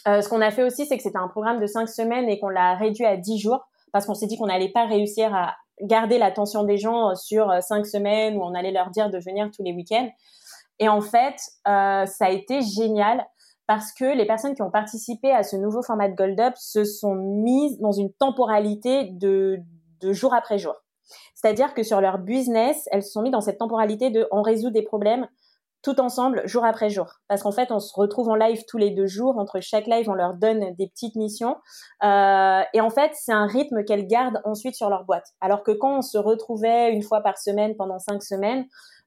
ce 0.06 0.28
qu'on 0.30 0.42
a 0.42 0.52
fait 0.52 0.64
aussi, 0.64 0.86
c'est 0.86 0.98
que 0.98 1.04
c'était 1.04 1.18
un 1.18 1.30
programme 1.30 1.60
de 1.60 1.68
5 1.68 1.88
semaines 1.88 2.30
et 2.30 2.40
qu'on 2.40 2.50
l'a 2.50 2.76
réduit 2.76 3.06
à 3.06 3.18
10 3.18 3.40
jours 3.40 3.66
parce 3.92 4.06
qu'on 4.06 4.16
s'est 4.16 4.28
dit 4.28 4.38
qu'on 4.38 4.48
n'allait 4.48 4.72
pas 4.72 4.86
réussir 4.86 5.34
à 5.34 5.56
garder 5.82 6.18
l'attention 6.18 6.64
des 6.64 6.78
gens 6.78 7.16
sur 7.16 7.52
5 7.62 7.86
semaines 7.86 8.38
où 8.38 8.44
on 8.44 8.54
allait 8.54 8.72
leur 8.72 8.90
dire 8.90 9.10
de 9.10 9.18
venir 9.18 9.50
tous 9.52 9.64
les 9.64 9.74
week-ends. 9.74 10.10
Et 10.80 10.90
en 10.90 11.02
fait, 11.02 11.36
euh, 11.68 12.06
ça 12.06 12.26
a 12.26 12.30
été 12.30 12.62
génial 12.62 13.26
parce 13.68 13.94
que 13.94 14.06
les 14.06 14.26
personnes 14.26 14.56
qui 14.56 14.62
ont 14.62 14.72
participé 14.72 15.32
à 15.32 15.44
ce 15.44 15.56
nouveau 15.56 15.82
format 15.82 16.10
de 16.10 16.16
Gold 16.16 16.40
Up 16.40 16.54
se 16.58 16.84
sont 16.84 17.16
mises 17.16 17.80
dans 17.80 17.92
une 17.92 18.12
temporalité 18.14 19.06
de, 19.12 19.60
de 20.02 20.14
jour 20.14 20.34
après 20.34 20.58
jour. 20.58 20.76
C'est-à-dire 21.36 21.74
que 21.74 21.84
sur 21.84 22.02
leur 22.02 22.18
business, 22.18 22.88
elles 22.92 23.04
se 23.04 23.12
sont 23.12 23.22
mises 23.22 23.32
dans 23.32 23.42
cette 23.42 23.58
temporalité 23.58 24.10
de 24.10 24.28
on 24.32 24.42
résout 24.42 24.72
des 24.72 24.84
problèmes 24.84 25.28
tout 25.84 26.00
ensemble, 26.00 26.42
jour 26.46 26.64
après 26.64 26.90
jour. 26.90 27.08
Parce 27.28 27.44
qu'en 27.44 27.52
fait, 27.52 27.70
on 27.72 27.80
se 27.80 27.92
retrouve 27.94 28.30
en 28.30 28.36
live 28.36 28.64
tous 28.68 28.78
les 28.78 28.92
deux 28.92 29.06
jours. 29.06 29.38
Entre 29.38 29.60
chaque 29.60 29.86
live, 29.86 30.10
on 30.10 30.14
leur 30.14 30.34
donne 30.34 30.74
des 30.76 30.88
petites 30.88 31.16
missions. 31.16 31.58
Euh, 32.04 32.62
et 32.74 32.80
en 32.80 32.90
fait, 32.90 33.12
c'est 33.14 33.34
un 33.34 33.46
rythme 33.46 33.84
qu'elles 33.84 34.08
gardent 34.08 34.42
ensuite 34.46 34.76
sur 34.76 34.90
leur 34.90 35.04
boîte. 35.04 35.28
Alors 35.42 35.62
que 35.62 35.72
quand 35.72 35.98
on 35.98 36.02
se 36.02 36.18
retrouvait 36.18 36.94
une 36.94 37.04
fois 37.04 37.20
par 37.20 37.38
semaine 37.38 37.76
pendant 37.76 38.00
cinq 38.00 38.24
semaines, 38.24 38.66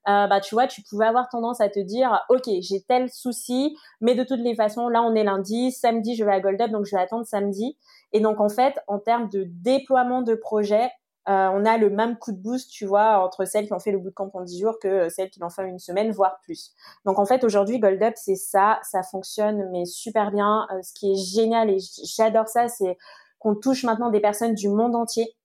euh, 0.09 0.27
bah 0.27 0.41
tu 0.41 0.55
vois, 0.55 0.67
tu 0.67 0.83
pouvais 0.83 1.07
avoir 1.07 1.29
tendance 1.29 1.61
à 1.61 1.69
te 1.69 1.81
dire, 1.81 2.25
ok, 2.29 2.49
j'ai 2.61 2.83
tel 2.83 3.11
souci, 3.11 3.77
mais 4.01 4.15
de 4.15 4.25
toutes 4.25 4.41
les 4.41 4.55
façons, 4.55 4.89
là 4.89 5.03
on 5.03 5.15
est 5.15 5.25
lundi, 5.25 5.73
samedi 5.73 6.15
je 6.15 6.25
vais 6.25 6.33
à 6.33 6.41
Gold 6.41 6.61
Up, 6.61 6.71
donc 6.71 6.85
je 6.85 6.95
vais 6.95 7.03
attendre 7.03 7.27
samedi. 7.27 7.77
Et 8.13 8.21
donc 8.21 8.41
en 8.41 8.49
fait, 8.49 8.79
en 8.87 8.99
termes 8.99 9.29
de 9.29 9.45
déploiement 9.47 10.23
de 10.23 10.35
projet, 10.35 10.91
euh, 11.29 11.51
on 11.53 11.65
a 11.65 11.77
le 11.77 11.91
même 11.91 12.17
coup 12.19 12.31
de 12.31 12.39
boost, 12.39 12.71
tu 12.71 12.87
vois, 12.87 13.19
entre 13.25 13.45
celles 13.47 13.67
qui 13.67 13.73
ont 13.73 13.81
fait 13.81 13.91
le 13.91 13.99
bootcamp 13.99 14.31
en 14.33 14.43
10 14.43 14.61
jours 14.61 14.79
que 14.79 15.09
celles 15.09 15.29
qui 15.31 15.41
l'ont 15.41 15.51
fait 15.51 15.67
une 15.67 15.81
semaine, 15.81 16.13
voire 16.13 16.39
plus. 16.43 16.73
Donc 17.05 17.19
en 17.19 17.27
fait, 17.27 17.43
aujourd'hui, 17.43 17.81
Gold 17.81 18.01
Up, 18.03 18.15
c'est 18.17 18.37
ça, 18.37 18.79
ça 18.85 19.03
fonctionne, 19.03 19.69
mais 19.73 19.85
super 19.87 20.31
bien. 20.31 20.69
Euh, 20.73 20.83
ce 20.83 20.93
qui 20.93 21.11
est 21.11 21.17
génial, 21.17 21.69
et 21.71 21.79
j'adore 22.17 22.47
ça, 22.47 22.69
c'est 22.69 22.97
qu'on 23.41 23.57
touche 23.57 23.83
maintenant 23.83 24.11
des 24.11 24.21
personnes 24.21 24.55
du 24.55 24.69
monde 24.69 24.95
entier. 24.95 25.37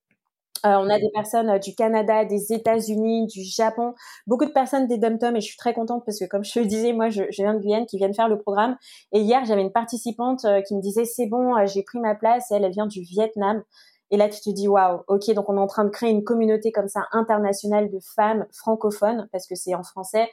Euh, 0.64 0.76
on 0.78 0.88
a 0.88 0.98
des 0.98 1.10
personnes 1.12 1.50
euh, 1.50 1.58
du 1.58 1.74
Canada, 1.74 2.24
des 2.24 2.52
États-Unis, 2.52 3.26
du 3.26 3.42
Japon, 3.42 3.94
beaucoup 4.26 4.44
de 4.44 4.52
personnes 4.52 4.86
des 4.86 4.98
dom 4.98 5.16
et 5.20 5.40
je 5.40 5.46
suis 5.46 5.56
très 5.56 5.74
contente 5.74 6.04
parce 6.06 6.18
que 6.20 6.24
comme 6.24 6.44
je 6.44 6.52
te 6.52 6.58
le 6.60 6.66
disais, 6.66 6.92
moi 6.92 7.08
je, 7.08 7.24
je 7.30 7.42
viens 7.42 7.54
de 7.54 7.58
Guyane 7.58 7.86
qui 7.86 7.96
viennent 7.96 8.14
faire 8.14 8.28
le 8.28 8.38
programme 8.38 8.76
et 9.10 9.20
hier 9.20 9.44
j'avais 9.44 9.62
une 9.62 9.72
participante 9.72 10.44
euh, 10.44 10.60
qui 10.62 10.76
me 10.76 10.80
disait 10.80 11.04
c'est 11.04 11.26
bon, 11.26 11.54
j'ai 11.66 11.82
pris 11.82 11.98
ma 11.98 12.14
place, 12.14 12.50
elle, 12.52 12.64
elle 12.64 12.72
vient 12.72 12.86
du 12.86 13.00
Vietnam. 13.02 13.62
Et 14.10 14.18
là, 14.18 14.28
tu 14.28 14.40
te 14.42 14.50
dis, 14.50 14.68
waouh, 14.68 15.00
ok, 15.08 15.32
donc 15.32 15.48
on 15.48 15.56
est 15.56 15.60
en 15.60 15.66
train 15.66 15.84
de 15.84 15.90
créer 15.90 16.10
une 16.10 16.22
communauté 16.22 16.70
comme 16.70 16.86
ça 16.86 17.06
internationale 17.12 17.90
de 17.90 17.98
femmes 18.14 18.46
francophones, 18.52 19.26
parce 19.32 19.46
que 19.46 19.54
c'est 19.54 19.74
en 19.74 19.82
français, 19.82 20.30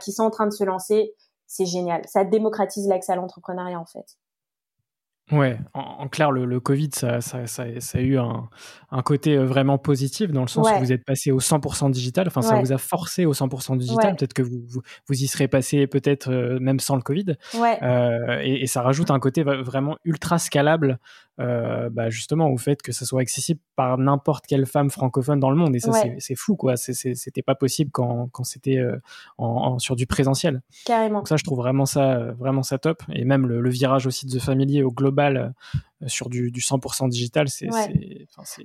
qui 0.00 0.12
sont 0.12 0.22
en 0.22 0.30
train 0.30 0.46
de 0.46 0.52
se 0.52 0.62
lancer. 0.62 1.12
C'est 1.48 1.66
génial. 1.66 2.02
Ça 2.06 2.24
démocratise 2.24 2.86
l'accès 2.86 3.12
à 3.12 3.16
l'entrepreneuriat, 3.16 3.80
en 3.80 3.84
fait. 3.84 4.06
Ouais, 5.32 5.58
en, 5.74 6.06
clair, 6.06 6.30
le, 6.30 6.44
le 6.44 6.60
Covid, 6.60 6.90
ça, 6.92 7.20
ça, 7.20 7.48
ça, 7.48 7.64
ça, 7.80 7.98
a 7.98 8.00
eu 8.00 8.16
un, 8.16 8.48
un, 8.92 9.02
côté 9.02 9.36
euh, 9.36 9.44
vraiment 9.44 9.76
positif 9.76 10.30
dans 10.30 10.42
le 10.42 10.46
sens 10.46 10.68
où 10.70 10.78
vous 10.78 10.92
êtes 10.92 11.04
passé 11.04 11.32
au 11.32 11.40
100% 11.40 11.90
digital. 11.90 12.28
Enfin, 12.28 12.42
ça 12.42 12.60
vous 12.60 12.70
a 12.70 12.78
forcé 12.78 13.26
au 13.26 13.32
100% 13.32 13.76
digital. 13.76 14.14
Peut-être 14.14 14.34
que 14.34 14.42
vous, 14.42 14.62
vous, 14.68 14.82
vous, 15.08 15.14
y 15.14 15.26
serez 15.26 15.48
passé 15.48 15.88
peut-être 15.88 16.30
euh, 16.30 16.60
même 16.60 16.78
sans 16.78 16.94
le 16.94 17.02
Covid. 17.02 17.34
Euh, 17.56 18.40
et, 18.40 18.62
et, 18.62 18.66
ça 18.68 18.82
rajoute 18.82 19.10
un 19.10 19.18
côté 19.18 19.42
vraiment 19.42 19.96
ultra 20.04 20.38
scalable 20.38 21.00
euh, 21.38 21.90
bah 21.90 22.08
justement 22.08 22.48
au 22.48 22.56
fait 22.56 22.80
que 22.80 22.92
ça 22.92 23.04
soit 23.04 23.20
accessible 23.20 23.60
par 23.74 23.98
n'importe 23.98 24.46
quelle 24.46 24.64
femme 24.64 24.90
francophone 24.90 25.38
dans 25.38 25.50
le 25.50 25.56
monde. 25.56 25.76
Et 25.76 25.80
ça, 25.80 25.92
c'est 26.18 26.34
fou, 26.34 26.56
quoi. 26.56 26.76
C'était 26.76 27.42
pas 27.42 27.54
possible 27.54 27.90
quand, 27.90 28.28
quand 28.32 28.44
c'était 28.44 28.78
euh, 28.78 28.96
en, 29.38 29.78
sur 29.78 29.96
du 29.96 30.06
présentiel. 30.06 30.62
Carrément. 30.84 31.18
Donc 31.18 31.28
ça, 31.28 31.36
je 31.36 31.44
trouve 31.44 31.58
vraiment 31.58 31.86
ça, 31.86 32.32
vraiment 32.38 32.62
ça 32.62 32.78
top. 32.78 33.02
Et 33.12 33.24
même 33.24 33.46
le, 33.46 33.68
virage 33.68 34.06
aussi 34.06 34.26
de 34.26 34.38
The 34.38 34.40
Family 34.40 34.82
au 34.82 34.90
global 34.90 35.52
sur 36.06 36.28
du, 36.28 36.50
du 36.50 36.60
100% 36.60 37.08
digital, 37.08 37.48
c'est. 37.48 37.68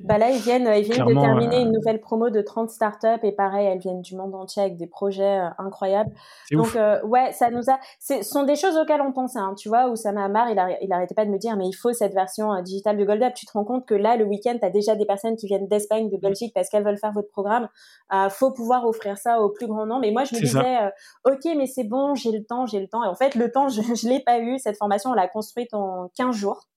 Bah 0.03 0.17
là, 0.17 0.31
ils 0.31 0.41
viennent, 0.41 0.69
ils 0.75 0.83
viennent 0.83 1.05
de 1.05 1.19
terminer 1.19 1.61
une 1.61 1.71
nouvelle 1.71 2.01
promo 2.01 2.29
de 2.29 2.41
30 2.41 2.69
startups 2.69 3.07
et 3.23 3.31
pareil, 3.31 3.67
elles 3.67 3.79
viennent 3.79 4.01
du 4.01 4.15
monde 4.15 4.35
entier 4.35 4.61
avec 4.61 4.77
des 4.77 4.87
projets 4.87 5.39
incroyables. 5.57 6.11
Donc, 6.51 6.77
ouais, 7.03 7.31
ça 7.31 7.49
nous 7.49 7.69
a. 7.69 7.79
Ce 7.99 8.21
sont 8.23 8.43
des 8.43 8.55
choses 8.55 8.77
auxquelles 8.77 9.01
on 9.01 9.13
pensait, 9.13 9.39
hein, 9.39 9.53
tu 9.57 9.69
vois, 9.69 9.89
où 9.89 9.95
ça 9.95 10.11
m'a 10.11 10.27
marre, 10.27 10.49
il, 10.49 10.59
il 10.81 10.91
arrêtait 10.91 11.15
pas 11.15 11.25
de 11.25 11.31
me 11.31 11.37
dire, 11.37 11.55
mais 11.55 11.67
il 11.67 11.73
faut 11.73 11.93
cette 11.93 12.13
version 12.13 12.61
digitale 12.61 12.97
de 12.97 13.05
Gold 13.05 13.23
Up. 13.23 13.33
Tu 13.35 13.45
te 13.45 13.51
rends 13.53 13.65
compte 13.65 13.85
que 13.85 13.95
là, 13.95 14.17
le 14.17 14.25
week-end, 14.25 14.57
tu 14.59 14.65
as 14.65 14.69
déjà 14.69 14.95
des 14.95 15.05
personnes 15.05 15.35
qui 15.35 15.47
viennent 15.47 15.67
d'Espagne, 15.67 16.09
de 16.09 16.17
Belgique 16.17 16.53
parce 16.53 16.69
qu'elles 16.69 16.83
veulent 16.83 16.97
faire 16.97 17.11
votre 17.11 17.29
programme. 17.29 17.67
Euh, 18.13 18.29
faut 18.29 18.51
pouvoir 18.51 18.85
offrir 18.85 19.17
ça 19.17 19.41
au 19.41 19.49
plus 19.49 19.67
grand 19.67 19.85
nombre. 19.85 20.03
Et 20.03 20.11
moi, 20.11 20.23
je 20.23 20.35
me 20.35 20.41
disais, 20.41 20.59
euh, 20.59 21.31
ok, 21.31 21.55
mais 21.57 21.65
c'est 21.65 21.83
bon, 21.83 22.15
j'ai 22.15 22.31
le 22.31 22.43
temps, 22.43 22.65
j'ai 22.65 22.79
le 22.79 22.87
temps. 22.87 23.03
Et 23.03 23.07
en 23.07 23.15
fait, 23.15 23.35
le 23.35 23.51
temps, 23.51 23.67
je, 23.69 23.81
je 23.81 24.07
l'ai 24.07 24.21
pas 24.21 24.39
eu. 24.39 24.57
Cette 24.59 24.77
formation, 24.77 25.11
on 25.11 25.13
l'a 25.13 25.27
construite 25.27 25.73
en 25.73 26.09
15 26.15 26.35
jours. 26.35 26.67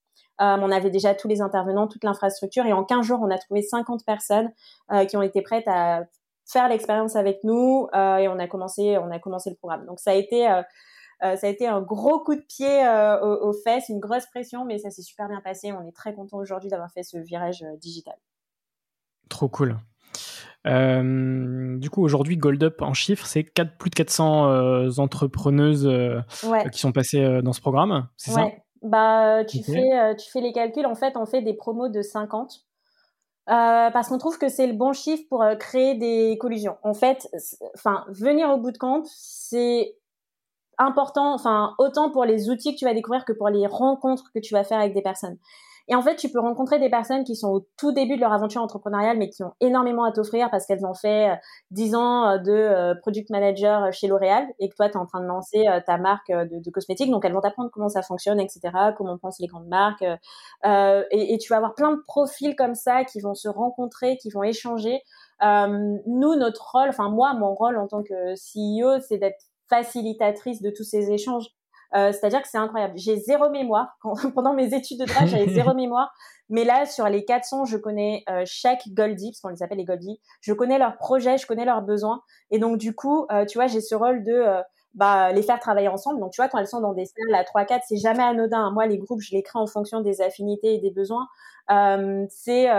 Euh, 0.41 0.57
on 0.59 0.71
avait 0.71 0.89
déjà 0.89 1.15
tous 1.15 1.27
les 1.27 1.41
intervenants, 1.41 1.87
toute 1.87 2.03
l'infrastructure, 2.03 2.65
et 2.65 2.73
en 2.73 2.83
15 2.83 3.05
jours, 3.05 3.19
on 3.21 3.29
a 3.29 3.37
trouvé 3.37 3.61
50 3.61 4.05
personnes 4.05 4.51
euh, 4.91 5.05
qui 5.05 5.17
ont 5.17 5.21
été 5.21 5.41
prêtes 5.41 5.67
à 5.67 6.03
faire 6.45 6.67
l'expérience 6.67 7.15
avec 7.15 7.43
nous, 7.43 7.87
euh, 7.95 8.17
et 8.17 8.27
on 8.27 8.37
a 8.37 8.47
commencé, 8.47 8.97
on 8.97 9.11
a 9.11 9.19
commencé 9.19 9.49
le 9.49 9.55
programme. 9.55 9.85
Donc 9.85 9.99
ça 9.99 10.11
a 10.11 10.15
été 10.15 10.47
ça 11.21 11.47
a 11.47 11.49
été 11.49 11.65
un 11.65 11.81
gros 11.81 12.19
coup 12.19 12.35
de 12.35 12.41
pied 12.41 12.87
aux, 13.23 13.47
aux, 13.47 13.53
fesses, 13.53 13.89
une 13.89 13.99
grosse 13.99 14.27
pression, 14.27 14.63
mais 14.63 14.77
ça 14.77 14.91
s'est 14.91 15.01
super 15.01 15.27
bien 15.27 15.41
passé. 15.41 15.71
On 15.71 15.87
est 15.87 15.95
très 15.95 16.13
content 16.13 16.37
aujourd'hui 16.37 16.69
d'avoir 16.69 16.91
fait 16.91 17.01
ce 17.01 17.17
virage 17.17 17.65
digital. 17.79 18.15
Trop 19.27 19.47
cool. 19.47 19.77
Euh, 20.67 21.77
du 21.77 21.89
coup, 21.89 22.03
aujourd'hui, 22.03 22.37
Gold 22.37 22.63
Up 22.63 22.81
en 22.81 22.93
chiffres, 22.93 23.25
c'est 23.25 23.43
plus 23.43 23.89
de 23.89 23.95
400 23.95 24.49
euh, 24.49 24.89
entrepreneuses 24.97 25.87
euh, 25.87 26.21
qui 26.71 26.79
sont 26.79 26.91
passées 26.91 27.41
dans 27.43 27.53
ce 27.53 27.61
programme, 27.61 28.07
c'est 28.17 28.33
ouais. 28.33 28.49
ça 28.57 28.64
bah, 28.85 29.43
tu, 29.45 29.63
fais, 29.63 30.15
tu 30.17 30.29
fais 30.31 30.41
les 30.41 30.51
calculs. 30.51 30.85
En 30.85 30.95
fait, 30.95 31.17
on 31.17 31.25
fait 31.25 31.41
des 31.41 31.53
promos 31.53 31.89
de 31.89 32.01
50. 32.01 32.65
parce 33.45 34.09
qu'on 34.09 34.17
trouve 34.17 34.37
que 34.37 34.49
c'est 34.49 34.67
le 34.67 34.73
bon 34.73 34.93
chiffre 34.93 35.23
pour 35.29 35.45
créer 35.59 35.95
des 35.95 36.37
collusions. 36.39 36.77
En 36.83 36.93
fait, 36.93 37.27
enfin, 37.75 38.05
venir 38.09 38.49
au 38.49 38.57
bootcamp, 38.57 39.03
c'est 39.05 39.95
important, 40.77 41.33
enfin, 41.33 41.73
autant 41.77 42.11
pour 42.11 42.25
les 42.25 42.49
outils 42.49 42.73
que 42.73 42.79
tu 42.79 42.85
vas 42.85 42.93
découvrir 42.93 43.25
que 43.25 43.33
pour 43.33 43.49
les 43.49 43.67
rencontres 43.67 44.31
que 44.33 44.39
tu 44.39 44.53
vas 44.53 44.63
faire 44.63 44.79
avec 44.79 44.93
des 44.93 45.01
personnes. 45.01 45.37
Et 45.87 45.95
en 45.95 46.01
fait, 46.01 46.15
tu 46.15 46.29
peux 46.29 46.39
rencontrer 46.39 46.79
des 46.79 46.89
personnes 46.89 47.23
qui 47.23 47.35
sont 47.35 47.49
au 47.49 47.67
tout 47.77 47.91
début 47.91 48.15
de 48.15 48.21
leur 48.21 48.33
aventure 48.33 48.61
entrepreneuriale, 48.61 49.17
mais 49.17 49.29
qui 49.29 49.43
ont 49.43 49.53
énormément 49.61 50.03
à 50.03 50.11
t'offrir 50.11 50.49
parce 50.49 50.65
qu'elles 50.65 50.85
ont 50.85 50.93
fait 50.93 51.39
10 51.71 51.93
euh, 51.93 51.97
ans 51.97 52.29
euh, 52.29 52.37
de 52.37 52.51
euh, 52.51 52.95
product 52.95 53.29
manager 53.29 53.93
chez 53.93 54.07
L'Oréal 54.07 54.47
et 54.59 54.69
que 54.69 54.75
toi, 54.75 54.89
tu 54.89 54.93
es 54.93 54.97
en 54.97 55.05
train 55.05 55.21
de 55.21 55.27
lancer 55.27 55.65
ta 55.85 55.97
marque 55.97 56.31
de, 56.31 56.71
cosmétiques. 56.71 57.11
Donc, 57.11 57.25
elles 57.25 57.33
vont 57.33 57.41
t'apprendre 57.41 57.69
comment 57.71 57.89
ça 57.89 58.01
fonctionne, 58.01 58.39
etc., 58.39 58.61
comment 58.97 59.17
pensent 59.17 59.39
les 59.39 59.47
grandes 59.47 59.67
marques. 59.67 60.05
Euh, 60.65 61.03
et, 61.11 61.33
et, 61.33 61.37
tu 61.37 61.49
vas 61.49 61.57
avoir 61.57 61.75
plein 61.75 61.91
de 61.91 62.01
profils 62.07 62.55
comme 62.55 62.75
ça 62.75 63.03
qui 63.03 63.19
vont 63.19 63.35
se 63.35 63.47
rencontrer, 63.47 64.17
qui 64.17 64.29
vont 64.29 64.43
échanger. 64.43 65.01
Euh, 65.43 65.97
nous, 66.07 66.35
notre 66.35 66.71
rôle, 66.71 66.89
enfin 66.89 67.09
moi, 67.09 67.33
mon 67.33 67.53
rôle 67.53 67.77
en 67.77 67.87
tant 67.87 68.03
que 68.03 68.33
CEO, 68.33 68.99
c'est 69.07 69.17
d'être 69.17 69.43
facilitatrice 69.69 70.61
de 70.61 70.69
tous 70.69 70.83
ces 70.83 71.11
échanges. 71.11 71.47
Euh, 71.93 72.11
c'est-à-dire 72.11 72.41
que 72.41 72.47
c'est 72.49 72.57
incroyable. 72.57 72.93
J'ai 72.97 73.17
zéro 73.17 73.49
mémoire. 73.49 73.97
Quand, 74.01 74.15
pendant 74.33 74.53
mes 74.53 74.73
études 74.73 74.99
de 74.99 75.05
droit, 75.05 75.25
j'avais 75.25 75.47
zéro 75.49 75.73
mémoire. 75.75 76.11
Mais 76.49 76.63
là, 76.63 76.85
sur 76.85 77.07
les 77.09 77.25
400, 77.25 77.65
je 77.65 77.77
connais 77.77 78.23
euh, 78.29 78.43
chaque 78.45 78.87
Goldie, 78.89 79.31
parce 79.31 79.41
qu'on 79.41 79.49
les 79.49 79.63
appelle 79.63 79.79
les 79.79 79.85
Goldie. 79.85 80.19
Je 80.41 80.53
connais 80.53 80.77
leurs 80.77 80.97
projets, 80.97 81.37
je 81.37 81.47
connais 81.47 81.65
leurs 81.65 81.81
besoins. 81.81 82.21
Et 82.51 82.59
donc, 82.59 82.77
du 82.77 82.93
coup, 82.93 83.25
euh, 83.31 83.45
tu 83.45 83.57
vois, 83.57 83.67
j'ai 83.67 83.81
ce 83.81 83.95
rôle 83.95 84.23
de 84.23 84.31
euh, 84.31 84.61
bah, 84.93 85.31
les 85.31 85.41
faire 85.41 85.59
travailler 85.59 85.87
ensemble. 85.87 86.19
Donc, 86.19 86.31
tu 86.33 86.41
vois, 86.41 86.47
quand 86.47 86.59
elles 86.59 86.67
sont 86.67 86.81
dans 86.81 86.93
des 86.93 87.05
salles 87.05 87.33
à 87.33 87.43
3-4, 87.43 87.81
c'est 87.87 87.97
jamais 87.97 88.23
anodin. 88.23 88.69
Moi, 88.71 88.85
les 88.85 88.99
groupes, 88.99 89.21
je 89.21 89.33
les 89.33 89.41
crée 89.41 89.59
en 89.59 89.65
fonction 89.65 90.01
des 90.01 90.21
affinités 90.21 90.75
et 90.75 90.77
des 90.77 90.91
besoins. 90.91 91.27
Euh, 91.71 92.25
c'est 92.29 92.69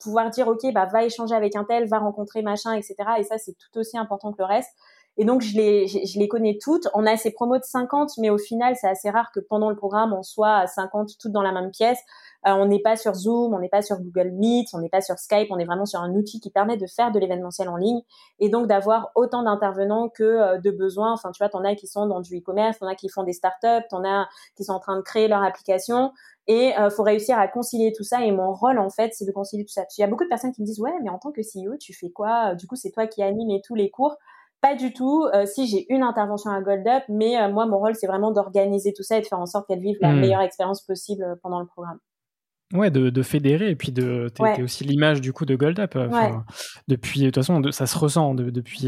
pouvoir 0.00 0.30
dire, 0.30 0.48
OK, 0.48 0.60
bah, 0.72 0.86
va 0.86 1.04
échanger 1.04 1.34
avec 1.34 1.54
un 1.54 1.64
tel, 1.64 1.86
va 1.88 1.98
rencontrer 1.98 2.40
machin, 2.40 2.72
etc. 2.72 2.96
Et 3.18 3.24
ça, 3.24 3.36
c'est 3.36 3.52
tout 3.52 3.78
aussi 3.78 3.98
important 3.98 4.32
que 4.32 4.38
le 4.38 4.46
reste. 4.46 4.70
Et 5.18 5.24
donc, 5.26 5.42
je 5.42 5.54
les, 5.56 5.86
je, 5.86 6.18
les 6.18 6.26
connais 6.26 6.58
toutes. 6.60 6.88
On 6.94 7.04
a 7.04 7.16
ces 7.18 7.32
promos 7.32 7.58
de 7.58 7.64
50, 7.64 8.12
mais 8.18 8.30
au 8.30 8.38
final, 8.38 8.76
c'est 8.80 8.88
assez 8.88 9.10
rare 9.10 9.30
que 9.32 9.40
pendant 9.40 9.68
le 9.68 9.76
programme, 9.76 10.14
on 10.14 10.22
soit 10.22 10.56
à 10.56 10.66
50 10.66 11.10
toutes 11.20 11.32
dans 11.32 11.42
la 11.42 11.52
même 11.52 11.70
pièce. 11.70 12.00
Euh, 12.46 12.52
on 12.52 12.66
n'est 12.66 12.80
pas 12.80 12.96
sur 12.96 13.14
Zoom, 13.14 13.54
on 13.54 13.58
n'est 13.58 13.68
pas 13.68 13.82
sur 13.82 14.00
Google 14.00 14.30
Meet, 14.32 14.68
on 14.72 14.78
n'est 14.80 14.88
pas 14.88 15.02
sur 15.02 15.18
Skype, 15.18 15.48
on 15.50 15.58
est 15.58 15.64
vraiment 15.64 15.84
sur 15.84 16.00
un 16.00 16.14
outil 16.14 16.40
qui 16.40 16.50
permet 16.50 16.76
de 16.76 16.86
faire 16.86 17.12
de 17.12 17.18
l'événementiel 17.18 17.68
en 17.68 17.76
ligne 17.76 18.00
et 18.40 18.48
donc 18.48 18.66
d'avoir 18.66 19.12
autant 19.14 19.42
d'intervenants 19.44 20.08
que 20.08 20.22
euh, 20.24 20.58
de 20.58 20.70
besoins. 20.70 21.12
Enfin, 21.12 21.30
tu 21.30 21.38
vois, 21.42 21.50
t'en 21.50 21.62
as 21.64 21.74
qui 21.76 21.86
sont 21.86 22.06
dans 22.06 22.20
du 22.20 22.38
e-commerce, 22.38 22.78
t'en 22.78 22.86
as 22.86 22.94
qui 22.94 23.08
font 23.10 23.22
des 23.22 23.34
startups, 23.34 23.86
t'en 23.90 24.04
as 24.04 24.28
qui 24.56 24.64
sont 24.64 24.72
en 24.72 24.80
train 24.80 24.96
de 24.96 25.02
créer 25.02 25.28
leur 25.28 25.42
application. 25.42 26.12
Et 26.48 26.76
euh, 26.78 26.90
faut 26.90 27.04
réussir 27.04 27.38
à 27.38 27.46
concilier 27.48 27.92
tout 27.92 28.02
ça. 28.02 28.24
Et 28.24 28.32
mon 28.32 28.52
rôle, 28.52 28.78
en 28.78 28.90
fait, 28.90 29.12
c'est 29.14 29.26
de 29.26 29.32
concilier 29.32 29.64
tout 29.64 29.72
ça. 29.72 29.82
Parce 29.82 29.94
qu'il 29.94 30.02
y 30.02 30.04
a 30.04 30.08
beaucoup 30.08 30.24
de 30.24 30.28
personnes 30.28 30.52
qui 30.52 30.62
me 30.62 30.66
disent, 30.66 30.80
ouais, 30.80 30.92
mais 31.02 31.10
en 31.10 31.18
tant 31.18 31.30
que 31.30 31.42
CEO, 31.42 31.76
tu 31.78 31.92
fais 31.94 32.10
quoi? 32.10 32.54
Du 32.56 32.66
coup, 32.66 32.76
c'est 32.76 32.90
toi 32.90 33.06
qui 33.06 33.22
anime 33.22 33.60
tous 33.64 33.76
les 33.76 33.90
cours. 33.90 34.16
Pas 34.62 34.76
du 34.76 34.92
tout. 34.92 35.26
Euh, 35.34 35.44
si 35.44 35.66
j'ai 35.66 35.92
une 35.92 36.04
intervention 36.04 36.52
à 36.52 36.60
Gold 36.62 36.86
Up, 36.86 37.02
mais 37.08 37.36
euh, 37.36 37.50
moi, 37.50 37.66
mon 37.66 37.78
rôle, 37.78 37.96
c'est 37.96 38.06
vraiment 38.06 38.30
d'organiser 38.30 38.92
tout 38.96 39.02
ça 39.02 39.18
et 39.18 39.20
de 39.20 39.26
faire 39.26 39.40
en 39.40 39.46
sorte 39.46 39.66
qu'elles 39.66 39.80
vivent 39.80 39.98
la 40.00 40.12
hmm. 40.12 40.20
meilleure 40.20 40.40
expérience 40.40 40.82
possible 40.82 41.24
euh, 41.24 41.34
pendant 41.42 41.58
le 41.58 41.66
programme. 41.66 41.98
Ouais, 42.72 42.90
de, 42.90 43.10
de, 43.10 43.22
fédérer 43.22 43.70
et 43.70 43.76
puis 43.76 43.92
de 43.92 44.30
t'es, 44.34 44.62
aussi 44.62 44.84
l'image 44.84 45.20
du 45.20 45.32
coup 45.32 45.44
de 45.44 45.54
Gold 45.54 45.78
Up. 45.78 45.98
Depuis 46.88 47.20
de 47.20 47.26
toute 47.26 47.36
façon, 47.36 47.62
ça 47.70 47.86
se 47.86 47.98
ressent 47.98 48.34
depuis 48.34 48.80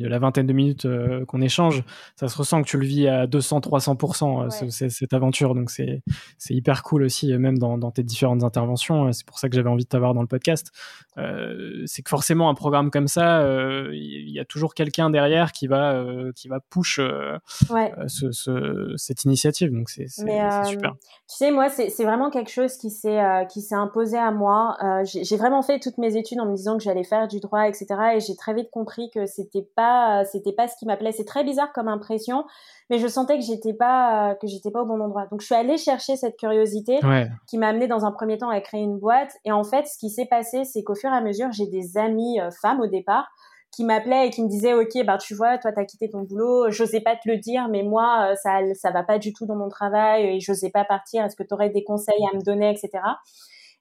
la 0.00 0.18
vingtaine 0.18 0.46
de 0.46 0.52
minutes 0.52 0.86
qu'on 1.26 1.40
échange, 1.40 1.82
ça 2.16 2.28
se 2.28 2.36
ressent 2.36 2.62
que 2.62 2.68
tu 2.68 2.78
le 2.78 2.86
vis 2.86 3.08
à 3.08 3.26
200-300% 3.26 4.70
cette 4.70 5.12
aventure. 5.12 5.54
Donc 5.54 5.70
c'est 5.70 6.02
c'est 6.38 6.54
hyper 6.54 6.82
cool 6.82 7.02
aussi, 7.02 7.36
même 7.36 7.58
dans, 7.58 7.78
dans, 7.78 7.90
tes 7.90 8.02
différentes 8.02 8.44
interventions. 8.44 9.12
C'est 9.12 9.26
pour 9.26 9.38
ça 9.38 9.48
que 9.48 9.56
j'avais 9.56 9.68
envie 9.68 9.84
de 9.84 9.88
t'avoir 9.88 10.14
dans 10.14 10.22
le 10.22 10.26
podcast. 10.26 10.70
Euh, 11.16 11.82
c'est 11.86 12.02
que 12.02 12.10
forcément 12.10 12.48
un 12.48 12.54
programme 12.54 12.90
comme 12.90 13.08
ça, 13.08 13.40
il 13.40 13.46
euh, 13.46 13.90
y 13.94 14.38
a 14.40 14.44
toujours 14.44 14.74
quelqu'un 14.74 15.10
derrière 15.10 15.52
qui 15.52 15.66
va 15.66 15.92
euh, 15.92 16.32
qui 16.34 16.48
va 16.48 16.60
push 16.60 16.96
ce, 16.96 18.32
ce, 18.32 18.92
cette 18.96 19.24
initiative. 19.24 19.72
Donc 19.72 19.90
c'est 19.90 20.08
super. 20.08 20.94
Tu 21.28 21.36
sais, 21.36 21.50
moi 21.50 21.68
c'est 21.68 22.04
vraiment 22.04 22.30
quelque 22.30 22.50
chose 22.50 22.76
qui 22.76 22.90
s'est 22.90 23.23
qui 23.48 23.60
s'est 23.60 23.74
imposé 23.74 24.18
à 24.18 24.30
moi. 24.30 24.76
j'ai 25.04 25.36
vraiment 25.36 25.62
fait 25.62 25.78
toutes 25.78 25.98
mes 25.98 26.16
études 26.16 26.40
en 26.40 26.46
me 26.46 26.54
disant 26.54 26.76
que 26.76 26.82
j'allais 26.82 27.04
faire 27.04 27.28
du 27.28 27.40
droit, 27.40 27.68
etc. 27.68 27.86
Et 28.14 28.20
j'ai 28.20 28.36
très 28.36 28.54
vite 28.54 28.70
compris 28.70 29.10
que 29.10 29.26
c'était 29.26 29.66
pas 29.76 30.24
c'était 30.24 30.52
pas 30.52 30.68
ce 30.68 30.76
qui 30.76 30.86
m'appelait. 30.86 31.12
C'est 31.12 31.24
très 31.24 31.44
bizarre 31.44 31.72
comme 31.72 31.88
impression, 31.88 32.44
mais 32.90 32.98
je 32.98 33.06
sentais 33.06 33.38
que 33.38 33.44
j'étais 33.44 33.74
pas 33.74 34.34
que 34.40 34.46
j'étais 34.46 34.70
pas 34.70 34.82
au 34.82 34.86
bon 34.86 35.00
endroit. 35.00 35.26
Donc 35.30 35.40
je 35.40 35.46
suis 35.46 35.54
allée 35.54 35.76
chercher 35.76 36.16
cette 36.16 36.36
curiosité 36.36 37.00
qui 37.46 37.58
m'a 37.58 37.68
amené 37.68 37.86
dans 37.86 38.04
un 38.04 38.12
premier 38.12 38.38
temps 38.38 38.50
à 38.50 38.60
créer 38.60 38.82
une 38.82 38.98
boîte. 38.98 39.32
Et 39.44 39.52
en 39.52 39.64
fait, 39.64 39.86
ce 39.86 39.98
qui 39.98 40.10
s'est 40.10 40.26
passé, 40.26 40.64
c'est 40.64 40.82
qu'au 40.82 40.94
fur 40.94 41.10
et 41.10 41.16
à 41.16 41.20
mesure, 41.20 41.52
j'ai 41.52 41.66
des 41.66 41.96
amis 41.96 42.40
euh, 42.40 42.50
femmes 42.50 42.80
au 42.80 42.86
départ 42.86 43.28
qui 43.74 43.84
m'appelaient 43.84 44.28
et 44.28 44.30
qui 44.30 44.42
me 44.42 44.48
disaient 44.48 44.74
ok 44.74 45.04
bah 45.04 45.18
tu 45.18 45.34
vois 45.34 45.58
toi 45.58 45.72
t'as 45.72 45.84
quitté 45.84 46.08
ton 46.08 46.22
boulot 46.22 46.70
j'osais 46.70 47.00
pas 47.00 47.16
te 47.16 47.28
le 47.28 47.38
dire 47.38 47.68
mais 47.68 47.82
moi 47.82 48.30
euh, 48.30 48.34
ça 48.36 48.60
ça 48.74 48.90
va 48.90 49.02
pas 49.02 49.18
du 49.18 49.32
tout 49.32 49.46
dans 49.46 49.56
mon 49.56 49.68
travail 49.68 50.36
et 50.36 50.40
j'osais 50.40 50.70
pas 50.70 50.84
partir. 50.84 51.24
Est-ce 51.24 51.36
que 51.36 51.42
tu 51.42 51.54
aurais 51.54 51.70
des 51.70 51.84
conseils 51.84 52.24
à 52.32 52.36
me 52.36 52.42
donner 52.42 52.70
etc 52.70 53.02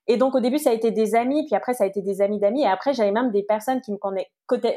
et 0.05 0.17
donc 0.17 0.35
au 0.35 0.41
début 0.41 0.57
ça 0.57 0.71
a 0.71 0.73
été 0.73 0.91
des 0.91 1.15
amis 1.15 1.45
puis 1.45 1.55
après 1.55 1.73
ça 1.73 1.85
a 1.85 1.87
été 1.87 2.01
des 2.01 2.21
amis 2.21 2.37
d'amis 2.37 2.63
et 2.63 2.67
après 2.67 2.93
j'avais 2.93 3.13
même 3.13 3.31
des 3.31 3.43
personnes 3.43 3.79
qui 3.79 3.93
me 3.93 3.97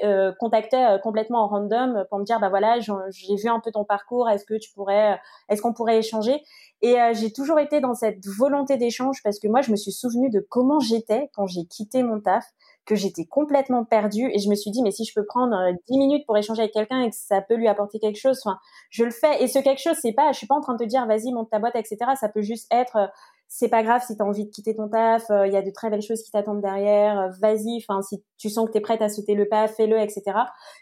euh, 0.05 0.33
contactaient 0.39 1.01
complètement 1.03 1.43
en 1.43 1.49
random 1.49 2.05
pour 2.09 2.21
me 2.21 2.25
dire 2.25 2.39
bah 2.39 2.49
voilà 2.49 2.79
j'ai 2.79 3.35
vu 3.35 3.49
un 3.49 3.59
peu 3.59 3.73
ton 3.73 3.85
parcours 3.85 4.31
est-ce 4.31 4.45
que 4.45 4.55
tu 4.55 4.73
pourrais 4.73 5.19
est-ce 5.49 5.63
qu'on 5.63 5.73
pourrait 5.73 5.99
échanger? 5.99 6.43
Et 6.83 7.01
euh, 7.01 7.15
j'ai 7.15 7.33
toujours 7.33 7.59
été 7.59 7.81
dans 7.81 7.95
cette 7.95 8.25
volonté 8.27 8.77
d'échange 8.77 9.23
parce 9.23 9.39
que 9.39 9.49
moi, 9.49 9.63
je 9.63 9.71
me 9.71 9.77
suis 9.77 9.93
souvenue 9.93 10.31
de 10.31 10.45
comment 10.49 10.79
j'étais 10.79 11.31
quand 11.35 11.47
j'ai 11.47 11.65
quitté 11.65 12.03
mon 12.03 12.21
taf, 12.21 12.45
que 12.87 12.95
j'étais 12.95 13.25
complètement 13.25 13.85
perdue 13.85 14.31
et 14.33 14.39
je 14.39 14.49
me 14.49 14.55
suis 14.55 14.71
dit, 14.71 14.81
mais 14.83 14.93
si 14.93 15.05
je 15.05 15.13
peux 15.13 15.27
prendre 15.27 15.55
euh, 15.57 15.73
10 15.89 15.99
minutes 15.99 16.25
pour 16.25 16.39
échanger 16.39 16.63
avec 16.63 16.73
quelqu'un 16.73 17.03
et 17.03 17.11
que 17.11 17.17
ça 17.17 17.43
peut 17.43 17.57
lui 17.57 17.69
apporter 17.69 17.99
quelque 17.99 18.19
chose, 18.19 18.41
enfin, 18.45 18.59
je 18.91 19.05
le 19.05 19.11
fais. 19.11 19.43
Et 19.43 19.49
ce 19.49 19.59
quelque 19.59 19.83
chose, 19.83 19.97
c'est 20.01 20.13
pas, 20.13 20.33
je 20.33 20.39
suis 20.39 20.47
pas 20.47 20.55
en 20.55 20.61
train 20.61 20.75
de 20.75 20.79
te 20.79 20.89
dire, 20.89 21.05
vas-y, 21.07 21.33
monte 21.33 21.51
ta 21.51 21.59
boîte, 21.59 21.75
etc. 21.75 21.97
Ça 22.19 22.29
peut 22.29 22.43
juste 22.43 22.73
être, 22.73 22.97
euh, 22.97 23.07
c'est 23.49 23.69
pas 23.69 23.83
grave 23.83 24.03
si 24.07 24.17
tu 24.17 24.23
as 24.23 24.25
envie 24.25 24.47
de 24.47 24.51
quitter 24.51 24.75
ton 24.75 24.89
taf, 24.89 25.25
il 25.31 25.53
y 25.53 25.57
a 25.57 25.63
de 25.63 25.71
très 25.71 25.91
belles 25.91 26.03
choses 26.03 26.23
qui 26.23 26.31
t'attendent 26.31 26.63
derrière, 26.63 27.31
vas-y, 27.41 27.79
enfin, 27.79 28.03
si 28.03 28.23
tu 28.39 28.51
sens 28.51 28.67
que 28.67 28.73
tu 28.73 28.79
es 28.79 28.81
prête 28.81 29.03
à 29.03 29.09
sauter 29.09 29.35
le 29.35 29.49
pas, 29.49 29.69
fais-le, 29.69 30.01
etc. 30.01 30.37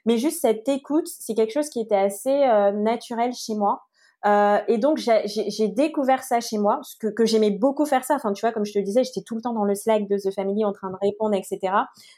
Mais 0.06 0.16
juste 0.16 0.40
cette 0.40 0.66
écoute, 0.68 1.06
c'est 1.06 1.34
quelque 1.34 1.52
chose 1.52 1.68
qui 1.68 1.80
était 1.80 1.94
assez 1.94 2.34
naturel 2.72 3.34
chez 3.34 3.54
moi. 3.54 3.82
Euh, 4.26 4.58
et 4.68 4.78
donc 4.78 4.98
j'ai 4.98 5.68
découvert 5.68 6.22
ça 6.22 6.40
chez 6.40 6.56
moi, 6.56 6.80
que, 6.98 7.08
que 7.08 7.26
j'aimais 7.26 7.50
beaucoup 7.50 7.84
faire 7.84 8.04
ça. 8.04 8.14
Enfin, 8.14 8.32
tu 8.32 8.40
vois, 8.40 8.52
comme 8.52 8.64
je 8.64 8.72
te 8.72 8.78
disais, 8.78 9.04
j'étais 9.04 9.22
tout 9.22 9.34
le 9.34 9.42
temps 9.42 9.52
dans 9.52 9.64
le 9.64 9.74
Slack 9.74 10.08
de 10.08 10.16
The 10.16 10.34
Family 10.34 10.64
en 10.64 10.72
train 10.72 10.90
de 10.90 10.96
répondre, 11.02 11.34
etc. 11.34 11.58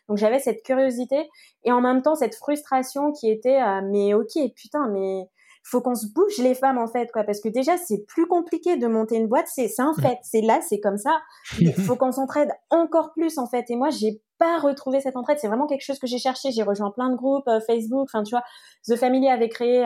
Donc 0.09 0.16
j'avais 0.16 0.38
cette 0.38 0.62
curiosité 0.62 1.29
et 1.64 1.73
en 1.73 1.81
même 1.81 2.03
temps 2.03 2.14
cette 2.14 2.37
frustration 2.37 3.12
qui 3.12 3.29
était, 3.29 3.61
euh, 3.61 3.81
mais 3.90 4.14
ok, 4.14 4.35
putain, 4.55 4.88
mais 4.88 5.29
faut 5.64 5.81
qu'on 5.81 5.97
se 5.97 6.07
bouge 6.07 6.38
les 6.38 6.55
femmes 6.55 6.79
en 6.79 6.87
fait, 6.87 7.11
quoi, 7.11 7.25
parce 7.25 7.40
que 7.40 7.49
déjà 7.49 7.77
c'est 7.77 8.05
plus 8.07 8.29
compliqué 8.29 8.77
de 8.77 8.87
monter 8.87 9.16
une 9.16 9.27
boîte, 9.27 9.49
c'est 9.49 9.69
un 9.79 9.92
fait, 9.95 10.19
c'est 10.23 10.42
là, 10.42 10.61
c'est 10.61 10.79
comme 10.79 10.99
ça. 10.99 11.19
Il 11.59 11.73
faut 11.75 11.97
qu'on 11.97 12.12
s'entraide 12.12 12.53
encore 12.71 13.12
plus 13.14 13.37
en 13.38 13.49
fait. 13.49 13.64
Et 13.71 13.75
moi, 13.75 13.90
j'ai 13.90 14.21
pas 14.38 14.59
retrouvé 14.61 15.01
cette 15.01 15.16
entraide. 15.16 15.38
C'est 15.40 15.49
vraiment 15.49 15.66
quelque 15.66 15.83
chose 15.83 15.99
que 15.99 16.07
j'ai 16.07 16.19
cherché. 16.19 16.53
J'ai 16.53 16.62
rejoint 16.62 16.92
plein 16.92 17.09
de 17.09 17.16
groupes, 17.16 17.49
euh, 17.49 17.59
Facebook, 17.66 18.07
enfin 18.12 18.23
tu 18.23 18.31
vois, 18.31 18.45
The 18.87 18.95
Family 18.95 19.29
avait 19.29 19.49
créé 19.49 19.85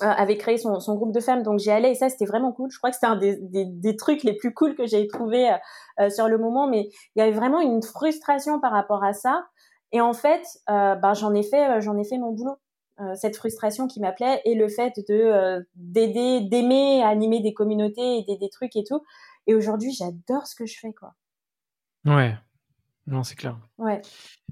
avait 0.00 0.36
créé 0.36 0.58
son, 0.58 0.78
son, 0.80 0.94
groupe 0.94 1.12
de 1.12 1.20
femmes, 1.20 1.42
donc 1.42 1.58
j'y 1.58 1.70
allais 1.70 1.92
et 1.92 1.94
ça 1.94 2.08
c'était 2.08 2.26
vraiment 2.26 2.52
cool. 2.52 2.70
Je 2.70 2.78
crois 2.78 2.90
que 2.90 2.96
c'était 2.96 3.06
un 3.06 3.16
des, 3.16 3.36
des, 3.36 3.64
des, 3.64 3.96
trucs 3.96 4.24
les 4.24 4.34
plus 4.34 4.52
cool 4.52 4.74
que 4.74 4.86
j'ai 4.86 5.06
trouvé 5.06 5.50
sur 6.10 6.28
le 6.28 6.36
moment, 6.36 6.68
mais 6.68 6.90
il 7.14 7.20
y 7.20 7.22
avait 7.22 7.32
vraiment 7.32 7.60
une 7.60 7.82
frustration 7.82 8.60
par 8.60 8.72
rapport 8.72 9.02
à 9.04 9.14
ça. 9.14 9.46
Et 9.92 10.00
en 10.00 10.12
fait, 10.12 10.42
bah, 10.66 11.14
j'en 11.14 11.32
ai 11.32 11.42
fait, 11.42 11.80
j'en 11.80 11.96
ai 11.96 12.04
fait 12.04 12.18
mon 12.18 12.32
boulot. 12.32 12.58
Euh, 12.98 13.14
cette 13.14 13.36
frustration 13.36 13.88
qui 13.88 14.00
m'appelait 14.00 14.40
et 14.46 14.54
le 14.54 14.68
fait 14.68 14.94
de 15.06 15.14
euh, 15.14 15.60
d'aider, 15.74 16.40
d'aimer 16.40 17.02
animer 17.02 17.40
des 17.40 17.52
communautés, 17.52 18.20
aider 18.20 18.38
des 18.38 18.48
trucs 18.48 18.74
et 18.74 18.84
tout. 18.84 19.04
Et 19.46 19.54
aujourd'hui, 19.54 19.92
j'adore 19.92 20.46
ce 20.46 20.54
que 20.54 20.64
je 20.64 20.78
fais, 20.80 20.94
quoi. 20.94 21.14
Ouais, 22.06 22.34
non, 23.06 23.22
c'est 23.22 23.36
clair. 23.36 23.58
Ouais. 23.78 24.02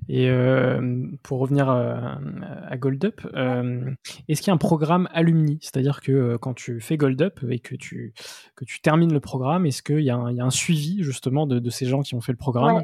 Et 0.09 0.29
euh, 0.29 1.07
pour 1.23 1.41
revenir 1.41 1.69
à, 1.69 2.77
Gold 2.77 3.05
Up, 3.05 3.21
est-ce 4.29 4.41
qu'il 4.41 4.49
y 4.49 4.51
a 4.51 4.55
un 4.55 4.59
programme 4.59 5.09
alumni? 5.13 5.59
C'est-à-dire 5.61 6.01
que 6.01 6.37
quand 6.37 6.55
tu 6.55 6.81
fais 6.81 6.97
Gold 6.97 7.21
Up 7.23 7.41
et 7.49 7.59
que 7.59 7.75
tu, 7.75 8.15
que 8.55 8.65
tu 8.65 8.81
termines 8.81 9.13
le 9.13 9.21
programme, 9.21 9.67
est-ce 9.67 9.83
qu'il 9.83 10.01
y, 10.01 10.05
y, 10.05 10.11
a 10.11 10.17
un 10.17 10.51
suivi 10.51 11.03
justement 11.03 11.47
de, 11.47 11.59
de, 11.59 11.71
ces 11.71 11.87
gens 11.87 12.03
qui 12.03 12.15
ont 12.15 12.21
fait 12.21 12.33
le 12.33 12.39
programme? 12.39 12.83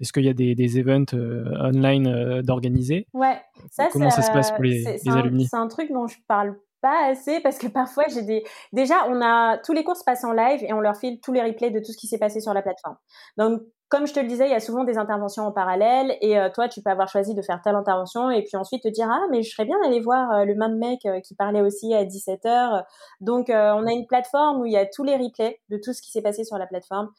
Est-ce 0.00 0.12
qu'il 0.12 0.24
y 0.24 0.28
a 0.28 0.34
des, 0.34 0.54
des 0.54 0.78
events 0.78 1.12
euh, 1.12 1.44
online 1.60 2.06
euh, 2.06 2.42
d'organiser? 2.42 3.06
Ouais, 3.12 3.38
ça, 3.70 3.88
Comment 3.92 4.10
ça 4.10 4.22
se 4.22 4.32
passe 4.32 4.50
pour 4.50 4.64
les, 4.64 4.98
les 5.04 5.12
alumni? 5.12 5.46
C'est 5.46 5.56
un 5.56 5.68
truc 5.68 5.92
dont 5.92 6.06
je 6.06 6.16
parle 6.26 6.56
pas 6.80 7.06
assez 7.06 7.40
parce 7.40 7.58
que 7.58 7.66
parfois 7.68 8.04
j'ai 8.08 8.22
des 8.22 8.44
déjà 8.72 9.06
on 9.08 9.20
a 9.20 9.58
tous 9.58 9.72
les 9.72 9.84
cours 9.84 9.96
se 9.96 10.04
passent 10.04 10.24
en 10.24 10.32
live 10.32 10.62
et 10.62 10.72
on 10.72 10.80
leur 10.80 10.96
file 10.96 11.20
tous 11.20 11.32
les 11.32 11.42
replays 11.42 11.70
de 11.70 11.78
tout 11.78 11.92
ce 11.92 11.96
qui 11.96 12.06
s'est 12.06 12.18
passé 12.18 12.40
sur 12.40 12.54
la 12.54 12.62
plateforme. 12.62 12.96
Donc 13.36 13.62
comme 13.88 14.06
je 14.06 14.12
te 14.12 14.20
le 14.20 14.28
disais, 14.28 14.46
il 14.46 14.52
y 14.52 14.54
a 14.54 14.60
souvent 14.60 14.84
des 14.84 14.98
interventions 14.98 15.42
en 15.42 15.50
parallèle 15.50 16.16
et 16.20 16.38
euh, 16.38 16.48
toi 16.48 16.68
tu 16.68 16.80
peux 16.80 16.90
avoir 16.90 17.08
choisi 17.08 17.34
de 17.34 17.42
faire 17.42 17.60
telle 17.62 17.74
intervention 17.74 18.30
et 18.30 18.42
puis 18.42 18.56
ensuite 18.56 18.82
te 18.84 18.88
dire 18.88 19.08
ah 19.10 19.26
mais 19.30 19.42
je 19.42 19.50
serais 19.50 19.64
bien 19.64 19.80
d'aller 19.82 20.00
voir 20.00 20.44
le 20.44 20.54
même 20.54 20.78
mec 20.78 21.00
qui 21.24 21.34
parlait 21.34 21.60
aussi 21.60 21.94
à 21.94 22.04
17h. 22.04 22.84
Donc 23.20 23.46
on 23.48 23.86
a 23.86 23.92
une 23.92 24.06
plateforme 24.06 24.60
où 24.60 24.66
il 24.66 24.72
y 24.72 24.76
a 24.76 24.86
tous 24.86 25.04
les 25.04 25.16
replays 25.16 25.60
de 25.68 25.78
tout 25.82 25.92
ce 25.92 26.02
qui 26.02 26.10
s'est 26.10 26.22
passé 26.22 26.44
sur 26.44 26.56
la 26.58 26.66
plateforme 26.66 27.10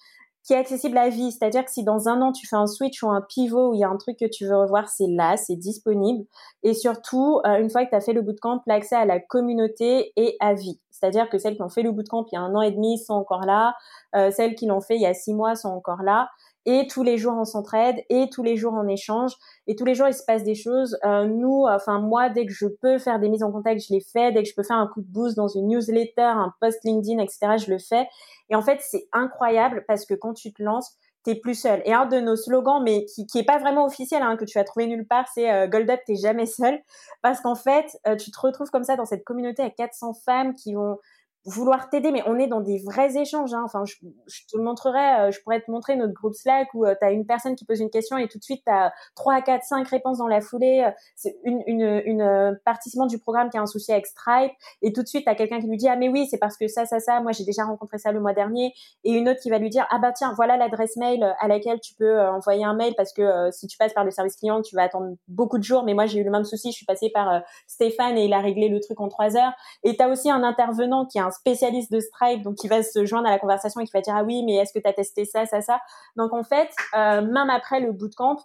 qui 0.43 0.53
est 0.53 0.57
accessible 0.57 0.97
à 0.97 1.09
vie. 1.09 1.31
C'est-à-dire 1.31 1.63
que 1.65 1.71
si 1.71 1.83
dans 1.83 2.07
un 2.07 2.21
an 2.21 2.31
tu 2.31 2.47
fais 2.47 2.55
un 2.55 2.67
switch 2.67 3.03
ou 3.03 3.09
un 3.09 3.21
pivot 3.21 3.71
où 3.71 3.73
il 3.73 3.79
y 3.79 3.83
a 3.83 3.89
un 3.89 3.97
truc 3.97 4.17
que 4.17 4.25
tu 4.25 4.45
veux 4.45 4.57
revoir, 4.57 4.89
c'est 4.89 5.07
là, 5.07 5.37
c'est 5.37 5.55
disponible. 5.55 6.25
Et 6.63 6.73
surtout, 6.73 7.39
euh, 7.45 7.59
une 7.59 7.69
fois 7.69 7.85
que 7.85 7.89
tu 7.89 7.95
as 7.95 8.01
fait 8.01 8.13
le 8.13 8.21
bootcamp, 8.21 8.61
l'accès 8.67 8.95
à 8.95 9.05
la 9.05 9.19
communauté 9.19 10.13
est 10.15 10.35
à 10.39 10.53
vie. 10.53 10.79
C'est-à-dire 10.89 11.29
que 11.29 11.37
celles 11.37 11.55
qui 11.55 11.63
ont 11.63 11.69
fait 11.69 11.83
le 11.83 11.91
bootcamp 11.91 12.25
il 12.31 12.35
y 12.35 12.37
a 12.37 12.41
un 12.41 12.53
an 12.53 12.61
et 12.61 12.71
demi 12.71 12.97
sont 12.99 13.13
encore 13.13 13.45
là, 13.45 13.75
euh, 14.15 14.31
celles 14.31 14.55
qui 14.55 14.67
l'ont 14.67 14.81
fait 14.81 14.95
il 14.95 15.01
y 15.01 15.07
a 15.07 15.13
six 15.13 15.33
mois 15.33 15.55
sont 15.55 15.69
encore 15.69 16.03
là 16.03 16.29
et 16.65 16.87
tous 16.87 17.03
les 17.03 17.17
jours 17.17 17.33
on 17.37 17.45
s'entraide 17.45 17.97
et 18.09 18.29
tous 18.29 18.43
les 18.43 18.55
jours 18.55 18.73
on 18.73 18.87
échange 18.87 19.31
et 19.67 19.75
tous 19.75 19.85
les 19.85 19.95
jours 19.95 20.07
il 20.07 20.13
se 20.13 20.23
passe 20.23 20.43
des 20.43 20.55
choses. 20.55 20.97
Euh, 21.05 21.25
nous, 21.25 21.65
enfin 21.67 21.99
moi, 21.99 22.29
dès 22.29 22.45
que 22.45 22.53
je 22.53 22.67
peux 22.67 22.97
faire 22.97 23.19
des 23.19 23.29
mises 23.29 23.43
en 23.43 23.51
contact, 23.51 23.81
je 23.87 23.93
les 23.93 24.01
fais. 24.01 24.31
Dès 24.31 24.43
que 24.43 24.49
je 24.49 24.55
peux 24.55 24.63
faire 24.63 24.77
un 24.77 24.87
coup 24.87 25.01
de 25.01 25.07
boost 25.07 25.35
dans 25.35 25.47
une 25.47 25.67
newsletter, 25.67 26.21
un 26.21 26.53
post 26.59 26.79
LinkedIn, 26.83 27.21
etc., 27.21 27.57
je 27.57 27.71
le 27.71 27.79
fais. 27.79 28.07
Et 28.49 28.55
en 28.55 28.61
fait, 28.61 28.79
c'est 28.81 29.07
incroyable 29.13 29.85
parce 29.87 30.05
que 30.05 30.13
quand 30.13 30.33
tu 30.33 30.53
te 30.53 30.61
lances, 30.61 30.97
t'es 31.23 31.35
plus 31.35 31.55
seul. 31.55 31.81
Et 31.85 31.93
un 31.93 32.05
de 32.05 32.19
nos 32.19 32.35
slogans, 32.35 32.81
mais 32.83 33.05
qui, 33.05 33.27
qui 33.27 33.39
est 33.39 33.45
pas 33.45 33.59
vraiment 33.59 33.85
officiel, 33.85 34.23
hein, 34.23 34.35
que 34.37 34.45
tu 34.45 34.57
vas 34.57 34.63
trouver 34.63 34.87
nulle 34.87 35.07
part, 35.07 35.25
c'est 35.33 35.51
euh, 35.51 35.67
Gold 35.67 35.89
Up, 35.89 35.99
t'es 36.05 36.15
jamais 36.15 36.45
seul. 36.45 36.79
Parce 37.21 37.41
qu'en 37.41 37.55
fait, 37.55 37.85
euh, 38.07 38.15
tu 38.15 38.31
te 38.31 38.39
retrouves 38.39 38.69
comme 38.71 38.83
ça 38.83 38.95
dans 38.95 39.05
cette 39.05 39.23
communauté 39.23 39.61
à 39.61 39.69
400 39.69 40.13
femmes 40.25 40.55
qui 40.55 40.73
vont 40.73 40.97
vouloir 41.45 41.89
t'aider, 41.89 42.11
mais 42.11 42.21
on 42.27 42.37
est 42.37 42.47
dans 42.47 42.61
des 42.61 42.77
vrais 42.77 43.17
échanges. 43.17 43.53
Hein. 43.53 43.63
Enfin, 43.65 43.83
je, 43.85 43.95
je, 44.27 44.41
te 44.51 44.57
montrerai, 44.57 45.27
euh, 45.27 45.31
je 45.31 45.41
pourrais 45.41 45.61
te 45.61 45.71
montrer 45.71 45.95
notre 45.95 46.13
groupe 46.13 46.35
Slack 46.35 46.67
où 46.73 46.85
euh, 46.85 46.93
tu 46.99 47.05
as 47.05 47.11
une 47.11 47.25
personne 47.25 47.55
qui 47.55 47.65
pose 47.65 47.79
une 47.79 47.89
question 47.89 48.17
et 48.17 48.27
tout 48.27 48.37
de 48.37 48.43
suite 48.43 48.61
tu 48.65 48.71
as 48.71 48.93
3, 49.15 49.41
4, 49.41 49.63
5 49.63 49.87
réponses 49.87 50.19
dans 50.19 50.27
la 50.27 50.41
foulée. 50.41 50.83
Euh, 50.85 50.91
c'est 51.15 51.35
une, 51.43 51.63
une, 51.65 52.01
une 52.05 52.59
participante 52.63 53.09
du 53.09 53.17
programme 53.17 53.49
qui 53.49 53.57
a 53.57 53.61
un 53.61 53.65
souci 53.65 53.91
avec 53.91 54.05
Stripe 54.05 54.51
et 54.81 54.93
tout 54.93 55.01
de 55.01 55.07
suite 55.07 55.23
tu 55.23 55.29
as 55.29 55.35
quelqu'un 55.35 55.59
qui 55.59 55.67
lui 55.67 55.77
dit 55.77 55.87
ah 55.87 55.95
mais 55.95 56.09
oui 56.09 56.27
c'est 56.29 56.37
parce 56.37 56.57
que 56.57 56.67
ça 56.67 56.85
ça 56.85 56.99
ça 56.99 57.21
moi 57.21 57.31
j'ai 57.31 57.43
déjà 57.43 57.63
rencontré 57.63 57.97
ça 57.97 58.11
le 58.11 58.19
mois 58.19 58.33
dernier 58.33 58.73
et 59.03 59.11
une 59.11 59.27
autre 59.29 59.39
qui 59.41 59.49
va 59.49 59.57
lui 59.57 59.69
dire 59.69 59.87
ah 59.89 59.99
bah 59.99 60.11
tiens 60.11 60.33
voilà 60.35 60.57
l'adresse 60.57 60.95
mail 60.97 61.35
à 61.39 61.47
laquelle 61.47 61.79
tu 61.79 61.95
peux 61.95 62.19
envoyer 62.27 62.63
un 62.63 62.73
mail 62.73 62.93
parce 62.95 63.13
que 63.13 63.49
si 63.51 63.67
tu 63.67 63.77
passes 63.77 63.93
par 63.93 64.03
le 64.03 64.11
service 64.11 64.35
client 64.35 64.61
tu 64.61 64.75
vas 64.75 64.83
attendre 64.83 65.15
beaucoup 65.27 65.57
de 65.57 65.63
jours 65.63 65.83
mais 65.83 65.93
moi 65.93 66.05
j'ai 66.05 66.19
eu 66.19 66.23
le 66.23 66.31
même 66.31 66.43
souci 66.43 66.71
je 66.71 66.75
suis 66.75 66.85
passée 66.85 67.09
par 67.09 67.41
Stéphane 67.67 68.17
et 68.17 68.25
il 68.25 68.33
a 68.33 68.39
réglé 68.39 68.69
le 68.69 68.79
truc 68.79 68.99
en 68.99 69.07
3 69.07 69.37
heures 69.37 69.53
et 69.83 69.95
tu 69.95 70.03
as 70.03 70.09
aussi 70.09 70.29
un 70.29 70.43
intervenant 70.43 71.05
qui 71.05 71.19
a 71.19 71.25
un 71.25 71.30
spécialiste 71.31 71.91
de 71.91 71.99
Stripe, 71.99 72.41
donc 72.43 72.55
qui 72.55 72.67
va 72.67 72.83
se 72.83 73.05
joindre 73.05 73.27
à 73.27 73.31
la 73.31 73.39
conversation 73.39 73.81
et 73.81 73.85
qui 73.85 73.91
va 73.93 74.01
dire 74.01 74.15
ah 74.15 74.23
oui, 74.23 74.43
mais 74.45 74.55
est-ce 74.55 74.73
que 74.73 74.79
tu 74.79 74.87
as 74.87 74.93
testé 74.93 75.25
ça, 75.25 75.45
ça, 75.45 75.61
ça? 75.61 75.79
Donc 76.15 76.33
en 76.33 76.43
fait, 76.43 76.69
euh, 76.95 77.21
même 77.21 77.49
après 77.49 77.79
le 77.79 77.91
bootcamp, 77.91 78.37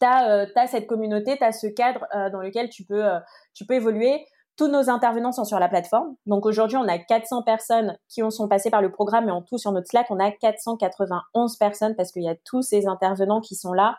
tu 0.00 0.06
as, 0.06 0.30
euh, 0.30 0.46
as, 0.56 0.66
cette 0.68 0.86
communauté, 0.86 1.36
tu 1.36 1.44
as 1.44 1.52
ce 1.52 1.66
cadre 1.66 2.06
euh, 2.14 2.30
dans 2.30 2.40
lequel 2.40 2.68
tu 2.68 2.84
peux, 2.84 3.04
tu 3.54 3.66
peux 3.66 3.74
évoluer. 3.74 4.24
Tous 4.56 4.68
nos 4.68 4.90
intervenants 4.90 5.30
sont 5.30 5.44
sur 5.44 5.60
la 5.60 5.68
plateforme. 5.68 6.16
Donc 6.26 6.44
aujourd'hui, 6.44 6.76
on 6.76 6.88
a 6.88 6.98
400 6.98 7.42
personnes 7.42 7.96
qui 8.08 8.24
ont, 8.24 8.30
sont 8.30 8.48
passées 8.48 8.70
par 8.70 8.82
le 8.82 8.90
programme, 8.90 9.26
mais 9.26 9.32
en 9.32 9.42
tout 9.42 9.56
sur 9.56 9.70
notre 9.70 9.86
Slack, 9.86 10.06
on 10.10 10.18
a 10.18 10.32
491 10.32 11.56
personnes 11.58 11.94
parce 11.94 12.10
qu'il 12.10 12.24
y 12.24 12.28
a 12.28 12.34
tous 12.44 12.62
ces 12.62 12.88
intervenants 12.88 13.40
qui 13.40 13.54
sont 13.54 13.72
là. 13.72 13.96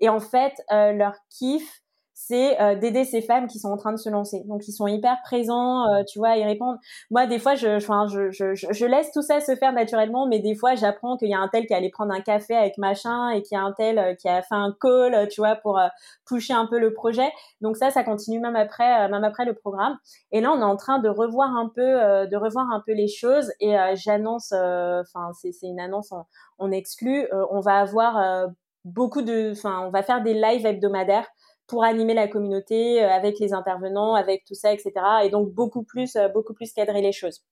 Et 0.00 0.10
en 0.10 0.20
fait, 0.20 0.52
leur 0.70 1.14
kiff, 1.30 1.81
c'est 2.26 2.60
euh, 2.60 2.76
d'aider 2.76 3.04
ces 3.04 3.20
femmes 3.20 3.46
qui 3.48 3.58
sont 3.58 3.68
en 3.68 3.76
train 3.76 3.92
de 3.92 3.98
se 3.98 4.08
lancer. 4.08 4.42
Donc 4.46 4.66
ils 4.68 4.72
sont 4.72 4.86
hyper 4.86 5.16
présents, 5.24 5.88
euh, 5.88 6.02
tu 6.04 6.18
vois, 6.18 6.36
ils 6.36 6.44
répondent. 6.44 6.78
Moi 7.10 7.26
des 7.26 7.38
fois 7.38 7.54
je, 7.54 7.78
je, 7.80 8.30
je, 8.30 8.54
je, 8.54 8.86
laisse 8.86 9.10
tout 9.12 9.22
ça 9.22 9.40
se 9.40 9.56
faire 9.56 9.72
naturellement, 9.72 10.26
mais 10.28 10.38
des 10.38 10.54
fois 10.54 10.74
j'apprends 10.74 11.16
qu'il 11.16 11.28
y 11.28 11.34
a 11.34 11.38
un 11.38 11.48
tel 11.48 11.66
qui 11.66 11.74
allait 11.74 11.90
prendre 11.90 12.12
un 12.12 12.20
café 12.20 12.54
avec 12.54 12.78
machin 12.78 13.30
et 13.30 13.42
qu'il 13.42 13.56
y 13.56 13.60
a 13.60 13.64
un 13.64 13.72
tel 13.72 13.98
euh, 13.98 14.14
qui 14.14 14.28
a 14.28 14.42
fait 14.42 14.54
un 14.54 14.74
call, 14.80 15.28
tu 15.28 15.40
vois, 15.40 15.56
pour 15.56 15.80
pusher 16.26 16.52
un 16.52 16.66
peu 16.66 16.78
le 16.78 16.92
projet. 16.94 17.30
Donc 17.60 17.76
ça, 17.76 17.90
ça 17.90 18.04
continue 18.04 18.38
même 18.40 18.56
après, 18.56 19.08
même 19.08 19.24
après 19.24 19.44
le 19.44 19.54
programme. 19.54 19.98
Et 20.30 20.40
là 20.40 20.52
on 20.52 20.60
est 20.60 20.64
en 20.64 20.76
train 20.76 21.00
de 21.00 21.08
revoir 21.08 21.50
un 21.56 21.70
peu, 21.74 21.82
de 21.82 22.36
revoir 22.36 22.70
un 22.70 22.82
peu 22.86 22.92
les 22.92 23.08
choses 23.08 23.52
et 23.60 23.74
j'annonce, 23.94 24.52
enfin 24.52 25.32
c'est 25.34 25.50
une 25.62 25.80
annonce 25.80 26.12
on, 26.12 26.24
on 26.58 26.70
exclut, 26.70 27.26
on 27.50 27.60
va 27.60 27.78
avoir 27.78 28.48
beaucoup 28.84 29.22
de, 29.22 29.52
enfin 29.52 29.80
on 29.86 29.90
va 29.90 30.02
faire 30.02 30.22
des 30.22 30.34
lives 30.34 30.66
hebdomadaires 30.66 31.26
pour 31.72 31.84
animer 31.84 32.12
la 32.12 32.28
communauté 32.28 33.02
euh, 33.02 33.08
avec 33.08 33.38
les 33.38 33.54
intervenants, 33.54 34.14
avec 34.14 34.44
tout 34.44 34.52
ça, 34.52 34.74
etc. 34.74 34.92
Et 35.24 35.30
donc 35.30 35.54
beaucoup 35.54 35.84
plus, 35.84 36.16
euh, 36.16 36.28
beaucoup 36.28 36.52
plus 36.52 36.70
cadrer 36.74 37.00
les 37.00 37.12
choses. 37.12 37.42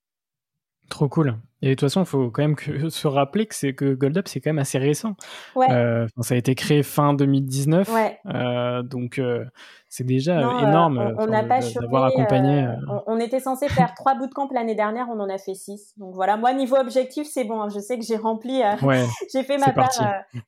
Trop 0.90 1.09
cool. 1.09 1.37
Et 1.62 1.68
de 1.68 1.74
toute 1.74 1.83
façon, 1.83 2.00
il 2.00 2.07
faut 2.07 2.31
quand 2.31 2.42
même 2.42 2.57
que, 2.57 2.88
se 2.90 3.07
rappeler 3.07 3.46
que 3.46 3.55
c'est 3.55 3.74
que 3.74 3.94
Gold 3.94 4.18
Up, 4.18 4.29
c'est 4.29 4.40
quand 4.40 4.50
même 4.50 4.59
assez 4.59 4.79
récent. 4.79 5.14
Ouais. 5.55 5.70
Euh, 5.70 6.07
ça 6.20 6.35
a 6.35 6.37
été 6.37 6.57
créé 6.57 6.83
fin 6.83 7.14
2019. 7.14 7.88
Ouais. 7.94 8.18
Euh, 8.26 8.83
donc, 8.83 9.18
euh, 9.18 9.44
c'est 9.88 10.05
déjà 10.05 10.40
énorme 10.40 11.14
on 11.18 11.26
n'a 11.26 11.44
pas 11.44 11.61
d'avoir 11.61 12.07
accompagné. 12.07 12.66
On, 12.88 13.03
on, 13.07 13.20
était 13.20 13.38
censé 13.38 13.68
faire 13.68 13.94
trois 13.94 14.16
bootcamps 14.16 14.48
l'année 14.53 14.74
dernière, 14.74 15.07
on 15.11 15.20
en 15.20 15.29
a 15.29 15.38
fait 15.38 15.55
six. 15.55 15.92
Donc 15.96 16.12
voilà, 16.14 16.37
moi, 16.37 16.53
niveau 16.55 16.76
objectif, 16.76 17.29
c'est 17.31 17.44
bon. 17.44 17.61
Hein. 17.61 17.68
Je 17.68 17.79
sais 17.79 17.96
que 17.96 18.05
j'ai 18.05 18.16
rempli, 18.16 18.62
ouais, 18.83 19.05
j'ai 19.33 19.44
fait 19.44 19.59
ma 19.59 19.72
part, 19.72 19.90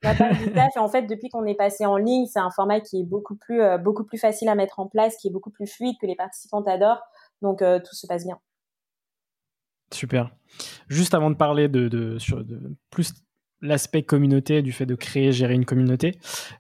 ma 0.02 0.14
part 0.14 0.35
du 0.35 0.50
taf. 0.50 0.76
Et 0.76 0.81
en 0.81 0.88
fait, 0.88 1.02
depuis 1.02 1.28
qu'on 1.28 1.44
est 1.44 1.55
passé 1.55 1.87
en 1.87 1.96
ligne, 1.96 2.26
c'est 2.26 2.40
un 2.40 2.50
format 2.50 2.81
qui 2.81 3.00
est 3.00 3.05
beaucoup 3.05 3.37
plus, 3.37 3.62
beaucoup 3.78 4.05
plus 4.05 4.18
facile 4.18 4.48
à 4.48 4.57
mettre 4.57 4.81
en 4.81 4.88
place, 4.88 5.16
qui 5.18 5.28
est 5.28 5.33
beaucoup 5.33 5.50
plus 5.50 5.66
fluide, 5.66 5.94
que 6.00 6.07
les 6.07 6.16
participants 6.16 6.62
adorent. 6.62 7.02
Donc, 7.42 7.59
tout 7.59 7.94
se 7.94 8.07
passe 8.09 8.24
bien. 8.24 8.38
Super. 9.92 10.31
Juste 10.88 11.14
avant 11.14 11.31
de 11.31 11.37
parler 11.37 11.68
de, 11.68 12.18
sur 12.18 12.44
plus 12.90 13.12
l'aspect 13.62 14.02
communauté, 14.02 14.61
du 14.61 14.72
fait 14.72 14.87
de 14.87 14.94
créer, 14.94 15.33
gérer 15.33 15.55
une 15.55 15.64
communauté, 15.64 16.18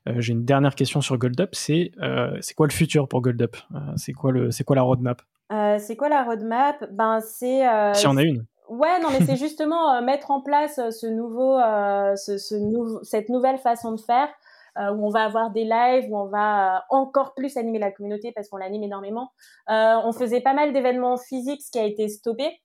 euh, 0.08 0.14
j'ai 0.18 0.32
une 0.32 0.44
dernière 0.44 0.74
question 0.74 1.00
sur 1.00 1.18
GoldUp. 1.18 1.50
C'est 1.52 1.90
euh, 2.00 2.36
c'est 2.40 2.54
quoi 2.54 2.66
le 2.66 2.72
futur 2.72 3.08
pour 3.08 3.20
GoldUp 3.20 3.56
euh, 3.74 3.78
C'est 3.96 4.12
quoi, 4.12 4.32
le, 4.32 4.50
quoi 4.64 4.76
la 4.76 4.82
roadmap? 4.82 5.20
C'est 5.78 5.96
quoi 5.96 6.08
la 6.08 6.22
roadmap? 6.22 6.82
Ben 6.92 7.20
c'est. 7.20 7.62
si 7.94 8.06
on 8.06 8.16
a 8.16 8.22
une. 8.22 8.46
Ouais, 8.68 9.00
non, 9.02 9.08
mais 9.10 9.26
c'est 9.26 9.36
justement 9.44 10.00
mettre 10.00 10.30
en 10.30 10.40
place 10.40 10.76
ce 10.76 11.06
nouveau, 11.06 11.58
ce, 12.16 12.38
ce 12.38 12.54
cette 13.02 13.28
nouvelle 13.28 13.58
façon 13.58 13.92
de 13.92 14.00
faire. 14.00 14.28
où 14.78 15.06
on 15.06 15.10
va 15.10 15.24
avoir 15.24 15.50
des 15.50 15.64
lives, 15.64 16.10
où 16.10 16.16
on 16.16 16.28
va 16.28 16.84
encore 16.88 17.34
plus 17.34 17.58
animer 17.58 17.78
la 17.78 17.90
communauté 17.90 18.32
parce 18.32 18.48
qu'on 18.48 18.56
l'anime 18.56 18.82
énormément. 18.82 19.32
on 19.68 20.12
faisait 20.12 20.40
pas 20.40 20.54
mal 20.54 20.72
d'événements 20.72 21.18
physiques, 21.18 21.60
ce 21.62 21.70
qui 21.70 21.78
a 21.78 21.84
été 21.84 22.08
stoppé. 22.08 22.62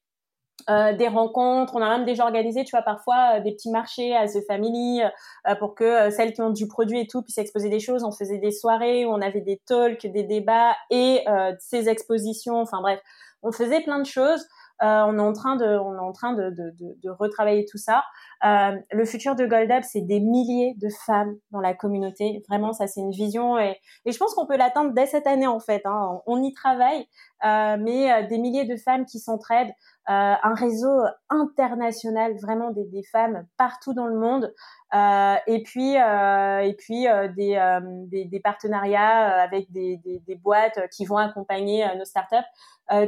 Euh, 0.69 0.93
des 0.93 1.08
rencontres, 1.08 1.75
on 1.75 1.82
a 1.82 1.89
même 1.89 2.06
déjà 2.06 2.25
organisé, 2.25 2.65
tu 2.65 2.71
vois, 2.71 2.82
parfois 2.82 3.38
euh, 3.38 3.39
des 3.39 3.53
petits 3.53 3.71
marchés 3.71 4.15
à 4.15 4.27
The 4.27 4.45
Family 4.45 5.01
euh, 5.01 5.56
pour 5.56 5.75
que 5.75 6.10
celles 6.10 6.34
qui 6.34 6.41
ont 6.41 6.49
du 6.49 6.67
produit 6.67 6.99
et 6.99 7.08
tout 7.08 7.21
puissent 7.21 7.38
exposer 7.38 7.69
des 7.69 7.80
choses. 7.80 8.03
On 8.03 8.12
faisait 8.12 8.38
des 8.38 8.51
soirées 8.51 9.06
où 9.06 9.10
on 9.10 9.21
avait 9.21 9.41
des 9.41 9.62
talks, 9.65 10.06
des 10.06 10.23
débats 10.23 10.75
et 10.89 11.23
ces 11.60 11.89
expositions. 11.89 12.60
Enfin 12.60 12.82
bref, 12.82 12.99
on 13.43 13.51
faisait 13.51 13.82
plein 13.82 13.99
de 13.99 14.06
choses. 14.06 14.45
on 14.82 15.17
est 15.17 15.21
en 15.21 15.34
train 15.34 15.56
de, 15.56 15.65
on 15.65 15.95
est 15.95 15.99
en 15.99 16.12
train 16.12 16.34
de, 16.34 16.49
de, 16.49 16.71
de, 16.80 16.97
de 17.01 17.10
retravailler 17.10 17.65
tout 17.65 17.77
ça. 17.77 18.03
le 18.43 19.06
futur 19.06 19.36
de 19.36 19.45
Gold 19.45 19.71
Up, 19.71 19.84
c'est 19.84 20.01
des 20.01 20.19
milliers 20.19 20.75
de 20.77 20.89
femmes 21.06 21.36
dans 21.51 21.62
la 21.62 21.73
communauté. 21.73 22.43
Vraiment, 22.49 22.73
ça 22.73 22.88
c'est 22.88 22.99
une 22.99 23.12
vision 23.12 23.58
et, 23.58 23.77
et 24.06 24.12
je 24.12 24.17
pense 24.17 24.34
qu'on 24.34 24.45
peut 24.45 24.58
l'atteindre 24.58 24.93
dès 24.93 25.06
cette 25.06 25.27
année 25.27 25.47
en 25.47 25.60
fait. 25.60 25.82
Hein. 25.86 26.21
On 26.25 26.41
y 26.41 26.53
travaille, 26.53 27.08
mais 27.43 28.28
des 28.28 28.38
milliers 28.38 28.65
de 28.65 28.76
femmes 28.76 29.06
qui 29.06 29.19
s'entraident. 29.19 29.73
un 30.08 30.54
réseau 30.56 31.02
international, 31.30 32.36
vraiment 32.41 32.71
des, 32.71 32.86
des, 32.86 33.04
femmes 33.04 33.45
partout 33.58 33.93
dans 33.93 34.08
le 34.08 34.17
monde. 34.17 34.54
et 34.93 35.63
puis, 35.63 35.95
et 35.95 36.76
puis 36.78 37.06
des, 37.36 37.80
des, 38.08 38.26
des, 38.26 38.39
partenariats 38.39 39.41
avec 39.41 39.71
des, 39.71 39.97
des, 39.97 40.36
boîtes 40.36 40.80
qui 40.91 41.06
vont 41.06 41.17
accompagner 41.17 41.86
nos 41.97 42.06
startups. 42.06 42.36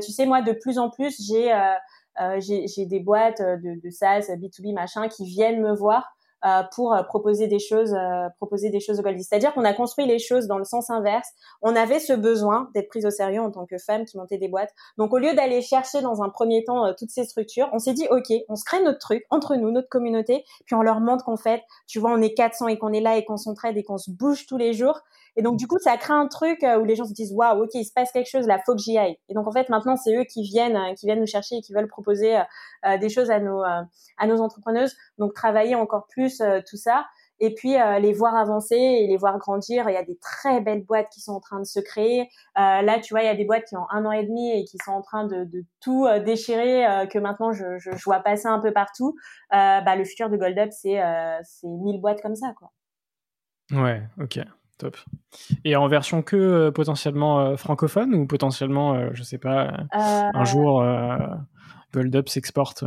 tu 0.02 0.12
sais, 0.12 0.26
moi, 0.26 0.42
de 0.42 0.54
plus 0.54 0.78
en 0.78 0.90
plus, 0.90 1.22
j'ai 1.26 1.54
j'ai 2.40 2.86
des 2.86 3.00
boîtes 3.00 3.42
de, 3.42 3.82
de 3.82 3.90
SaaS, 3.90 4.28
B2B, 4.30 4.74
machin, 4.74 5.08
qui 5.08 5.26
viennent 5.26 5.62
me 5.62 5.74
voir 5.74 6.14
euh, 6.19 6.19
pour 6.74 6.94
euh, 6.94 7.04
proposer 7.04 7.48
des 7.48 7.60
choses, 7.60 7.94
euh, 7.94 8.30
proposer 8.38 8.70
des 8.70 8.80
choses 8.80 9.00
au 9.00 9.04
Goldie. 9.04 9.24
C'est-à-dire 9.24 9.54
qu'on 9.54 9.66
a 9.66 9.74
construit 9.74 10.06
les 10.06 10.20
choses 10.20 10.48
dans 10.48 10.58
le 10.58 10.64
sens 10.64 10.90
inverse. 10.90 11.28
On 11.62 11.76
avait 11.76 12.00
ce 12.00 12.14
besoin 12.14 12.70
d'être 12.74 12.90
prise 12.90 13.06
au 13.06 13.10
sérieux 13.10 13.42
en 13.42 13.52
tant 13.52 13.66
que 13.66 13.78
femme 13.78 14.06
qui 14.06 14.18
montait 14.18 14.38
des 14.38 14.48
boîtes. 14.48 14.74
Donc 14.98 15.14
au 15.14 15.18
lieu 15.18 15.34
d'aller 15.34 15.62
chercher 15.62 16.02
dans 16.02 16.22
un 16.22 16.30
premier 16.30 16.64
temps 16.64 16.94
toutes 16.98 17.10
ces 17.10 17.26
structures, 17.26 17.70
on 17.74 17.80
s'est 17.80 17.94
dit 17.94 18.08
ok, 18.10 18.32
on 18.48 18.56
se 18.56 18.64
crée 18.64 18.82
notre 18.82 19.00
truc 19.00 19.26
entre 19.30 19.56
nous, 19.56 19.72
notre 19.72 19.90
communauté, 19.90 20.44
puis 20.66 20.76
on 20.76 20.82
leur 20.82 21.00
montre 21.00 21.26
qu'en 21.26 21.38
fait, 21.38 21.62
tu 21.88 22.00
vois, 22.00 22.12
on 22.12 22.22
est 22.22 22.34
400 22.34 22.68
et 22.68 22.78
qu'on 22.78 22.94
est 22.94 23.02
là 23.02 23.18
et 23.18 23.26
qu'on 23.26 23.38
s'entraide 23.38 23.78
et 23.78 23.84
qu'on 23.84 23.98
se 23.98 24.12
bouge 24.12 24.46
tous 24.46 24.58
les 24.58 24.74
jours. 24.74 25.02
Et 25.36 25.42
donc, 25.42 25.58
du 25.58 25.68
coup, 25.68 25.78
ça 25.80 25.98
crée 25.98 26.14
un 26.14 26.28
truc 26.28 26.64
où 26.64 26.84
les 26.84 26.96
gens 26.96 27.06
se 27.06 27.14
disent, 27.14 27.34
waouh, 27.34 27.64
ok, 27.64 27.72
il 27.76 27.86
se 27.86 27.94
passe 27.94 28.12
quelque 28.12 28.30
chose, 28.30 28.48
là, 28.48 28.60
faut 28.66 28.74
que 28.74 28.82
j'y 28.82 28.98
aille. 28.98 29.18
Et 29.30 29.34
donc, 29.34 29.48
en 29.48 29.52
fait, 29.52 29.70
maintenant, 29.70 29.96
c'est 29.96 30.16
eux 30.16 30.24
qui 30.24 30.44
viennent, 30.44 30.96
qui 30.96 31.06
viennent 31.06 31.20
nous 31.20 31.28
chercher 31.28 31.58
et 31.58 31.62
qui 31.62 31.74
veulent 31.74 31.88
proposer 31.88 32.38
des 33.00 33.10
choses 33.10 33.30
à 33.32 33.40
nos, 33.40 33.64
à 33.64 34.28
nos 34.28 34.42
entrepreneuses. 34.42 34.96
Donc, 35.18 35.34
travailler 35.34 35.76
encore 35.76 36.08
plus 36.08 36.42
tout 36.68 36.78
ça 36.78 37.06
et 37.40 37.54
puis 37.54 37.76
les 38.02 38.14
voir 38.14 38.36
avancer 38.36 38.76
et 38.76 39.08
les 39.08 39.18
voir 39.18 39.38
grandir. 39.38 39.90
Il 39.90 39.94
y 39.94 39.98
a 39.98 40.04
des 40.04 40.18
très 40.18 40.62
belles 40.62 40.84
boîtes 40.84 41.10
qui 41.10 41.22
sont 41.22 41.34
en 41.34 41.40
train 41.40 41.60
de 41.60 41.66
se 41.66 41.80
créer. 41.80 42.22
Euh, 42.58 42.82
là, 42.82 43.00
tu 43.00 43.14
vois, 43.14 43.22
il 43.22 43.26
y 43.26 43.30
a 43.30 43.36
des 43.36 43.46
boîtes 43.46 43.66
qui 43.66 43.76
ont 43.76 43.90
un 43.90 44.06
an 44.06 44.12
et 44.12 44.26
demi 44.26 44.52
et 44.52 44.66
qui 44.66 44.78
sont 44.84 44.92
en 44.92 45.02
train 45.02 45.26
de, 45.26 45.46
de 45.46 45.64
tout 45.80 46.08
déchirer, 46.26 46.86
euh, 46.86 47.06
que 47.06 47.20
maintenant 47.20 47.52
je, 47.52 47.78
je, 47.78 47.92
je, 47.92 48.04
vois 48.04 48.20
passer 48.20 48.48
un 48.48 48.60
peu 48.60 48.72
partout. 48.72 49.16
Euh, 49.54 49.82
bah, 49.82 49.96
le 49.96 50.04
futur 50.04 50.30
de 50.30 50.38
Gold 50.38 50.58
Up, 50.60 50.70
c'est 50.72 51.00
c'est 51.44 51.68
mille 51.68 52.02
boîtes 52.02 52.22
comme 52.22 52.36
ça, 52.36 52.54
quoi. 52.58 52.72
Ouais, 53.72 54.02
ok. 54.20 54.40
Top. 54.80 54.96
Et 55.66 55.76
en 55.76 55.88
version 55.88 56.22
que 56.22 56.38
euh, 56.38 56.72
potentiellement 56.72 57.42
euh, 57.42 57.58
francophone 57.58 58.16
ou 58.16 58.26
potentiellement, 58.26 58.96
euh, 58.96 59.10
je 59.14 59.24
sais 59.24 59.38
pas, 59.38 59.72
un 59.92 60.46
jour 60.46 60.82
Gold 61.94 62.16
Up 62.16 62.30
s'exporte 62.30 62.86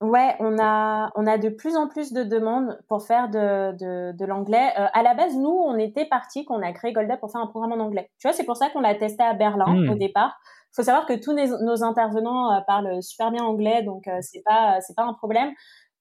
Ouais, 0.00 0.36
on 0.40 0.58
a, 0.58 1.10
on 1.16 1.26
a 1.26 1.36
de 1.36 1.50
plus 1.50 1.76
en 1.76 1.86
plus 1.86 2.14
de 2.14 2.22
demandes 2.22 2.78
pour 2.88 3.02
faire 3.02 3.28
de, 3.28 3.72
de, 3.76 4.16
de 4.16 4.24
l'anglais. 4.24 4.72
à 4.76 5.02
la 5.02 5.12
base, 5.12 5.36
nous, 5.36 5.50
on 5.50 5.76
était 5.76 6.06
parti, 6.06 6.46
qu'on 6.46 6.62
a 6.62 6.72
créé 6.72 6.92
Gold 6.94 7.10
Up 7.10 7.20
pour 7.20 7.30
faire 7.30 7.42
un 7.42 7.46
programme 7.46 7.72
en 7.72 7.84
anglais. 7.84 8.10
Tu 8.18 8.26
vois, 8.26 8.32
c'est 8.32 8.44
pour 8.44 8.56
ça 8.56 8.70
qu'on 8.70 8.80
l'a 8.80 8.94
testé 8.94 9.22
à 9.22 9.34
Berlin 9.34 9.66
hmm. 9.66 9.90
au 9.90 9.94
départ. 9.96 10.34
Il 10.72 10.76
faut 10.76 10.82
savoir 10.82 11.04
que 11.04 11.12
tous 11.12 11.34
nos, 11.34 11.84
intervenants 11.84 12.62
parlent 12.66 13.02
super 13.02 13.30
bien 13.30 13.44
anglais, 13.44 13.82
donc 13.82 14.08
c'est 14.22 14.42
pas, 14.44 14.80
c'est 14.80 14.96
pas 14.96 15.04
un 15.04 15.12
problème. 15.12 15.50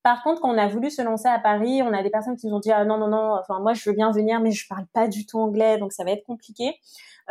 Par 0.04 0.22
contre, 0.22 0.42
quand 0.42 0.54
on 0.54 0.58
a 0.58 0.68
voulu 0.68 0.90
se 0.90 1.02
lancer 1.02 1.30
à 1.30 1.40
Paris, 1.40 1.82
on 1.82 1.94
a 1.94 2.04
des 2.04 2.10
personnes 2.10 2.36
qui 2.36 2.48
nous 2.48 2.56
ont 2.56 2.60
dit 2.60 2.74
ah, 2.74 2.84
non 2.84 2.98
non 2.98 3.08
non, 3.08 3.38
enfin 3.40 3.62
moi 3.62 3.74
je 3.74 3.90
veux 3.90 3.96
bien 3.96 4.12
venir, 4.12 4.42
mais 4.42 4.52
je 4.52 4.68
parle 4.68 4.86
pas 4.94 5.08
du 5.08 5.26
tout 5.26 5.40
anglais, 5.40 5.78
donc 5.78 5.94
ça 5.94 6.04
va 6.04 6.12
être 6.12 6.26
compliqué. 6.26 6.76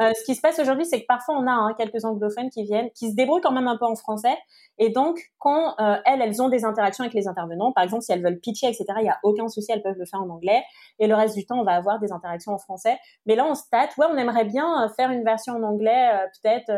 Euh, 0.01 0.11
ce 0.19 0.25
qui 0.25 0.35
se 0.35 0.41
passe 0.41 0.59
aujourd'hui, 0.59 0.87
c'est 0.87 1.03
que 1.03 1.07
parfois 1.07 1.37
on 1.37 1.47
a 1.47 1.53
hein, 1.53 1.75
quelques 1.77 2.07
anglophones 2.07 2.49
qui 2.49 2.65
viennent, 2.65 2.91
qui 2.93 3.11
se 3.11 3.15
débrouillent 3.15 3.43
quand 3.43 3.53
même 3.53 3.69
un 3.69 3.77
peu 3.77 3.85
en 3.85 3.95
français, 3.95 4.35
et 4.79 4.89
donc 4.89 5.21
quand 5.39 5.75
euh, 5.81 5.97
elles, 6.07 6.23
elles 6.23 6.41
ont 6.41 6.49
des 6.49 6.65
interactions 6.65 7.05
avec 7.05 7.13
les 7.13 7.29
intervenants, 7.29 7.73
par 7.73 7.85
exemple 7.85 8.03
si 8.03 8.11
elles 8.13 8.23
veulent 8.23 8.41
pitcher, 8.41 8.69
etc., 8.69 8.87
il 9.01 9.05
y 9.05 9.11
a 9.11 9.19
aucun 9.23 9.49
souci, 9.49 9.71
elles 9.71 9.83
peuvent 9.83 9.99
le 9.99 10.07
faire 10.07 10.23
en 10.23 10.31
anglais, 10.31 10.63
et 10.99 11.07
le 11.07 11.15
reste 11.15 11.37
du 11.37 11.45
temps 11.45 11.61
on 11.61 11.65
va 11.65 11.75
avoir 11.75 11.99
des 11.99 12.11
interactions 12.11 12.53
en 12.53 12.59
français. 12.59 12.99
Mais 13.27 13.37
là 13.37 13.45
on 13.45 13.55
se 13.55 13.65
tâte, 13.71 13.95
ouais, 13.99 14.07
on 14.11 14.17
aimerait 14.17 14.47
bien 14.47 14.85
euh, 14.85 14.89
faire 14.97 15.11
une 15.11 15.25
version 15.25 15.55
en 15.57 15.63
anglais, 15.63 16.11
peut-être 16.43 16.73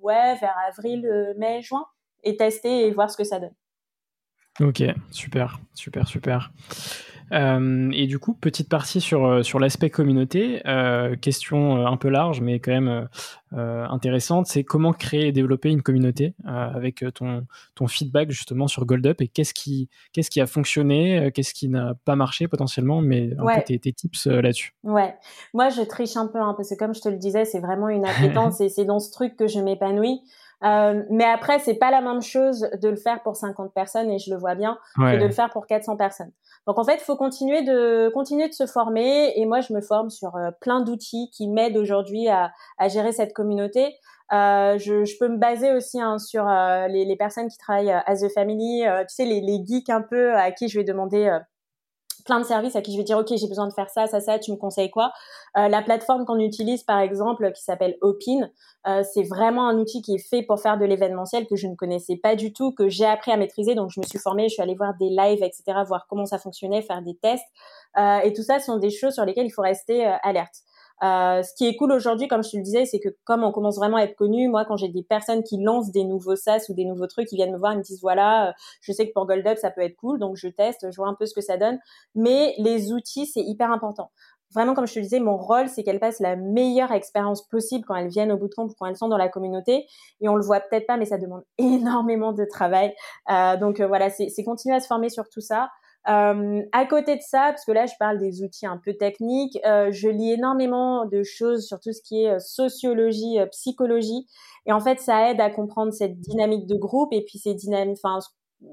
ouais 0.00 0.36
vers 0.36 0.54
avril, 0.68 1.34
mai, 1.38 1.60
juin, 1.60 1.84
et 2.22 2.36
tester 2.36 2.86
et 2.86 2.92
voir 2.92 3.10
ce 3.10 3.16
que 3.16 3.24
ça 3.24 3.40
donne. 3.40 3.54
Ok, 4.60 4.82
super, 5.10 5.58
super, 5.74 6.06
super. 6.06 6.52
Euh, 7.32 7.90
et 7.92 8.06
du 8.06 8.18
coup, 8.18 8.34
petite 8.34 8.68
partie 8.68 9.00
sur, 9.00 9.26
euh, 9.26 9.42
sur 9.42 9.58
l'aspect 9.58 9.90
communauté. 9.90 10.62
Euh, 10.66 11.16
question 11.16 11.86
un 11.86 11.96
peu 11.96 12.08
large, 12.08 12.40
mais 12.40 12.60
quand 12.60 12.72
même 12.72 13.08
intéressante. 13.52 14.46
C'est 14.46 14.64
comment 14.64 14.92
créer 14.92 15.28
et 15.28 15.32
développer 15.32 15.70
une 15.70 15.82
communauté 15.82 16.34
avec 16.44 17.04
ton, 17.14 17.46
ton 17.76 17.86
feedback 17.86 18.32
justement 18.32 18.66
sur 18.66 18.84
Gold 18.84 19.06
Up 19.06 19.20
et 19.20 19.28
qu'est-ce 19.28 19.54
qui, 19.54 19.88
qu'est-ce 20.12 20.28
qui 20.28 20.40
a 20.40 20.46
fonctionné, 20.46 21.30
qu'est-ce 21.32 21.54
qui 21.54 21.68
n'a 21.68 21.94
pas 22.04 22.16
marché 22.16 22.48
potentiellement, 22.48 23.00
mais 23.00 23.30
un 23.38 23.54
peu 23.54 23.62
tes, 23.64 23.78
tes, 23.78 23.92
tips 23.92 24.26
là-dessus. 24.26 24.74
Ouais, 24.82 25.14
moi 25.52 25.68
je 25.68 25.82
triche 25.82 26.16
un 26.16 26.26
peu 26.26 26.40
hein, 26.40 26.54
parce 26.56 26.70
que 26.70 26.74
comme 26.74 26.96
je 26.96 27.00
te 27.00 27.08
le 27.08 27.16
disais, 27.16 27.44
c'est 27.44 27.60
vraiment 27.60 27.88
une 27.88 28.04
appétence 28.04 28.60
et 28.60 28.68
c'est 28.68 28.84
dans 28.84 28.98
ce 28.98 29.12
truc 29.12 29.36
que 29.36 29.46
je 29.46 29.60
m'épanouis. 29.60 30.20
Euh, 30.64 31.02
mais 31.10 31.24
après, 31.24 31.58
c'est 31.58 31.74
pas 31.74 31.90
la 31.90 32.00
même 32.00 32.22
chose 32.22 32.68
de 32.80 32.88
le 32.88 32.96
faire 32.96 33.22
pour 33.22 33.36
50 33.36 33.72
personnes 33.74 34.10
et 34.10 34.18
je 34.18 34.32
le 34.32 34.38
vois 34.38 34.54
bien 34.54 34.78
que 34.96 35.18
de 35.20 35.26
le 35.26 35.32
faire 35.32 35.50
pour 35.50 35.66
400 35.66 35.96
personnes. 35.96 36.32
Donc 36.66 36.78
en 36.78 36.84
fait, 36.84 36.94
il 36.94 37.04
faut 37.04 37.16
continuer 37.16 37.62
de 37.62 38.08
continuer 38.14 38.48
de 38.48 38.54
se 38.54 38.66
former 38.66 39.32
et 39.36 39.44
moi 39.44 39.60
je 39.60 39.74
me 39.74 39.82
forme 39.82 40.08
sur 40.08 40.36
euh, 40.36 40.50
plein 40.60 40.80
d'outils 40.80 41.30
qui 41.32 41.48
m'aident 41.48 41.76
aujourd'hui 41.76 42.28
à, 42.28 42.52
à, 42.78 42.88
gérer 42.88 43.12
cette 43.12 43.34
communauté. 43.34 43.94
Euh, 44.32 44.78
je, 44.78 45.04
je, 45.04 45.18
peux 45.18 45.28
me 45.28 45.36
baser 45.36 45.72
aussi 45.72 46.00
hein, 46.00 46.18
sur 46.18 46.48
euh, 46.48 46.88
les, 46.88 47.04
les, 47.04 47.16
personnes 47.16 47.48
qui 47.48 47.58
travaillent 47.58 47.92
à 47.92 48.16
The 48.16 48.32
Family, 48.32 48.84
tu 49.06 49.14
sais 49.14 49.26
les, 49.26 49.42
les, 49.42 49.62
geeks 49.66 49.90
un 49.90 50.00
peu 50.00 50.34
à 50.34 50.50
qui 50.50 50.68
je 50.68 50.78
vais 50.78 50.84
demander 50.84 51.38
plein 52.24 52.40
de 52.40 52.44
services 52.44 52.76
à 52.76 52.82
qui 52.82 52.92
je 52.92 52.98
vais 52.98 53.04
dire 53.04 53.18
ok 53.18 53.28
j'ai 53.36 53.48
besoin 53.48 53.68
de 53.68 53.72
faire 53.72 53.90
ça 53.90 54.06
ça 54.06 54.20
ça 54.20 54.38
tu 54.38 54.50
me 54.52 54.56
conseilles 54.56 54.90
quoi? 54.90 55.12
Euh, 55.56 55.68
la 55.68 55.82
plateforme 55.82 56.24
qu'on 56.24 56.38
utilise 56.38 56.82
par 56.82 56.98
exemple 56.98 57.52
qui 57.52 57.62
s'appelle 57.62 57.96
Opin 58.00 58.48
euh, 58.86 59.02
c'est 59.14 59.22
vraiment 59.22 59.66
un 59.66 59.78
outil 59.78 60.02
qui 60.02 60.14
est 60.14 60.28
fait 60.28 60.42
pour 60.42 60.60
faire 60.60 60.76
de 60.76 60.84
l'événementiel 60.84 61.46
que 61.46 61.56
je 61.56 61.66
ne 61.66 61.74
connaissais 61.74 62.16
pas 62.16 62.36
du 62.36 62.52
tout 62.52 62.72
que 62.72 62.88
j'ai 62.88 63.06
appris 63.06 63.32
à 63.32 63.36
maîtriser. 63.36 63.74
Donc 63.74 63.90
je 63.90 64.00
me 64.00 64.04
suis 64.04 64.18
formée 64.18 64.48
je 64.48 64.54
suis 64.54 64.62
allée 64.62 64.74
voir 64.74 64.94
des 64.98 65.08
lives 65.08 65.42
etc 65.42 65.78
voir 65.86 66.06
comment 66.08 66.26
ça 66.26 66.38
fonctionnait 66.38 66.82
faire 66.82 67.02
des 67.02 67.16
tests. 67.16 67.46
Euh, 67.96 68.18
et 68.18 68.32
tout 68.32 68.42
ça 68.42 68.58
sont 68.58 68.76
des 68.76 68.90
choses 68.90 69.14
sur 69.14 69.24
lesquelles 69.24 69.46
il 69.46 69.52
faut 69.52 69.62
rester 69.62 70.06
euh, 70.06 70.16
alerte 70.22 70.62
euh, 71.02 71.42
ce 71.42 71.52
qui 71.54 71.66
est 71.66 71.76
cool 71.76 71.92
aujourd'hui, 71.92 72.28
comme 72.28 72.42
je 72.42 72.50
te 72.50 72.56
le 72.56 72.62
disais, 72.62 72.84
c'est 72.84 73.00
que 73.00 73.08
comme 73.24 73.42
on 73.42 73.52
commence 73.52 73.76
vraiment 73.76 73.96
à 73.96 74.02
être 74.02 74.14
connu, 74.14 74.48
moi, 74.48 74.64
quand 74.64 74.76
j'ai 74.76 74.88
des 74.88 75.02
personnes 75.02 75.42
qui 75.42 75.60
lancent 75.60 75.90
des 75.90 76.04
nouveaux 76.04 76.36
SaaS 76.36 76.66
ou 76.68 76.74
des 76.74 76.84
nouveaux 76.84 77.06
trucs, 77.06 77.30
ils 77.32 77.36
viennent 77.36 77.52
me 77.52 77.58
voir, 77.58 77.72
ils 77.72 77.78
me 77.78 77.82
disent 77.82 78.00
voilà, 78.00 78.48
euh, 78.48 78.52
je 78.80 78.92
sais 78.92 79.06
que 79.06 79.12
pour 79.12 79.26
Gold 79.26 79.46
Up 79.46 79.58
ça 79.58 79.70
peut 79.70 79.82
être 79.82 79.96
cool, 79.96 80.18
donc 80.18 80.36
je 80.36 80.48
teste, 80.48 80.90
je 80.90 80.96
vois 80.96 81.08
un 81.08 81.14
peu 81.14 81.26
ce 81.26 81.34
que 81.34 81.40
ça 81.40 81.56
donne. 81.56 81.78
Mais 82.14 82.54
les 82.58 82.92
outils, 82.92 83.26
c'est 83.26 83.42
hyper 83.42 83.70
important. 83.72 84.10
Vraiment, 84.54 84.74
comme 84.74 84.86
je 84.86 84.94
te 84.94 84.98
le 85.00 85.02
disais, 85.02 85.18
mon 85.18 85.36
rôle, 85.36 85.68
c'est 85.68 85.82
qu'elles 85.82 85.98
passent 85.98 86.20
la 86.20 86.36
meilleure 86.36 86.92
expérience 86.92 87.46
possible 87.48 87.84
quand 87.84 87.96
elles 87.96 88.08
viennent 88.08 88.30
au 88.30 88.36
bootcamp 88.36 88.66
ou 88.66 88.74
quand 88.78 88.86
elles 88.86 88.96
sont 88.96 89.08
dans 89.08 89.16
la 89.16 89.28
communauté. 89.28 89.86
Et 90.20 90.28
on 90.28 90.36
le 90.36 90.44
voit 90.44 90.60
peut-être 90.60 90.86
pas, 90.86 90.96
mais 90.96 91.06
ça 91.06 91.18
demande 91.18 91.42
énormément 91.58 92.32
de 92.32 92.44
travail. 92.44 92.94
Euh, 93.30 93.56
donc 93.56 93.80
euh, 93.80 93.88
voilà, 93.88 94.10
c'est 94.10 94.44
continuer 94.44 94.76
à 94.76 94.80
se 94.80 94.86
former 94.86 95.08
sur 95.08 95.28
tout 95.28 95.40
ça. 95.40 95.70
Euh, 96.06 96.62
à 96.72 96.84
côté 96.84 97.16
de 97.16 97.22
ça, 97.22 97.46
parce 97.48 97.64
que 97.64 97.72
là 97.72 97.86
je 97.86 97.94
parle 97.98 98.18
des 98.18 98.42
outils 98.42 98.66
un 98.66 98.76
peu 98.76 98.92
techniques, 98.92 99.58
euh, 99.64 99.90
je 99.90 100.08
lis 100.08 100.32
énormément 100.32 101.06
de 101.06 101.22
choses 101.22 101.66
sur 101.66 101.80
tout 101.80 101.92
ce 101.92 102.02
qui 102.02 102.24
est 102.24 102.30
euh, 102.32 102.38
sociologie, 102.38 103.38
euh, 103.40 103.46
psychologie, 103.46 104.26
et 104.66 104.72
en 104.72 104.80
fait 104.80 105.00
ça 105.00 105.30
aide 105.30 105.40
à 105.40 105.48
comprendre 105.48 105.94
cette 105.94 106.20
dynamique 106.20 106.66
de 106.66 106.76
groupe 106.76 107.12
et 107.12 107.24
puis 107.24 107.38
ces 107.38 107.54
dynamiques, 107.54 107.98
enfin 108.04 108.18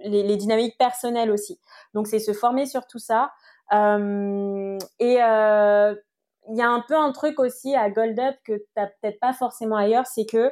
les, 0.04 0.36
dynamiques 0.36 0.78
personnelles 0.78 1.32
aussi. 1.32 1.58
Donc 1.94 2.08
c'est 2.08 2.20
se 2.20 2.34
former 2.34 2.66
sur 2.66 2.86
tout 2.86 3.00
ça. 3.00 3.32
Euh, 3.74 4.78
et 5.00 5.14
il 5.14 6.58
y 6.58 6.62
a 6.62 6.70
un 6.70 6.84
peu 6.88 6.98
un 6.98 7.12
truc 7.14 7.40
aussi 7.40 7.76
à 7.76 7.90
Gold 7.90 8.20
Up 8.20 8.36
que 8.46 8.54
t'as 8.76 8.88
peut-être 8.88 9.20
pas 9.22 9.34
forcément 9.34 9.78
ailleurs, 9.78 10.06
c'est 10.08 10.26
que 10.26 10.52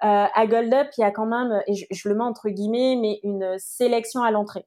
à 0.00 0.46
Gold 0.46 0.72
Up 0.72 0.88
il 0.96 1.02
y 1.02 1.04
a 1.04 1.10
quand 1.10 1.26
même, 1.26 1.62
et 1.66 1.74
je, 1.74 1.86
je 1.90 2.08
le 2.08 2.14
mets 2.14 2.24
entre 2.24 2.48
guillemets, 2.48 2.96
mais 3.00 3.20
une 3.24 3.56
sélection 3.58 4.22
à 4.22 4.30
l'entrée 4.30 4.64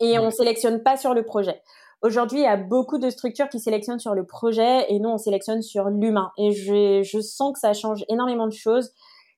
et 0.00 0.18
on 0.18 0.30
sélectionne 0.30 0.82
pas 0.82 0.96
sur 0.96 1.14
le 1.14 1.24
projet. 1.24 1.62
Aujourd'hui, 2.02 2.40
il 2.40 2.44
y 2.44 2.46
a 2.46 2.56
beaucoup 2.56 2.98
de 2.98 3.08
structures 3.10 3.48
qui 3.48 3.58
sélectionnent 3.58 3.98
sur 3.98 4.14
le 4.14 4.26
projet 4.26 4.84
et 4.92 4.98
nous, 4.98 5.08
on 5.08 5.18
sélectionne 5.18 5.62
sur 5.62 5.88
l'humain. 5.88 6.30
Et 6.36 6.52
je, 6.52 7.02
je 7.02 7.20
sens 7.20 7.54
que 7.54 7.58
ça 7.58 7.72
change 7.72 8.04
énormément 8.08 8.46
de 8.46 8.52
choses. 8.52 8.92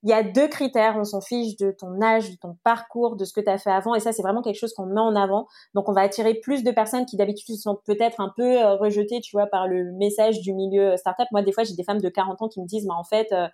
Il 0.04 0.10
y 0.10 0.12
a 0.12 0.22
deux 0.22 0.46
critères, 0.46 0.96
on 0.96 1.04
s'en 1.04 1.20
fiche 1.20 1.56
de 1.56 1.72
ton 1.72 2.00
âge, 2.02 2.30
de 2.30 2.36
ton 2.36 2.56
parcours, 2.62 3.16
de 3.16 3.24
ce 3.24 3.32
que 3.32 3.40
tu 3.40 3.48
as 3.50 3.58
fait 3.58 3.70
avant, 3.70 3.96
et 3.96 4.00
ça 4.00 4.12
c'est 4.12 4.22
vraiment 4.22 4.42
quelque 4.42 4.58
chose 4.58 4.72
qu'on 4.72 4.86
met 4.86 5.00
en 5.00 5.16
avant. 5.16 5.48
Donc 5.74 5.88
on 5.88 5.92
va 5.92 6.02
attirer 6.02 6.34
plus 6.34 6.62
de 6.62 6.70
personnes 6.70 7.04
qui 7.04 7.16
d'habitude 7.16 7.56
sont 7.56 7.76
peut-être 7.84 8.20
un 8.20 8.32
peu 8.36 8.62
euh, 8.62 8.76
rejetées, 8.76 9.20
tu 9.20 9.34
vois, 9.34 9.46
par 9.46 9.66
le 9.66 9.90
message 9.98 10.40
du 10.40 10.54
milieu 10.54 10.96
startup. 10.96 11.26
Moi 11.32 11.42
des 11.42 11.50
fois 11.50 11.64
j'ai 11.64 11.74
des 11.74 11.82
femmes 11.82 12.00
de 12.00 12.08
40 12.08 12.42
ans 12.42 12.48
qui 12.48 12.60
me 12.60 12.66
disent, 12.66 12.84
mais 12.86 12.94
en 12.94 13.02
fait, 13.02 13.32
euh, 13.32 13.48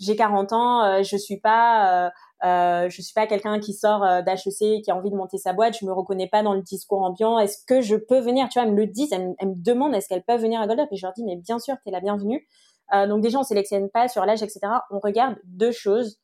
j'ai 0.00 0.16
40 0.16 0.52
ans, 0.52 0.84
euh, 0.84 1.02
je 1.02 1.16
suis 1.16 1.38
pas, 1.38 2.06
euh, 2.06 2.10
euh, 2.44 2.88
je 2.88 3.02
suis 3.02 3.14
pas 3.14 3.26
quelqu'un 3.26 3.58
qui 3.58 3.72
sort 3.72 4.00
d'HEC 4.00 4.82
qui 4.82 4.90
a 4.90 4.96
envie 4.96 5.10
de 5.10 5.16
monter 5.16 5.38
sa 5.38 5.52
boîte, 5.52 5.78
je 5.80 5.86
me 5.86 5.92
reconnais 5.92 6.28
pas 6.28 6.42
dans 6.42 6.54
le 6.54 6.62
discours 6.62 7.02
ambiant. 7.02 7.38
Est-ce 7.38 7.64
que 7.66 7.80
je 7.80 7.96
peux 7.96 8.20
venir? 8.20 8.48
Tu 8.48 8.58
vois, 8.58 8.68
elles 8.68 8.74
me 8.74 8.80
le 8.80 8.86
disent, 8.86 9.12
elles, 9.12 9.28
me 9.28 9.54
demandent 9.62 9.94
est-ce 9.94 10.08
qu'elles 10.08 10.24
peuvent 10.24 10.42
venir 10.42 10.60
à 10.60 10.66
Gold 10.66 10.80
et 10.90 10.96
je 10.96 11.06
leur 11.06 11.12
dis 11.14 11.24
mais 11.24 11.36
bien 11.36 11.58
sûr, 11.58 11.74
tu 11.82 11.88
es 11.88 11.92
la 11.92 12.00
bienvenue. 12.00 12.46
donc 12.92 13.22
déjà, 13.22 13.38
on 13.38 13.42
sélectionne 13.42 13.88
pas 13.88 14.08
sur 14.08 14.24
l'âge, 14.26 14.42
etc. 14.42 14.60
On 14.90 14.98
regarde 14.98 15.36
deux 15.44 15.72
choses 15.72 16.18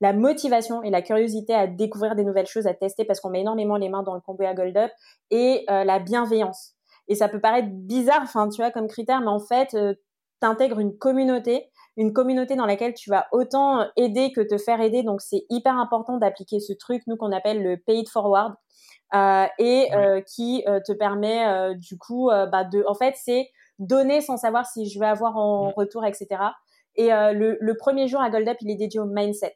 la 0.00 0.12
motivation 0.12 0.82
et 0.82 0.90
la 0.90 1.02
curiosité 1.02 1.54
à 1.54 1.66
découvrir 1.66 2.14
des 2.14 2.24
nouvelles 2.24 2.46
choses, 2.46 2.66
à 2.66 2.74
tester 2.74 3.04
parce 3.04 3.20
qu'on 3.20 3.30
met 3.30 3.40
énormément 3.40 3.76
les 3.76 3.88
mains 3.88 4.02
dans 4.02 4.14
le 4.14 4.20
combo 4.20 4.44
à 4.44 4.52
Gold 4.52 4.76
Up 4.76 4.90
et 5.30 5.64
la 5.68 5.98
bienveillance. 5.98 6.74
Et 7.08 7.14
ça 7.14 7.28
peut 7.28 7.40
paraître 7.40 7.68
bizarre, 7.70 8.20
enfin 8.22 8.48
tu 8.48 8.60
vois, 8.60 8.70
comme 8.70 8.86
critère, 8.86 9.20
mais 9.20 9.28
en 9.28 9.40
fait, 9.40 9.68
tu 9.70 10.46
intègres 10.46 10.78
une 10.78 10.96
communauté 10.96 11.70
une 11.96 12.12
communauté 12.12 12.56
dans 12.56 12.66
laquelle 12.66 12.94
tu 12.94 13.10
vas 13.10 13.26
autant 13.32 13.86
aider 13.96 14.32
que 14.32 14.40
te 14.40 14.58
faire 14.58 14.80
aider. 14.80 15.02
Donc 15.02 15.20
c'est 15.20 15.46
hyper 15.50 15.76
important 15.76 16.18
d'appliquer 16.18 16.60
ce 16.60 16.72
truc, 16.72 17.02
nous 17.06 17.16
qu'on 17.16 17.32
appelle 17.32 17.62
le 17.62 17.76
paid 17.76 18.08
forward, 18.08 18.54
euh, 19.14 19.46
et 19.60 19.94
euh, 19.94 20.20
qui 20.22 20.64
euh, 20.66 20.80
te 20.84 20.92
permet 20.92 21.74
du 21.76 21.96
coup, 21.98 22.30
bah, 22.30 22.64
de, 22.64 22.84
en 22.88 22.94
fait, 22.94 23.14
c'est 23.16 23.48
donner 23.78 24.20
sans 24.20 24.36
savoir 24.36 24.66
si 24.66 24.88
je 24.88 24.98
vais 24.98 25.06
avoir 25.06 25.36
en 25.36 25.70
retour, 25.70 26.04
etc. 26.04 26.26
Et 26.96 27.08
le, 27.08 27.56
le, 27.60 27.76
premier 27.76 28.06
jour 28.06 28.20
à 28.20 28.30
Gold 28.30 28.48
Up, 28.48 28.56
il 28.60 28.70
est 28.70 28.76
dédié 28.76 29.00
au 29.00 29.04
mindset. 29.04 29.54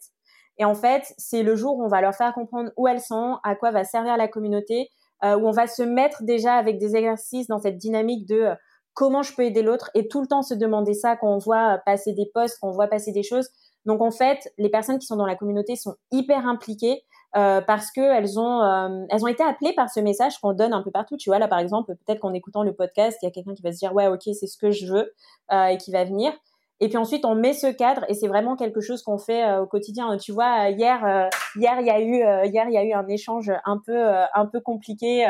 Et 0.58 0.64
en 0.64 0.74
fait, 0.74 1.12
c'est 1.18 1.44
le 1.44 1.54
jour 1.54 1.76
où 1.76 1.84
on 1.84 1.88
va 1.88 2.00
leur 2.00 2.14
faire 2.14 2.32
comprendre 2.34 2.70
où 2.76 2.88
elles 2.88 3.00
sont, 3.00 3.38
à 3.44 3.54
quoi 3.54 3.70
va 3.70 3.84
servir 3.84 4.16
la 4.16 4.26
communauté, 4.26 4.90
où 5.22 5.48
on 5.48 5.52
va 5.52 5.68
se 5.68 5.82
mettre 5.82 6.24
déjà 6.24 6.54
avec 6.54 6.78
des 6.78 6.96
exercices 6.96 7.46
dans 7.46 7.60
cette 7.60 7.78
dynamique 7.78 8.26
de 8.26 8.48
comment 8.98 9.22
je 9.22 9.32
peux 9.32 9.44
aider 9.44 9.62
l'autre 9.62 9.92
et 9.94 10.08
tout 10.08 10.20
le 10.20 10.26
temps 10.26 10.42
se 10.42 10.54
demander 10.54 10.92
ça 10.92 11.14
quand 11.14 11.32
on 11.32 11.38
voit 11.38 11.78
passer 11.86 12.14
des 12.14 12.28
posts, 12.34 12.58
quand 12.60 12.66
on 12.66 12.72
voit 12.72 12.88
passer 12.88 13.12
des 13.12 13.22
choses. 13.22 13.48
Donc 13.86 14.02
en 14.02 14.10
fait, 14.10 14.52
les 14.58 14.68
personnes 14.70 14.98
qui 14.98 15.06
sont 15.06 15.14
dans 15.14 15.24
la 15.24 15.36
communauté 15.36 15.76
sont 15.76 15.94
hyper 16.10 16.48
impliquées 16.48 17.04
euh, 17.36 17.60
parce 17.60 17.92
que 17.92 18.00
elles 18.00 18.40
ont 18.40 18.60
euh, 18.60 19.06
elles 19.08 19.22
ont 19.22 19.28
été 19.28 19.44
appelées 19.44 19.72
par 19.72 19.88
ce 19.88 20.00
message 20.00 20.38
qu'on 20.38 20.52
donne 20.52 20.72
un 20.72 20.82
peu 20.82 20.90
partout. 20.90 21.16
Tu 21.16 21.30
vois 21.30 21.38
là 21.38 21.46
par 21.46 21.60
exemple, 21.60 21.94
peut-être 21.94 22.18
qu'en 22.18 22.34
écoutant 22.34 22.64
le 22.64 22.72
podcast, 22.72 23.16
il 23.22 23.26
y 23.26 23.28
a 23.28 23.30
quelqu'un 23.30 23.54
qui 23.54 23.62
va 23.62 23.70
se 23.70 23.78
dire 23.78 23.94
ouais 23.94 24.08
ok 24.08 24.22
c'est 24.24 24.48
ce 24.48 24.58
que 24.58 24.72
je 24.72 24.92
veux 24.92 25.14
euh, 25.52 25.66
et 25.66 25.78
qui 25.78 25.92
va 25.92 26.02
venir. 26.04 26.32
Et 26.80 26.88
puis 26.88 26.96
ensuite, 26.96 27.24
on 27.24 27.34
met 27.34 27.54
ce 27.54 27.66
cadre 27.66 28.04
et 28.08 28.14
c'est 28.14 28.28
vraiment 28.28 28.54
quelque 28.54 28.80
chose 28.80 29.02
qu'on 29.02 29.18
fait 29.18 29.44
euh, 29.44 29.62
au 29.62 29.66
quotidien. 29.66 30.16
Tu 30.16 30.30
vois, 30.30 30.68
hier, 30.68 31.04
euh, 31.04 31.28
hier 31.56 31.80
il 31.80 31.86
y 31.86 31.90
a 31.90 32.00
eu, 32.00 32.22
euh, 32.22 32.44
hier 32.46 32.66
il 32.68 32.72
y 32.72 32.78
a 32.78 32.84
eu 32.84 32.92
un 32.92 33.06
échange 33.08 33.50
un 33.64 33.78
peu, 33.84 33.98
un 34.34 34.46
peu 34.46 34.60
compliqué 34.60 35.26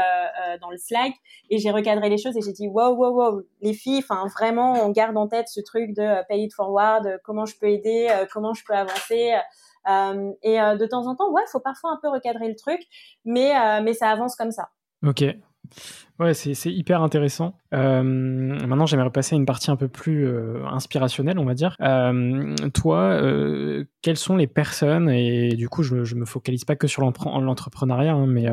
dans 0.61 0.71
le 0.71 0.77
Slack 0.77 1.13
et 1.51 1.59
j'ai 1.59 1.71
recadré 1.71 2.09
les 2.09 2.19
choses 2.19 2.37
et 2.37 2.43
j'ai 2.43 2.53
dit 2.53 2.69
wow, 2.69 2.95
wow, 2.95 3.11
wow, 3.11 3.43
les 3.63 3.73
filles, 3.73 3.99
enfin 3.99 4.27
vraiment, 4.27 4.75
on 4.85 4.91
garde 4.91 5.17
en 5.17 5.27
tête 5.27 5.49
ce 5.49 5.61
truc 5.61 5.95
de 5.95 6.27
pay 6.29 6.43
it 6.43 6.55
forward, 6.55 7.21
comment 7.25 7.47
je 7.47 7.57
peux 7.59 7.69
aider, 7.69 8.09
comment 8.33 8.53
je 8.53 8.65
peux 8.65 8.75
avancer. 8.75 9.35
et 10.43 10.57
de 10.59 10.87
temps 10.87 11.07
en 11.07 11.15
temps, 11.15 11.31
ouais, 11.31 11.43
faut 11.51 11.61
parfois 11.61 11.93
un 11.93 11.99
peu 12.01 12.09
recadrer 12.09 12.49
le 12.49 12.57
truc, 12.57 12.81
mais 13.25 13.53
mais 13.83 13.95
ça 13.95 14.11
avance 14.11 14.37
comme 14.37 14.51
ça. 14.51 14.69
Ok, 15.07 15.25
Ouais, 16.21 16.35
c'est 16.35 16.73
hyper 16.73 17.01
intéressant. 17.01 17.53
Euh, 17.73 18.03
maintenant, 18.03 18.87
j'aimerais 18.87 19.11
passer 19.11 19.37
à 19.37 19.39
une 19.39 19.47
partie 19.47 19.71
un 19.71 19.77
peu 19.77 19.87
plus 19.87 20.27
euh, 20.27 20.67
inspirationnelle, 20.67 21.39
on 21.39 21.45
va 21.45 21.55
dire. 21.55 21.77
Euh, 21.81 22.57
toi, 22.75 23.21
quelles 24.03 24.17
sont 24.17 24.35
les 24.35 24.49
personnes, 24.49 25.09
et 25.11 25.51
du 25.51 25.69
coup, 25.69 25.85
je, 25.85 25.95
ne 25.95 26.21
me 26.21 26.25
focalise 26.25 26.65
pas 26.65 26.75
que 26.75 26.89
sur 26.89 27.03
l'entrepreneuriat, 27.03 28.15
hein, 28.15 28.27
mais 28.27 28.47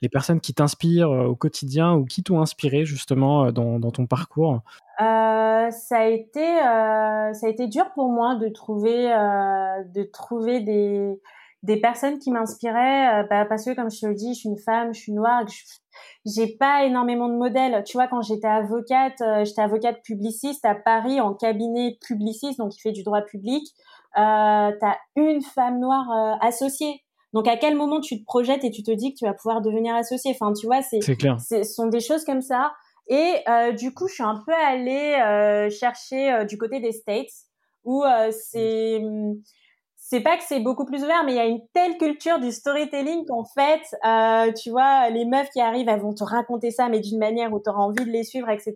les 0.00 0.08
personnes 0.08 0.40
qui 0.40 0.54
t'inspirent 0.54 1.10
au 1.10 1.36
quotidien 1.36 1.92
ou 1.92 2.06
qui 2.06 2.22
t'ont 2.22 2.40
inspiré 2.40 2.86
justement 2.86 3.52
dans, 3.52 3.78
dans 3.78 3.90
ton 3.90 4.06
parcours? 4.06 4.62
Ça 4.98 5.98
a 5.98 6.06
été 6.06 6.40
ça 6.40 7.46
a 7.46 7.48
été 7.48 7.68
dur 7.68 7.90
pour 7.94 8.10
moi 8.10 8.36
de 8.36 8.48
trouver 8.48 9.08
de 9.94 10.02
trouver 10.04 10.60
des 10.60 11.20
des 11.62 11.76
personnes 11.76 12.18
qui 12.18 12.30
m'inspiraient 12.30 13.26
bah, 13.28 13.44
parce 13.44 13.66
que 13.66 13.74
comme 13.74 13.90
je 13.90 14.00
te 14.00 14.06
le 14.06 14.14
dis 14.14 14.32
je 14.32 14.38
suis 14.38 14.48
une 14.48 14.58
femme 14.58 14.94
je 14.94 15.00
suis 15.00 15.12
noire 15.12 15.46
je, 15.46 15.54
j'ai 16.26 16.56
pas 16.58 16.84
énormément 16.84 17.28
de 17.28 17.34
modèles. 17.34 17.82
Tu 17.84 17.96
vois, 17.96 18.06
quand 18.08 18.22
j'étais 18.22 18.46
avocate, 18.46 19.20
euh, 19.22 19.44
j'étais 19.44 19.62
avocate 19.62 20.02
publiciste 20.02 20.64
à 20.64 20.74
Paris 20.74 21.20
en 21.20 21.34
cabinet 21.34 21.98
publiciste, 22.06 22.58
donc 22.58 22.76
il 22.76 22.80
fait 22.80 22.92
du 22.92 23.02
droit 23.02 23.22
public. 23.22 23.66
Euh, 24.18 24.70
t'as 24.80 24.96
une 25.16 25.42
femme 25.42 25.80
noire 25.80 26.10
euh, 26.10 26.46
associée. 26.46 27.02
Donc 27.32 27.46
à 27.46 27.56
quel 27.56 27.76
moment 27.76 28.00
tu 28.00 28.18
te 28.18 28.24
projettes 28.24 28.64
et 28.64 28.70
tu 28.70 28.82
te 28.82 28.90
dis 28.90 29.12
que 29.14 29.18
tu 29.18 29.24
vas 29.24 29.34
pouvoir 29.34 29.62
devenir 29.62 29.94
associée? 29.94 30.32
Enfin, 30.34 30.52
tu 30.52 30.66
vois, 30.66 30.82
c'est, 30.82 31.00
ce 31.00 31.62
sont 31.62 31.86
des 31.86 32.00
choses 32.00 32.24
comme 32.24 32.42
ça. 32.42 32.72
Et 33.08 33.36
euh, 33.48 33.72
du 33.72 33.94
coup, 33.94 34.08
je 34.08 34.14
suis 34.14 34.22
un 34.22 34.40
peu 34.44 34.52
allée 34.52 35.68
chercher 35.70 36.44
du 36.48 36.58
côté 36.58 36.80
des 36.80 36.92
States 36.92 37.30
où 37.84 38.04
c'est 38.30 39.00
c'est 40.10 40.20
pas 40.20 40.36
que 40.36 40.42
c'est 40.42 40.58
beaucoup 40.58 40.84
plus 40.84 41.04
ouvert, 41.04 41.22
mais 41.24 41.34
il 41.34 41.36
y 41.36 41.40
a 41.40 41.44
une 41.44 41.64
telle 41.72 41.96
culture 41.96 42.40
du 42.40 42.50
storytelling 42.50 43.24
qu'en 43.26 43.44
fait, 43.44 43.80
euh, 44.04 44.52
tu 44.52 44.70
vois, 44.70 45.08
les 45.08 45.24
meufs 45.24 45.50
qui 45.50 45.60
arrivent, 45.60 45.88
elles 45.88 46.00
vont 46.00 46.12
te 46.12 46.24
raconter 46.24 46.72
ça, 46.72 46.88
mais 46.88 46.98
d'une 46.98 47.20
manière 47.20 47.52
où 47.52 47.60
tu 47.60 47.70
auras 47.70 47.84
envie 47.84 48.04
de 48.04 48.10
les 48.10 48.24
suivre, 48.24 48.48
etc. 48.48 48.74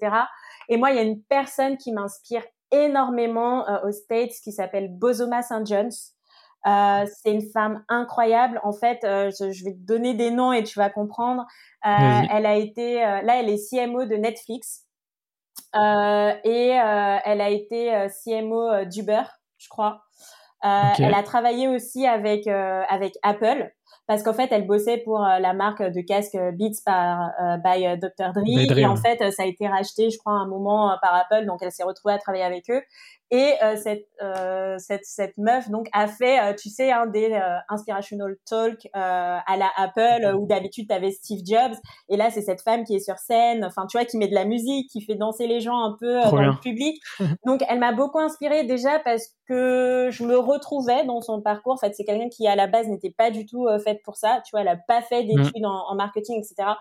Et 0.69 0.77
moi, 0.77 0.93
il 0.93 0.97
y 0.97 1.01
a 1.01 1.03
une 1.03 1.21
personne 1.23 1.77
qui 1.77 1.91
m'inspire 1.91 2.45
énormément 2.71 3.69
euh, 3.69 3.89
aux 3.89 3.91
States 3.91 4.31
qui 4.45 4.53
s'appelle 4.53 4.89
Bozoma 4.89 5.43
St. 5.43 5.67
John's. 5.67 6.15
Euh, 6.69 7.05
c'est 7.21 7.33
une 7.33 7.51
femme 7.51 7.83
incroyable. 7.89 8.61
En 8.63 8.73
fait, 8.73 9.03
euh, 9.03 9.33
je, 9.37 9.51
je, 9.51 9.65
vais 9.65 9.73
te 9.73 9.85
donner 9.85 10.15
des 10.15 10.31
noms 10.31 10.53
et 10.53 10.63
tu 10.63 10.79
vas 10.79 10.89
comprendre. 10.89 11.45
Euh, 11.85 12.23
elle 12.31 12.47
a 12.47 12.55
été, 12.55 13.01
là, 13.01 13.41
elle 13.41 13.49
est 13.49 13.59
CMO 13.69 14.05
de 14.05 14.15
Netflix 14.15 14.85
et 15.75 16.69
elle 16.69 17.41
a 17.41 17.51
été 17.51 18.07
CMO 18.23 18.85
d'Uber, 18.85 19.25
je 19.59 19.69
crois. 19.69 20.05
Euh, 20.65 20.83
elle 20.99 21.15
a 21.15 21.23
travaillé 21.23 21.69
aussi 21.69 22.07
avec 22.07 22.47
euh, 22.47 22.83
avec 22.89 23.15
Apple 23.23 23.71
parce 24.07 24.23
qu'en 24.23 24.35
fait, 24.35 24.49
elle 24.51 24.67
bossait 24.67 24.99
pour 24.99 25.25
euh, 25.25 25.39
la 25.39 25.55
marque 25.55 25.83
de 25.83 26.01
casque 26.01 26.37
Beats 26.55 26.81
par 26.85 27.31
by 27.65 27.99
Dr 27.99 28.33
Dre. 28.35 28.79
Et 28.79 28.87
en 28.87 28.97
fait, 28.97 29.31
ça 29.33 29.45
a 29.45 29.47
été 29.47 29.67
racheté, 29.67 30.11
je 30.11 30.19
crois, 30.19 30.35
à 30.35 30.37
un 30.37 30.49
moment 30.49 30.97
par 31.01 31.15
Apple, 31.15 31.47
donc 31.47 31.61
elle 31.63 31.73
s'est 31.73 31.85
retrouvée 31.85 32.15
à 32.15 32.19
travailler 32.19 32.45
avec 32.45 32.69
eux. 32.71 32.83
Et 33.31 33.55
euh, 33.63 33.77
cette, 33.77 34.07
euh, 34.23 34.77
cette, 34.79 35.05
cette 35.05 35.37
meuf 35.39 35.71
donc 35.71 35.89
a 35.93 36.07
fait, 36.07 36.39
euh, 36.41 36.55
tu 36.55 36.69
sais, 36.69 36.93
un 36.93 37.07
des 37.07 37.37
inspirational 37.69 38.37
talk 38.49 38.89
à 38.93 39.57
la 39.57 39.71
Apple 39.77 40.37
où 40.39 40.47
d'habitude 40.47 40.89
tu 40.89 40.95
avais 40.95 41.11
Steve 41.11 41.41
Jobs 41.45 41.77
et 42.09 42.17
là 42.17 42.31
c'est 42.31 42.43
cette 42.43 42.61
femme 42.61 42.85
qui 42.85 42.95
est 42.95 43.01
sur 43.01 43.19
scène, 43.19 43.65
enfin 43.65 43.87
tu 43.87 43.97
vois, 43.97 44.05
qui 44.05 44.19
met 44.19 44.29
de 44.29 44.35
la 44.35 44.45
musique, 44.45 44.91
qui 44.91 45.01
fait 45.01 45.15
danser 45.15 45.47
les 45.47 45.61
gens 45.61 45.79
un 45.83 45.97
peu 45.99 46.21
dans 46.21 46.37
le 46.37 46.61
public. 46.61 47.03
donc 47.47 47.63
elle 47.69 47.79
m'a 47.79 47.93
beaucoup 47.93 48.19
inspirée 48.19 48.65
déjà 48.65 48.99
parce 49.01 49.29
que 49.49 50.09
je 50.11 50.25
me 50.25 50.37
retrouvais 50.39 51.05
dans 51.05 51.21
son 51.21 51.41
parcours. 51.41 51.75
En 51.75 51.79
fait, 51.79 51.95
c'est 51.95 52.05
quelqu'un 52.05 52.29
qui 52.29 52.47
à 52.47 52.57
la 52.57 52.67
base 52.67 52.89
n'était 52.89 53.15
pas 53.17 53.31
du 53.31 53.47
tout 53.47 53.67
faite 53.85 54.01
pour 54.05 54.17
ça. 54.17 54.43
Tu 54.45 54.51
vois, 54.53 54.61
elle 54.61 54.69
a 54.69 54.77
pas 54.77 55.03
fait 55.03 55.25
mm. 55.25 55.27
d'études 55.27 55.67
en, 55.67 55.89
en 55.89 55.95
marketing, 55.95 56.39
etc. 56.39 56.75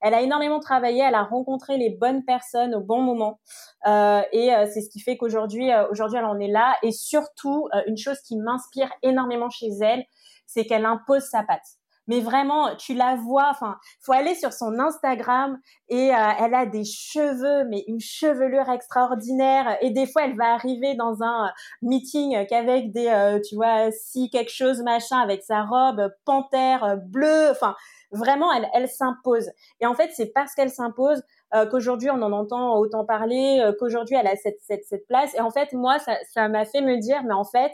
Elle 0.00 0.14
a 0.14 0.22
énormément 0.22 0.60
travaillé, 0.60 1.02
elle 1.06 1.14
a 1.14 1.24
rencontré 1.24 1.76
les 1.76 1.90
bonnes 1.90 2.24
personnes 2.24 2.74
au 2.74 2.80
bon 2.80 3.02
moment, 3.02 3.40
euh, 3.86 4.22
et 4.32 4.54
euh, 4.54 4.66
c'est 4.72 4.80
ce 4.80 4.90
qui 4.90 5.00
fait 5.00 5.16
qu'aujourd'hui, 5.16 5.72
euh, 5.72 5.88
aujourd'hui, 5.90 6.18
elle 6.18 6.24
en 6.24 6.38
est 6.38 6.48
là. 6.48 6.76
Et 6.82 6.92
surtout, 6.92 7.68
une 7.86 7.96
chose 7.96 8.20
qui 8.20 8.36
m'inspire 8.36 8.90
énormément 9.02 9.50
chez 9.50 9.70
elle, 9.80 10.04
c'est 10.46 10.64
qu'elle 10.64 10.86
impose 10.86 11.22
sa 11.22 11.42
patte. 11.42 11.76
Mais 12.06 12.20
vraiment 12.20 12.74
tu 12.74 12.94
la 12.94 13.14
vois 13.14 13.50
enfin 13.50 13.76
faut 14.00 14.12
aller 14.12 14.34
sur 14.34 14.52
son 14.52 14.80
Instagram 14.80 15.60
et 15.88 16.06
elle 16.06 16.54
a 16.54 16.66
des 16.66 16.82
cheveux 16.82 17.68
mais 17.68 17.84
une 17.86 18.00
chevelure 18.00 18.68
extraordinaire. 18.68 19.76
Et 19.80 19.90
des 19.90 20.06
fois 20.06 20.24
elle 20.24 20.36
va 20.36 20.54
arriver 20.54 20.96
dans 20.96 21.22
un 21.22 21.52
meeting 21.82 22.46
qu'avec 22.48 22.90
des 22.90 23.38
tu 23.48 23.54
vois 23.54 23.92
si 23.92 24.28
quelque 24.28 24.50
chose 24.50 24.82
machin 24.82 25.20
avec 25.20 25.44
sa 25.44 25.62
robe 25.62 26.10
panthère 26.24 26.96
bleue 26.96 27.50
enfin 27.52 27.76
Vraiment, 28.12 28.52
elle, 28.52 28.68
elle 28.74 28.88
s'impose. 28.88 29.50
Et 29.80 29.86
en 29.86 29.94
fait, 29.94 30.10
c'est 30.12 30.32
parce 30.32 30.54
qu'elle 30.54 30.70
s'impose 30.70 31.22
euh, 31.54 31.66
qu'aujourd'hui 31.66 32.10
on 32.10 32.20
en 32.22 32.32
entend 32.32 32.76
autant 32.78 33.04
parler, 33.04 33.60
euh, 33.62 33.72
qu'aujourd'hui 33.78 34.16
elle 34.16 34.26
a 34.26 34.36
cette, 34.36 34.58
cette, 34.62 34.84
cette 34.84 35.06
place. 35.06 35.34
Et 35.34 35.40
en 35.40 35.50
fait, 35.50 35.72
moi, 35.72 35.98
ça, 35.98 36.48
m'a 36.48 36.64
fait 36.64 36.80
me 36.80 36.98
dire, 36.98 37.22
mais 37.24 37.34
en 37.34 37.44
fait, 37.44 37.72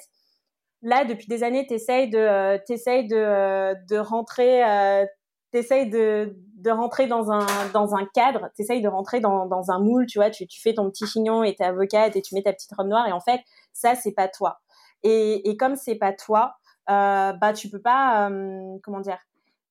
là, 0.82 1.05
depuis 1.05 1.26
des 1.26 1.43
années, 1.43 1.66
t'essayes 1.66 2.11
de, 2.11 2.18
euh, 2.18 2.59
t'essayes 2.66 3.07
de, 3.07 3.16
euh, 3.16 3.74
de 3.89 3.97
rentrer, 3.97 4.62
euh, 4.64 5.07
t'essayes 5.53 5.89
de, 5.89 6.37
de 6.59 6.70
rentrer 6.70 7.07
dans 7.07 7.30
un, 7.32 7.47
dans 7.72 7.95
un 7.95 8.07
cadre, 8.14 8.51
t'essayes 8.57 8.82
de 8.82 8.89
rentrer 8.89 9.20
dans, 9.20 9.47
dans 9.47 9.70
un 9.70 9.78
moule, 9.78 10.07
tu 10.07 10.18
vois, 10.18 10.30
tu, 10.30 10.47
tu 10.47 10.61
fais 10.61 10.74
ton 10.74 10.91
petit 10.91 11.07
chignon 11.07 11.43
et 11.45 11.55
t'es 11.55 11.64
avocate 11.64 12.14
et 12.16 12.22
tu 12.22 12.34
mets 12.34 12.43
ta 12.43 12.53
petite 12.53 12.72
robe 12.76 12.89
noire. 12.89 13.07
Et 13.09 13.12
en 13.12 13.20
fait, 13.20 13.41
ça, 13.72 13.95
c'est 13.95 14.12
pas 14.12 14.28
toi. 14.28 14.61
Et, 15.03 15.49
et 15.49 15.57
comme 15.57 15.76
c'est 15.76 15.95
pas 15.97 16.12
toi, 16.12 16.57
euh, 16.91 17.32
bah 17.32 17.53
tu 17.53 17.68
peux 17.68 17.80
pas, 17.80 18.30
comment 18.82 19.01
dire, 19.01 19.18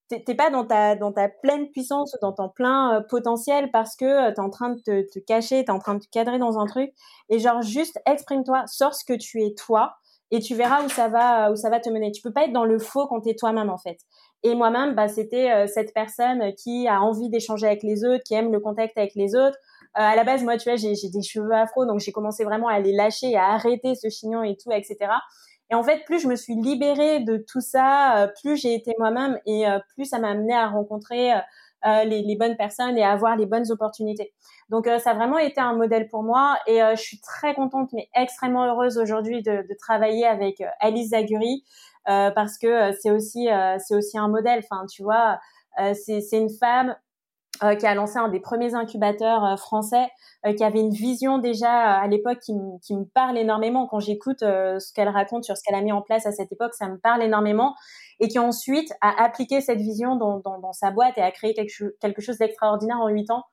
t'es 0.08 0.36
pas 0.36 0.50
dans 0.50 0.66
ta 0.66 0.96
dans 0.96 1.12
ta 1.12 1.30
pleine 1.30 1.70
puissance 1.72 2.16
dans 2.22 2.32
ton 2.32 2.50
plein 2.50 2.98
euh, 2.98 3.02
potentiel 3.02 3.72
parce 3.72 3.96
que 3.96 4.06
euh, 4.06 4.32
t'es 4.34 4.40
en 4.40 4.50
train 4.50 4.70
de 4.70 4.80
te, 4.80 5.02
te 5.12 5.20
cacher 5.20 5.66
t'es 5.66 5.72
en 5.72 5.80
train 5.80 5.96
de 5.96 6.00
te 6.00 6.10
cadrer 6.12 6.38
dans 6.38 6.60
un 6.60 6.66
truc. 6.66 6.92
Et 7.30 7.40
genre 7.40 7.62
juste 7.62 8.00
exprime-toi 8.06 8.64
sors 8.68 8.94
ce 8.94 9.04
que 9.04 9.14
tu 9.14 9.44
es 9.44 9.54
toi 9.56 9.96
et 10.32 10.40
tu 10.40 10.56
verras 10.56 10.84
où 10.84 10.90
ça 10.90 11.08
va 11.08 11.52
où 11.52 11.56
ça 11.56 11.70
va 11.70 11.80
te 11.80 11.90
mener. 11.90 12.12
Tu 12.12 12.22
peux 12.22 12.34
pas 12.34 12.46
être 12.46 12.54
dans 12.54 12.66
le 12.66 12.78
faux 12.80 13.08
quand 13.08 13.22
t'es 13.22 13.36
toi-même 13.36 13.70
en 13.70 13.78
fait. 13.78 13.98
Et 14.44 14.54
moi-même 14.54 14.94
bah 14.94 15.08
c'était 15.08 15.52
euh, 15.52 15.68
cette 15.68 15.94
personne 15.94 16.54
qui 16.54 16.88
a 16.88 17.02
envie 17.02 17.30
d'échanger 17.30 17.66
avec 17.66 17.82
les 17.84 18.06
autres 18.06 18.24
qui 18.24 18.36
aime 18.36 18.52
le 18.52 18.60
contact 18.60 18.98
avec 18.98 19.16
les 19.16 19.36
autres. 19.36 19.58
À 19.96 20.16
la 20.16 20.24
base 20.24 20.44
moi 20.44 20.58
tu 20.58 20.70
vois 20.70 20.78
j'ai 20.78 20.94
des 20.94 21.22
cheveux 21.24 21.54
afro 21.54 21.86
donc 21.86 22.00
j'ai 22.00 22.12
commencé 22.12 22.44
vraiment 22.44 22.68
à 22.68 22.80
les 22.80 22.92
lâcher 22.92 23.36
à 23.38 23.54
arrêter 23.54 23.96
ce 23.96 24.10
chignon 24.10 24.44
et 24.44 24.58
tout 24.58 24.72
etc 24.72 25.10
et 25.72 25.76
en 25.76 25.84
fait, 25.84 26.04
plus 26.06 26.20
je 26.20 26.28
me 26.28 26.36
suis 26.36 26.56
libérée 26.56 27.22
de 27.22 27.38
tout 27.38 27.62
ça, 27.62 28.18
euh, 28.18 28.28
plus 28.42 28.56
j'ai 28.58 28.76
été 28.76 28.94
moi-même 29.00 29.40
et 29.46 29.68
euh, 29.68 29.80
plus 29.96 30.06
ça 30.06 30.20
m'a 30.20 30.30
amené 30.30 30.54
à 30.54 30.68
rencontrer 30.68 31.34
euh, 31.34 32.04
les, 32.04 32.22
les, 32.22 32.36
bonnes 32.36 32.56
personnes 32.56 32.98
et 32.98 33.04
à 33.04 33.12
avoir 33.12 33.36
les 33.36 33.48
bonnes 33.48 33.72
opportunités. 33.72 34.34
Donc 34.70 34.86
ça 34.86 35.12
a 35.12 35.14
vraiment 35.14 35.38
été 35.38 35.62
un 35.62 35.76
modèle 35.76 36.08
pour 36.08 36.24
moi 36.24 36.58
et 36.66 36.80
je 36.80 37.02
suis 37.02 37.22
très 37.22 37.54
contente 37.54 37.92
mais 37.94 38.10
extrêmement 38.16 38.66
heureuse 38.66 38.98
aujourd'hui 38.98 39.44
de, 39.44 39.58
de, 39.58 39.76
travailler 39.80 40.26
avec 40.26 40.64
Alice 40.80 41.10
Zaguri 41.10 41.64
parce 42.06 42.58
que 42.58 42.92
c'est 43.00 43.12
aussi 43.12 43.48
c'est 43.78 43.96
aussi 43.96 44.18
un 44.18 44.28
modèle. 44.28 44.64
Enfin, 44.64 44.88
tu 44.88 45.04
vois, 45.04 45.38
c'est 45.94 46.26
une 46.32 46.50
femme 46.50 46.96
euh, 47.64 47.76
qui 47.76 47.86
a 47.86 47.96
lancé 47.96 48.18
un 48.18 48.28
des 48.28 48.42
premiers 48.42 48.74
incubateurs 48.74 49.46
euh, 49.46 49.56
français, 49.56 50.08
euh, 50.46 50.54
qui 50.54 50.64
avait 50.64 50.82
une 50.82 50.92
vision 50.92 51.38
déjà 51.38 51.72
à 51.72 52.08
l'époque 52.08 52.40
qui, 52.40 52.54
qui, 52.82 52.94
me 52.96 53.06
parle 53.06 53.38
énormément. 53.38 53.88
Quand 53.88 54.00
j'écoute 54.00 54.40
ce 54.42 54.94
qu'elle 54.94 55.08
raconte 55.08 55.46
sur 55.46 55.56
ce 55.56 55.62
qu'elle 55.64 55.76
a 55.76 55.82
mis 55.82 55.94
en 55.94 56.02
place 56.02 56.26
à 56.26 56.32
cette 56.34 56.52
époque, 56.52 56.74
ça 56.74 56.90
me 56.90 56.98
parle 56.98 57.24
énormément. 57.24 57.76
Et 58.20 58.28
qui 58.28 58.40
ensuite 58.40 58.94
a 59.02 59.24
appliqué 59.24 59.62
cette 59.62 59.80
vision 59.80 60.16
dans, 60.16 60.40
dans, 60.40 60.60
dans 60.60 60.74
sa 60.74 60.92
boîte 60.92 61.18
et 61.18 61.22
a 61.22 61.32
créé 61.32 61.54
quelque, 61.54 61.96
quelque 62.00 62.22
chose 62.22 62.38
d'extraordinaire 62.38 63.00
en 63.00 63.10
huit 63.10 63.30
ans. 63.30 63.44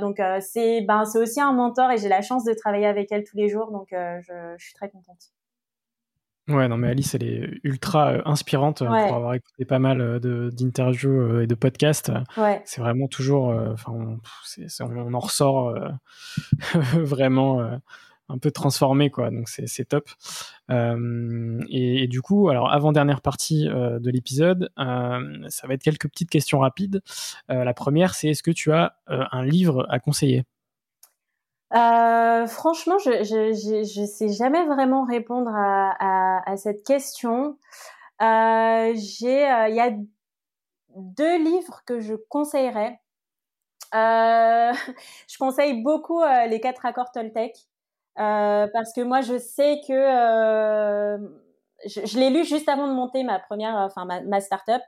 donc 0.00 0.20
c'est 0.40 0.80
ben 0.82 1.04
c'est 1.04 1.18
aussi 1.18 1.40
un 1.40 1.52
mentor 1.52 1.90
et 1.92 1.98
j'ai 1.98 2.08
la 2.08 2.20
chance 2.20 2.44
de 2.44 2.52
travailler 2.52 2.86
avec 2.86 3.10
elle 3.12 3.24
tous 3.24 3.36
les 3.36 3.48
jours. 3.48 3.70
Donc 3.70 3.88
je, 3.90 4.54
je 4.58 4.64
suis 4.64 4.74
très 4.74 4.90
contente. 4.90 5.32
Ouais, 6.48 6.66
non, 6.66 6.76
mais 6.76 6.88
Alice, 6.88 7.14
elle 7.14 7.22
est 7.22 7.60
ultra 7.62 8.14
euh, 8.14 8.22
inspirante 8.24 8.82
euh, 8.82 8.86
pour 8.86 9.14
avoir 9.14 9.34
écouté 9.34 9.64
pas 9.64 9.78
mal 9.78 10.00
euh, 10.00 10.50
d'interviews 10.50 11.40
et 11.40 11.46
de 11.46 11.54
podcasts. 11.54 12.10
Ouais. 12.36 12.60
C'est 12.64 12.80
vraiment 12.80 13.06
toujours, 13.06 13.54
enfin, 13.72 13.92
on, 13.92 14.18
on, 14.80 15.14
en 15.14 15.18
ressort 15.20 15.74
vraiment 16.94 17.80
un 18.28 18.38
peu 18.38 18.50
transformé, 18.50 19.10
quoi. 19.10 19.30
Donc 19.30 19.48
c'est 19.48 19.84
top. 19.84 20.10
Et, 20.68 22.02
et, 22.02 22.06
du 22.08 22.22
coup, 22.22 22.48
alors 22.48 22.72
avant 22.72 22.90
dernière 22.90 23.20
partie 23.20 23.66
de 23.66 24.10
l'épisode, 24.10 24.70
ça 24.76 25.66
va 25.68 25.74
être 25.74 25.82
quelques 25.82 26.08
petites 26.08 26.30
questions 26.30 26.58
rapides. 26.58 27.02
la 27.48 27.74
première, 27.74 28.14
c'est 28.14 28.28
est-ce 28.28 28.42
que 28.42 28.50
tu 28.50 28.72
as 28.72 28.96
un 29.06 29.44
livre 29.44 29.86
à 29.90 30.00
conseiller? 30.00 30.44
Euh, 31.74 32.46
franchement, 32.46 32.98
je, 32.98 33.22
je, 33.22 34.04
sais 34.04 34.28
jamais 34.28 34.64
vraiment 34.66 35.04
répondre 35.04 35.50
à, 35.54 36.56
cette 36.56 36.84
question. 36.84 37.56
Euh, 38.20 38.24
euh, 38.24 38.92
il 38.94 39.74
y 39.74 39.80
a 39.80 39.90
deux 40.96 41.38
livres 41.38 41.82
que 41.86 42.00
je 42.00 42.14
conseillerais. 42.28 42.98
Je 43.94 45.36
conseille 45.38 45.82
beaucoup 45.82 46.22
les 46.48 46.60
quatre 46.60 46.86
accords 46.86 47.12
Toltec 47.12 47.54
parce 48.16 48.92
que 48.94 49.02
moi, 49.02 49.20
je 49.20 49.36
sais 49.36 49.82
que 49.86 49.92
je, 51.84 52.18
l'ai 52.18 52.30
lu 52.30 52.44
juste 52.46 52.70
avant 52.70 52.88
de 52.88 52.94
monter 52.94 53.22
ma 53.22 53.38
première, 53.38 53.74
enfin 53.76 54.06
ma, 54.06 54.22
ma 54.22 54.40
start-up, 54.40 54.80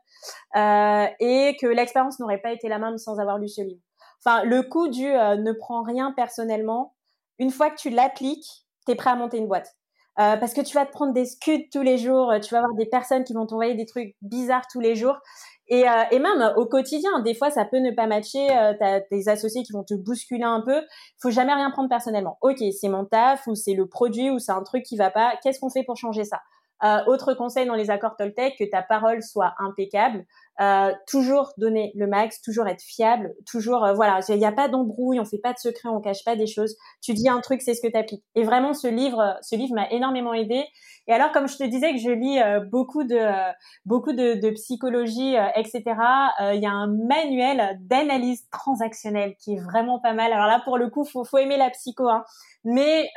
et 0.55 1.57
que 1.61 1.67
l'expérience 1.67 2.19
n'aurait 2.19 2.39
pas 2.41 2.53
été 2.53 2.69
la 2.69 2.79
même 2.79 2.97
sans 2.97 3.21
avoir 3.21 3.37
lu 3.37 3.49
ce 3.49 3.61
livre. 3.61 3.83
Enfin, 4.25 4.45
le 4.45 4.63
coup 4.63 4.89
du 4.89 5.07
euh, 5.07 5.37
ne 5.37 5.53
prends 5.53 5.83
rien 5.83 6.13
personnellement, 6.13 6.95
une 7.39 7.51
fois 7.51 7.71
que 7.71 7.77
tu 7.77 7.91
l'appliques, 7.91 8.67
tu 8.87 8.93
es 8.93 8.95
prêt 8.95 9.11
à 9.11 9.17
monter 9.17 9.39
une 9.39 9.49
boîte. 9.49 9.77
Euh, 10.21 10.37
parce 10.37 10.55
que 10.55 10.61
tu 10.61 10.75
vas 10.75 10.87
te 10.87 10.93
prendre 10.93 11.13
des 11.13 11.25
scuds 11.25 11.69
tous 11.73 11.83
les 11.83 11.99
jours, 11.99 12.33
tu 12.41 12.55
vas 12.55 12.59
avoir 12.59 12.75
des 12.75 12.87
personnes 12.87 13.25
qui 13.25 13.33
vont 13.33 13.47
t'envoyer 13.47 13.75
des 13.75 13.85
trucs 13.85 14.15
bizarres 14.23 14.67
tous 14.71 14.79
les 14.79 14.95
jours. 14.95 15.19
Et, 15.69 15.89
euh, 15.89 16.05
et, 16.11 16.19
même 16.19 16.53
au 16.57 16.67
quotidien, 16.67 17.21
des 17.21 17.35
fois, 17.35 17.51
ça 17.51 17.65
peut 17.65 17.79
ne 17.79 17.91
pas 17.91 18.07
matcher. 18.07 18.47
Euh, 18.57 18.75
t'as 18.79 19.01
des 19.11 19.29
associés 19.29 19.63
qui 19.63 19.73
vont 19.73 19.83
te 19.83 19.95
bousculer 19.95 20.45
un 20.45 20.61
peu. 20.61 20.83
Faut 21.21 21.31
jamais 21.31 21.55
rien 21.55 21.71
prendre 21.71 21.89
personnellement. 21.89 22.39
Ok, 22.43 22.63
c'est 22.79 22.89
mon 22.89 23.07
taf 23.07 23.47
ou 23.47 23.55
c'est 23.55 23.75
le 23.75 23.89
produit 23.89 24.31
ou 24.31 24.39
c'est 24.39 24.53
un 24.53 24.63
truc 24.63 24.85
qui 24.85 24.97
va 24.97 25.11
pas. 25.11 25.35
Qu'est-ce 25.43 25.59
qu'on 25.61 25.71
fait 25.71 25.85
pour 25.85 25.97
changer 25.97 26.25
ça? 26.25 26.41
Euh, 26.83 26.99
autre 27.07 27.35
conseil 27.35 27.67
dans 27.67 27.75
les 27.75 27.91
accords 27.91 28.17
Toltec, 28.17 28.57
que 28.59 28.65
ta 28.65 28.83
parole 28.83 29.23
soit 29.23 29.55
impeccable. 29.59 30.25
Euh, 30.61 30.93
toujours 31.09 31.53
donner 31.57 31.93
le 31.97 32.07
max, 32.07 32.41
toujours 32.41 32.69
être 32.69 32.83
fiable, 32.83 33.35
toujours 33.51 33.85
euh, 33.85 33.93
voilà, 33.93 34.21
il 34.29 34.39
n'y 34.39 34.45
a 34.45 34.53
pas 34.53 34.69
d'embrouille, 34.69 35.19
on 35.19 35.25
fait 35.25 35.39
pas 35.39 35.53
de 35.53 35.59
secret, 35.59 35.89
on 35.89 36.01
cache 36.01 36.25
pas 36.25 36.37
des 36.37 36.47
choses. 36.47 36.77
Tu 37.03 37.13
dis 37.13 37.29
un 37.29 37.41
truc, 37.41 37.63
c'est 37.63 37.75
ce 37.75 37.81
que 37.81 37.91
tu 37.91 37.97
appliques. 37.97 38.25
Et 38.35 38.45
vraiment, 38.45 38.73
ce 38.73 38.87
livre, 38.87 39.37
ce 39.43 39.57
livre 39.57 39.75
m'a 39.75 39.89
énormément 39.91 40.35
aidé. 40.35 40.65
Et 41.07 41.13
alors, 41.13 41.33
comme 41.33 41.49
je 41.49 41.57
te 41.57 41.65
disais 41.65 41.93
que 41.93 41.99
je 41.99 42.11
lis 42.11 42.39
beaucoup 42.71 43.05
de 43.05 43.19
beaucoup 43.85 44.13
de, 44.13 44.41
de 44.41 44.51
psychologie, 44.51 45.35
etc. 45.55 45.83
Il 46.55 46.61
y 46.61 46.67
a 46.67 46.71
un 46.71 46.87
manuel 46.87 47.79
d'analyse 47.81 48.49
transactionnelle 48.51 49.35
qui 49.39 49.55
est 49.55 49.61
vraiment 49.61 50.01
pas 50.01 50.13
mal. 50.13 50.33
Alors 50.33 50.47
là, 50.47 50.63
pour 50.65 50.79
le 50.79 50.89
coup, 50.89 51.05
faut 51.05 51.25
faut 51.25 51.39
aimer 51.39 51.57
la 51.57 51.71
psycho, 51.71 52.09
hein. 52.09 52.25
mais 52.65 53.11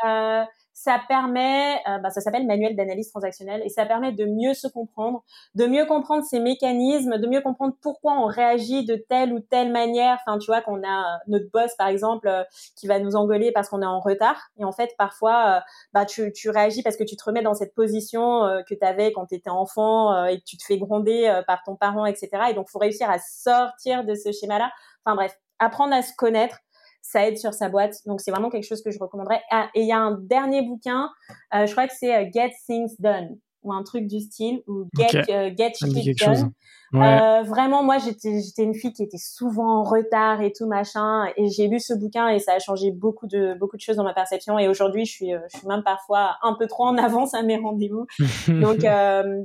ça 0.77 1.01
permet, 1.07 1.81
euh, 1.89 1.97
bah, 1.97 2.11
ça 2.11 2.21
s'appelle 2.21 2.45
manuel 2.45 2.75
d'analyse 2.75 3.09
transactionnelle, 3.09 3.63
et 3.65 3.69
ça 3.69 3.87
permet 3.87 4.11
de 4.11 4.25
mieux 4.25 4.53
se 4.53 4.67
comprendre, 4.67 5.23
de 5.55 5.65
mieux 5.65 5.87
comprendre 5.87 6.23
ces 6.23 6.39
mécanismes, 6.39 7.17
de 7.17 7.25
mieux 7.25 7.41
comprendre 7.41 7.73
pourquoi 7.81 8.13
on 8.13 8.27
réagit 8.27 8.85
de 8.85 8.95
telle 8.95 9.33
ou 9.33 9.39
telle 9.39 9.71
manière. 9.71 10.19
Enfin, 10.23 10.37
tu 10.37 10.45
vois, 10.45 10.61
qu'on 10.61 10.83
a 10.83 11.15
euh, 11.15 11.17
notre 11.29 11.49
boss, 11.49 11.73
par 11.79 11.87
exemple, 11.87 12.27
euh, 12.27 12.43
qui 12.75 12.85
va 12.85 12.99
nous 12.99 13.15
engueuler 13.15 13.51
parce 13.51 13.69
qu'on 13.69 13.81
est 13.81 13.87
en 13.87 13.99
retard. 13.99 14.39
Et 14.59 14.65
en 14.65 14.71
fait, 14.71 14.93
parfois, 14.99 15.63
bah, 15.93 16.05
tu, 16.05 16.31
tu 16.31 16.51
réagis 16.51 16.83
parce 16.83 16.95
que 16.95 17.03
tu 17.03 17.15
te 17.15 17.23
remets 17.23 17.41
dans 17.41 17.55
cette 17.55 17.73
position 17.73 18.41
que 18.69 18.75
tu 18.75 18.85
avais 18.85 19.11
quand 19.11 19.25
tu 19.25 19.35
étais 19.35 19.49
enfant 19.49 20.25
et 20.25 20.37
que 20.37 20.43
tu 20.45 20.57
te 20.57 20.63
fais 20.63 20.77
gronder 20.77 21.41
par 21.47 21.63
ton 21.63 21.75
parent, 21.75 22.05
etc. 22.05 22.29
Et 22.51 22.53
donc, 22.53 22.69
faut 22.69 22.79
réussir 22.79 23.09
à 23.09 23.17
sortir 23.17 24.05
de 24.05 24.13
ce 24.13 24.31
schéma-là. 24.31 24.71
Enfin 25.03 25.15
bref, 25.15 25.35
apprendre 25.59 25.93
à 25.93 26.01
se 26.01 26.13
connaître, 26.15 26.59
ça 27.01 27.27
aide 27.27 27.37
sur 27.37 27.53
sa 27.53 27.69
boîte. 27.69 27.95
Donc 28.05 28.21
c'est 28.21 28.31
vraiment 28.31 28.49
quelque 28.49 28.67
chose 28.67 28.81
que 28.81 28.91
je 28.91 28.99
recommanderais. 28.99 29.41
Ah, 29.51 29.69
et 29.73 29.81
il 29.81 29.87
y 29.87 29.91
a 29.91 29.99
un 29.99 30.17
dernier 30.19 30.61
bouquin, 30.61 31.09
euh, 31.53 31.65
je 31.65 31.71
crois 31.71 31.87
que 31.87 31.93
c'est 31.97 32.15
euh, 32.15 32.29
Get 32.33 32.51
Things 32.65 32.95
Done 32.99 33.37
ou 33.63 33.73
un 33.73 33.83
truc 33.83 34.07
du 34.07 34.19
style 34.19 34.61
ou 34.67 34.87
Get 34.95 35.29
euh, 35.29 35.51
Get 35.57 35.73
Shit 35.73 36.19
Done. 36.19 36.51
Euh, 36.95 37.41
vraiment, 37.43 37.83
moi 37.83 37.97
j'étais 37.97 38.41
j'étais 38.41 38.63
une 38.63 38.73
fille 38.73 38.93
qui 38.93 39.03
était 39.03 39.17
souvent 39.17 39.79
en 39.79 39.83
retard 39.83 40.41
et 40.41 40.53
tout 40.53 40.67
machin. 40.67 41.25
Et 41.35 41.49
j'ai 41.49 41.67
lu 41.67 41.79
ce 41.79 41.93
bouquin 41.93 42.29
et 42.29 42.39
ça 42.39 42.53
a 42.53 42.59
changé 42.59 42.91
beaucoup 42.91 43.27
de 43.27 43.57
beaucoup 43.59 43.75
de 43.75 43.81
choses 43.81 43.97
dans 43.97 44.05
ma 44.05 44.13
perception. 44.13 44.57
Et 44.57 44.69
aujourd'hui, 44.69 45.05
je 45.05 45.11
suis 45.11 45.31
je 45.31 45.57
suis 45.57 45.67
même 45.67 45.83
parfois 45.83 46.37
un 46.43 46.53
peu 46.53 46.67
trop 46.67 46.85
en 46.85 46.97
avance 46.97 47.33
à 47.33 47.43
mes 47.43 47.57
rendez-vous. 47.57 48.05
donc 48.47 48.85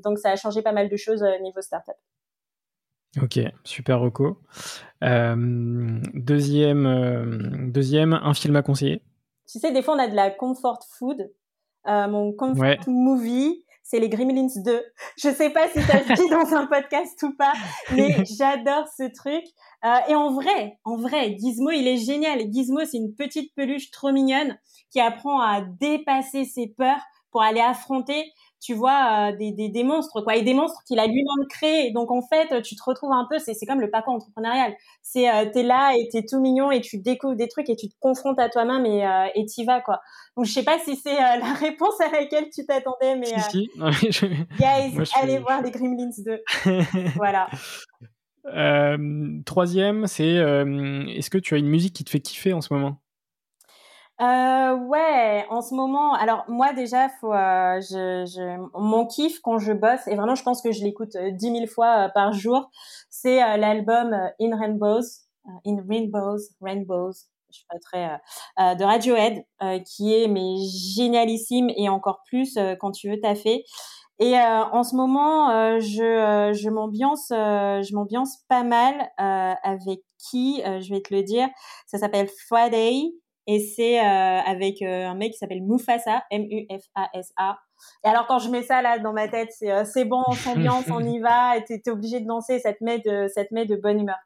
donc 0.04 0.18
ça 0.18 0.30
a 0.30 0.36
changé 0.36 0.62
pas 0.62 0.72
mal 0.72 0.88
de 0.88 0.96
choses 0.96 1.24
niveau 1.42 1.60
startup. 1.60 1.96
Ok, 3.20 3.38
super 3.64 4.00
reco. 4.00 4.38
Euh, 5.02 6.00
deuxième, 6.14 6.86
euh, 6.86 7.68
deuxième, 7.68 8.14
un 8.14 8.32
film 8.32 8.56
à 8.56 8.62
conseiller. 8.62 9.02
Tu 9.50 9.58
sais, 9.58 9.70
des 9.70 9.82
fois 9.82 9.96
on 9.96 9.98
a 9.98 10.08
de 10.08 10.14
la 10.14 10.30
comfort 10.30 10.82
food. 10.98 11.30
Euh, 11.88 12.08
mon 12.08 12.32
comfort 12.32 12.88
movie, 12.88 13.64
c'est 13.82 13.98
les 14.00 14.08
Gremlins 14.08 14.48
2. 14.56 14.82
Je 15.18 15.28
sais 15.28 15.50
pas 15.50 15.68
si 15.68 15.82
ça 15.82 15.98
se 15.98 16.22
dit 16.22 16.30
dans 16.30 16.54
un 16.54 16.66
podcast 16.66 17.22
ou 17.24 17.34
pas, 17.36 17.52
mais 17.94 18.24
j'adore 18.38 18.86
ce 18.96 19.12
truc. 19.12 19.44
et 20.08 20.14
en 20.14 20.32
vrai, 20.32 20.78
en 20.84 20.96
vrai, 20.96 21.36
Gizmo, 21.38 21.70
il 21.70 21.86
est 21.86 21.98
génial. 21.98 22.40
Gizmo, 22.50 22.80
c'est 22.86 22.96
une 22.96 23.14
petite 23.14 23.54
peluche 23.54 23.90
trop 23.90 24.12
mignonne 24.12 24.56
qui 24.90 25.00
apprend 25.00 25.40
à 25.40 25.60
dépasser 25.60 26.44
ses 26.44 26.68
peurs 26.68 27.02
pour 27.30 27.42
aller 27.42 27.60
affronter 27.60 28.24
tu 28.62 28.74
vois 28.74 29.30
euh, 29.32 29.36
des, 29.36 29.50
des, 29.50 29.68
des, 29.68 29.82
monstres 29.82 30.22
quoi 30.22 30.36
et 30.36 30.42
des 30.42 30.54
monstres 30.54 30.82
qu'il 30.86 31.00
a 31.00 31.06
lui-même 31.06 31.46
créés. 31.48 31.90
Donc 31.90 32.10
en 32.12 32.22
fait 32.22 32.62
tu 32.62 32.76
te 32.76 32.82
retrouves 32.84 33.12
un 33.12 33.26
peu 33.28 33.38
c'est 33.40 33.54
c'est 33.54 33.66
comme 33.66 33.80
le 33.80 33.90
papa 33.90 34.10
entrepreneurial. 34.10 34.72
C'est 35.02 35.28
euh, 35.28 35.50
t'es 35.52 35.64
là 35.64 35.92
et 35.98 36.08
t'es 36.08 36.24
tout 36.24 36.40
mignon 36.40 36.70
et 36.70 36.80
tu 36.80 36.98
découvres 36.98 37.34
des 37.34 37.48
trucs 37.48 37.68
et 37.68 37.76
tu 37.76 37.88
te 37.88 37.94
confrontes 37.98 38.38
à 38.38 38.48
toi-même 38.48 38.86
et 38.86 39.04
euh, 39.04 39.26
et 39.34 39.44
t'y 39.46 39.64
vas 39.64 39.80
quoi. 39.80 40.00
Donc 40.36 40.46
je 40.46 40.52
sais 40.52 40.62
pas 40.62 40.78
si 40.78 40.94
c'est 40.94 41.16
euh, 41.16 41.36
la 41.40 41.52
réponse 41.54 42.00
à 42.00 42.08
laquelle 42.10 42.48
tu 42.54 42.64
t'attendais 42.64 43.16
mais 43.16 43.36
si, 43.50 43.68
si. 44.12 44.26
guys 44.58 44.96
allez 45.20 45.38
voir 45.38 45.60
les 45.62 45.72
Gremlins 45.72 46.10
2 46.24 46.42
voilà. 47.16 47.48
Troisième 49.44 50.06
c'est 50.06 50.34
est-ce 50.34 51.30
que 51.30 51.38
tu 51.38 51.54
as 51.54 51.58
une 51.58 51.68
musique 51.68 51.94
qui 51.94 52.04
te 52.04 52.10
fait 52.10 52.20
kiffer 52.20 52.52
en 52.52 52.60
ce 52.60 52.72
moment? 52.72 53.02
Euh, 54.22 54.76
ouais, 54.76 55.44
en 55.50 55.60
ce 55.62 55.74
moment, 55.74 56.14
alors 56.14 56.44
moi 56.48 56.72
déjà, 56.72 57.08
faut, 57.20 57.32
euh, 57.32 57.80
je, 57.80 58.24
je, 58.26 58.78
mon 58.78 59.06
kiff 59.06 59.40
quand 59.40 59.58
je 59.58 59.72
bosse, 59.72 60.06
et 60.06 60.14
vraiment 60.14 60.34
je 60.34 60.42
pense 60.42 60.62
que 60.62 60.70
je 60.72 60.84
l'écoute 60.84 61.16
euh, 61.16 61.30
dix 61.32 61.50
mille 61.50 61.68
fois 61.68 62.06
euh, 62.06 62.08
par 62.08 62.32
jour, 62.32 62.70
c'est 63.10 63.42
euh, 63.42 63.56
l'album 63.56 64.12
In 64.40 64.56
Rainbows, 64.56 65.02
In 65.66 65.76
Rainbows, 65.88 66.38
Rainbows, 66.60 67.12
je 67.50 67.56
suis 67.56 67.66
pas 67.68 67.78
très, 67.80 68.08
de 68.76 68.84
Radiohead, 68.84 69.44
qui 69.84 70.14
est 70.14 70.26
mais 70.28 70.54
génialissime 70.96 71.68
et 71.76 71.88
encore 71.90 72.22
plus 72.26 72.58
quand 72.80 72.92
tu 72.92 73.10
veux 73.10 73.20
taffer. 73.20 73.64
Et 74.20 74.38
en 74.38 74.82
ce 74.84 74.94
moment, 74.96 75.78
je, 75.78 76.52
je 76.54 76.70
m'ambiance, 76.70 77.26
je 77.28 77.94
m'ambiance 77.94 78.38
pas 78.48 78.62
mal 78.62 79.10
avec 79.18 80.00
qui, 80.18 80.62
je 80.64 80.94
vais 80.94 81.02
te 81.02 81.12
le 81.12 81.22
dire, 81.22 81.48
ça 81.86 81.98
s'appelle 81.98 82.28
Friday 82.48 83.12
et 83.46 83.58
c'est 83.60 84.00
euh, 84.00 84.40
avec 84.40 84.82
euh, 84.82 85.06
un 85.06 85.14
mec 85.14 85.32
qui 85.32 85.38
s'appelle 85.38 85.62
Mufasa, 85.62 86.22
M-U-F-A-S-A. 86.30 87.58
Et 88.04 88.08
alors 88.08 88.26
quand 88.26 88.38
je 88.38 88.48
mets 88.48 88.62
ça 88.62 88.82
là 88.82 88.98
dans 88.98 89.12
ma 89.12 89.28
tête, 89.28 89.50
c'est 89.52 89.72
euh, 89.72 89.84
c'est 89.84 90.04
bon, 90.04 90.22
on 90.26 90.32
s'ambiance, 90.32 90.84
on 90.90 91.00
y 91.00 91.18
va, 91.18 91.56
et 91.56 91.64
t'es 91.64 91.90
obligé 91.90 92.20
de 92.20 92.26
danser, 92.26 92.60
ça 92.60 92.72
te 92.72 92.82
met 92.84 93.00
de 93.00 93.26
ça 93.28 93.44
te 93.44 93.52
met 93.52 93.66
de 93.66 93.76
bonne 93.76 94.00
humeur. 94.00 94.18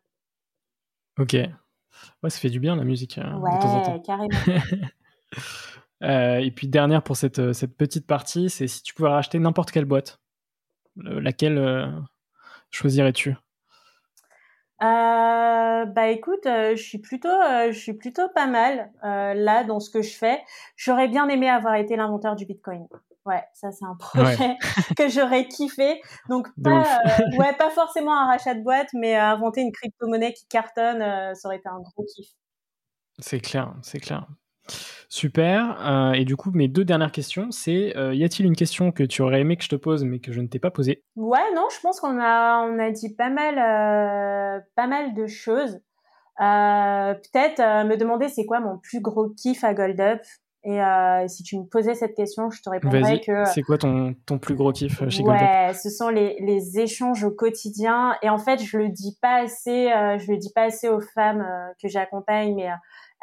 Ok, 1.18 1.32
ouais, 1.32 2.30
ça 2.30 2.38
fait 2.38 2.50
du 2.50 2.60
bien 2.60 2.76
la 2.76 2.84
musique 2.84 3.16
hein, 3.18 3.40
ouais, 3.40 3.56
de 3.56 3.62
temps 3.62 3.74
en 3.74 3.82
temps. 3.82 4.00
carrément. 4.00 4.28
euh, 6.02 6.36
et 6.38 6.50
puis 6.50 6.68
dernière 6.68 7.02
pour 7.02 7.16
cette 7.16 7.54
cette 7.54 7.76
petite 7.76 8.06
partie, 8.06 8.50
c'est 8.50 8.66
si 8.66 8.82
tu 8.82 8.92
pouvais 8.92 9.08
racheter 9.08 9.38
n'importe 9.38 9.70
quelle 9.70 9.86
boîte, 9.86 10.20
laquelle 10.96 12.04
choisirais-tu? 12.70 13.34
Euh, 14.82 15.86
bah 15.86 16.08
écoute, 16.08 16.44
euh, 16.44 16.76
je 16.76 16.82
suis 16.82 16.98
plutôt, 16.98 17.28
euh, 17.28 17.72
je 17.72 17.78
suis 17.78 17.94
plutôt 17.94 18.28
pas 18.28 18.46
mal 18.46 18.92
euh, 19.04 19.32
là 19.32 19.64
dans 19.64 19.80
ce 19.80 19.88
que 19.90 20.02
je 20.02 20.16
fais. 20.16 20.42
J'aurais 20.76 21.08
bien 21.08 21.28
aimé 21.28 21.48
avoir 21.48 21.76
été 21.76 21.96
l'inventeur 21.96 22.36
du 22.36 22.44
Bitcoin. 22.44 22.86
Ouais, 23.24 23.42
ça 23.54 23.72
c'est 23.72 23.84
un 23.84 23.96
projet 23.96 24.56
que 24.98 25.08
j'aurais 25.08 25.48
kiffé. 25.48 26.00
Donc 26.28 26.48
pas, 26.62 27.00
ouais, 27.38 27.54
pas 27.54 27.70
forcément 27.70 28.16
un 28.16 28.26
rachat 28.26 28.54
de 28.54 28.62
boîte, 28.62 28.88
mais 28.92 29.16
inventer 29.16 29.62
une 29.62 29.72
crypto-monnaie 29.72 30.34
qui 30.34 30.46
cartonne, 30.46 31.00
ça 31.34 31.48
aurait 31.48 31.56
été 31.56 31.68
un 31.68 31.80
gros 31.80 32.04
kiff. 32.04 32.28
C'est 33.18 33.40
clair, 33.40 33.74
c'est 33.82 33.98
clair. 33.98 34.26
Super. 35.08 36.12
et 36.14 36.24
du 36.24 36.36
coup, 36.36 36.50
mes 36.52 36.68
deux 36.68 36.84
dernières 36.84 37.12
questions, 37.12 37.50
c'est 37.50 37.94
y 37.96 38.24
a-t-il 38.24 38.46
une 38.46 38.56
question 38.56 38.92
que 38.92 39.02
tu 39.02 39.22
aurais 39.22 39.40
aimé 39.40 39.56
que 39.56 39.64
je 39.64 39.68
te 39.68 39.76
pose 39.76 40.04
mais 40.04 40.18
que 40.18 40.32
je 40.32 40.40
ne 40.40 40.46
t'ai 40.46 40.58
pas 40.58 40.70
posée? 40.70 41.04
Ouais, 41.14 41.38
non, 41.54 41.66
je 41.74 41.80
pense 41.80 42.00
qu'on 42.00 42.18
a 42.20 42.66
on 42.66 42.78
a 42.78 42.90
dit 42.90 43.14
pas 43.14 43.30
mal 43.30 43.54
pas 44.74 44.86
mal 44.86 45.14
de 45.14 45.26
choses. 45.26 45.80
Peut-être 46.38 47.86
me 47.86 47.96
demander 47.96 48.28
c'est 48.28 48.44
quoi 48.44 48.60
mon 48.60 48.78
plus 48.78 49.00
gros 49.00 49.30
kiff 49.30 49.64
à 49.64 49.74
Gold 49.74 50.00
Up. 50.00 50.20
Et 50.64 50.80
si 51.28 51.44
tu 51.44 51.56
me 51.56 51.64
posais 51.64 51.94
cette 51.94 52.16
question, 52.16 52.50
je 52.50 52.60
te 52.60 52.68
répondrais 52.68 53.20
que. 53.20 53.44
C'est 53.44 53.62
quoi 53.62 53.78
ton, 53.78 54.16
ton 54.26 54.38
plus 54.38 54.56
gros 54.56 54.72
kiff 54.72 55.08
chez 55.08 55.22
ouais, 55.22 55.38
Gold 55.38 55.40
Up? 55.40 55.76
Ce 55.80 55.88
sont 55.88 56.08
les, 56.08 56.36
les 56.40 56.80
échanges 56.80 57.22
au 57.22 57.30
quotidien. 57.30 58.16
Et 58.22 58.28
en 58.28 58.38
fait, 58.38 58.60
je 58.60 58.76
le 58.76 58.88
dis 58.88 59.16
pas 59.22 59.42
assez, 59.42 59.88
je 60.18 60.30
le 60.30 60.36
dis 60.36 60.52
pas 60.52 60.64
assez 60.64 60.88
aux 60.88 61.00
femmes 61.00 61.46
que 61.80 61.88
j'accompagne, 61.88 62.56
mais 62.56 62.68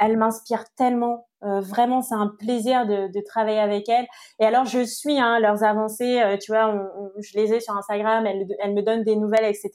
elles 0.03 0.17
m'inspirent 0.17 0.65
tellement 0.75 1.27
euh, 1.43 1.59
vraiment, 1.59 2.01
c'est 2.01 2.15
un 2.15 2.27
plaisir 2.27 2.85
de, 2.85 3.11
de, 3.11 3.21
travailler 3.21 3.59
avec 3.59 3.89
elles. 3.89 4.07
Et 4.39 4.45
alors, 4.45 4.65
je 4.65 4.83
suis 4.83 5.19
hein, 5.19 5.39
leurs 5.39 5.63
avancées. 5.63 6.21
Euh, 6.21 6.37
tu 6.37 6.51
vois, 6.51 6.73
je 7.19 7.37
les 7.37 7.53
ai 7.53 7.59
sur 7.59 7.75
Instagram. 7.75 8.25
Elles, 8.25 8.45
elles, 8.61 8.73
me 8.73 8.81
donnent 8.81 9.03
des 9.03 9.17
nouvelles, 9.17 9.45
etc. 9.45 9.71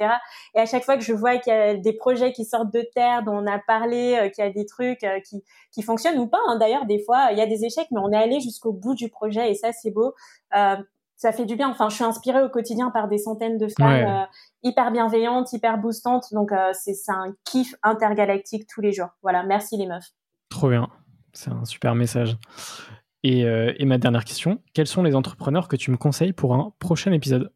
Et 0.54 0.60
à 0.60 0.66
chaque 0.66 0.84
fois 0.84 0.96
que 0.96 1.04
je 1.04 1.12
vois 1.12 1.36
qu'il 1.36 1.52
y 1.52 1.56
a 1.56 1.74
des 1.74 1.92
projets 1.92 2.32
qui 2.32 2.46
sortent 2.46 2.72
de 2.72 2.82
terre, 2.94 3.22
dont 3.22 3.36
on 3.36 3.46
a 3.46 3.58
parlé, 3.58 4.16
euh, 4.16 4.28
qu'il 4.30 4.44
y 4.44 4.46
a 4.46 4.50
des 4.50 4.64
trucs 4.64 5.04
qui, 5.28 5.44
qui 5.70 5.82
fonctionnent 5.82 6.18
ou 6.18 6.26
pas. 6.26 6.40
Hein. 6.48 6.56
D'ailleurs, 6.58 6.86
des 6.86 7.02
fois, 7.04 7.28
il 7.32 7.38
y 7.38 7.42
a 7.42 7.46
des 7.46 7.64
échecs, 7.64 7.88
mais 7.90 8.00
on 8.02 8.12
est 8.12 8.16
allé 8.16 8.40
jusqu'au 8.40 8.72
bout 8.72 8.94
du 8.94 9.10
projet 9.10 9.50
et 9.50 9.54
ça, 9.54 9.72
c'est 9.72 9.90
beau. 9.90 10.14
Ça 11.18 11.32
fait 11.32 11.44
du 11.44 11.56
bien. 11.56 11.68
Enfin, 11.68 11.90
je 11.90 11.96
suis 11.96 12.04
inspirée 12.04 12.42
au 12.42 12.48
quotidien 12.48 12.90
par 12.90 13.08
des 13.08 13.18
centaines 13.18 13.58
de 13.58 13.68
femmes 13.68 14.26
hyper 14.62 14.90
bienveillantes, 14.90 15.52
hyper 15.52 15.76
boostantes. 15.76 16.32
Donc, 16.32 16.52
c'est 16.72 16.94
un 17.08 17.34
kiff 17.44 17.74
intergalactique 17.82 18.66
tous 18.66 18.80
les 18.80 18.92
jours. 18.92 19.08
Voilà, 19.22 19.42
merci 19.42 19.76
les 19.76 19.86
meufs. 19.86 20.12
Trop 20.48 20.70
bien. 20.70 20.88
C'est 21.32 21.50
un 21.50 21.66
super 21.66 21.94
message. 21.94 22.38
Euh, 23.26 23.72
et, 23.76 23.84
ma 23.84 23.98
dernière 23.98 24.24
question, 24.24 24.60
quels 24.74 24.86
sont 24.86 25.02
les 25.02 25.14
entrepreneurs 25.14 25.68
que 25.68 25.76
tu 25.76 25.90
me 25.90 25.96
conseilles 25.96 26.32
pour 26.32 26.54
un 26.54 26.72
prochain 26.78 27.12
épisode? 27.12 27.52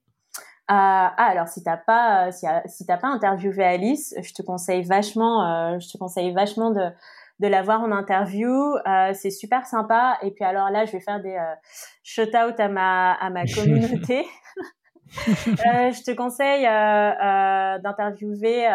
Euh, 0.70 0.74
ah, 0.74 1.12
alors 1.16 1.48
si 1.48 1.62
t'as 1.62 1.76
pas 1.76 2.30
si, 2.30 2.46
si 2.66 2.86
t'as 2.86 2.96
pas 2.96 3.08
interviewé 3.08 3.64
Alice, 3.64 4.14
je 4.22 4.32
te 4.32 4.42
conseille 4.42 4.84
vachement 4.84 5.44
euh, 5.44 5.78
je 5.80 5.90
te 5.90 5.98
conseille 5.98 6.32
vachement 6.32 6.70
de 6.70 6.88
de 7.42 7.48
la 7.48 7.62
voir 7.62 7.82
en 7.82 7.92
interview. 7.92 8.74
c'est 9.12 9.30
super 9.30 9.66
sympa. 9.66 10.16
Et 10.22 10.30
puis 10.30 10.44
alors 10.44 10.70
là, 10.70 10.86
je 10.86 10.92
vais 10.92 11.00
faire 11.00 11.20
des 11.20 11.36
shout 12.02 12.34
out 12.34 12.58
à 12.58 12.68
ma 12.68 13.12
à 13.12 13.28
ma 13.30 13.44
communauté. 13.54 14.24
je 15.12 16.02
te 16.04 16.12
conseille 16.12 16.62
d'interviewer 17.82 18.66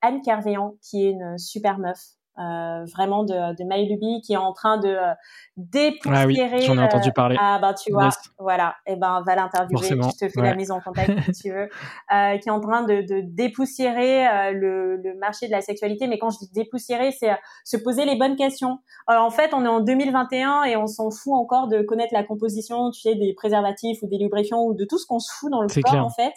Anne 0.00 0.22
Carveillant, 0.22 0.74
qui 0.82 1.06
est 1.06 1.10
une 1.10 1.38
super 1.38 1.78
meuf. 1.78 2.00
Euh, 2.38 2.86
vraiment 2.86 3.24
de, 3.24 3.54
de 3.56 3.64
Maïlubi 3.68 4.22
qui 4.22 4.32
est 4.32 4.38
en 4.38 4.54
train 4.54 4.78
de 4.78 4.88
euh, 4.88 5.12
dépoussiérer. 5.58 6.48
Ah 6.50 6.56
oui, 6.56 6.62
j'en 6.62 6.78
ai 6.78 6.82
entendu 6.82 7.10
euh, 7.10 7.12
parler. 7.12 7.36
ah 7.38 7.58
ben 7.60 7.74
tu 7.74 7.92
vois, 7.92 8.08
voilà. 8.38 8.74
Et 8.86 8.92
eh 8.94 8.96
ben 8.96 9.22
va 9.26 9.34
l'interviewer. 9.36 9.86
Je 9.86 10.26
te 10.26 10.28
fais 10.30 10.40
la 10.40 10.54
mise 10.54 10.70
en 10.70 10.80
contact 10.80 11.12
si 11.34 11.42
tu 11.42 11.52
veux. 11.52 11.68
Euh, 12.12 12.36
qui 12.38 12.48
est 12.48 12.52
en 12.52 12.60
train 12.60 12.82
de, 12.82 13.00
de 13.02 13.20
dépoussiérer 13.24 14.26
euh, 14.26 14.50
le, 14.52 14.96
le, 14.96 15.14
marché 15.18 15.46
de 15.46 15.52
la 15.52 15.62
sexualité. 15.62 16.06
Mais 16.06 16.18
quand 16.18 16.30
je 16.30 16.38
dis 16.38 16.50
dépoussiérer, 16.52 17.10
c'est 17.12 17.30
se 17.64 17.76
poser 17.76 18.04
les 18.04 18.16
bonnes 18.16 18.36
questions. 18.36 18.80
Alors 19.06 19.24
en 19.24 19.30
fait, 19.30 19.54
on 19.54 19.64
est 19.64 19.68
en 19.68 19.80
2021 19.80 20.64
et 20.64 20.76
on 20.76 20.86
s'en 20.86 21.10
fout 21.10 21.32
encore 21.34 21.68
de 21.68 21.80
connaître 21.82 22.12
la 22.12 22.22
composition, 22.22 22.90
tu 22.90 23.00
sais, 23.00 23.14
des 23.14 23.32
préservatifs 23.34 24.02
ou 24.02 24.08
des 24.08 24.18
lubrifiants 24.18 24.62
ou 24.62 24.74
de 24.74 24.84
tout 24.84 24.98
ce 24.98 25.06
qu'on 25.06 25.20
se 25.20 25.32
fout 25.32 25.50
dans 25.50 25.62
le 25.62 25.68
corps 25.82 26.04
en 26.04 26.10
fait. 26.10 26.32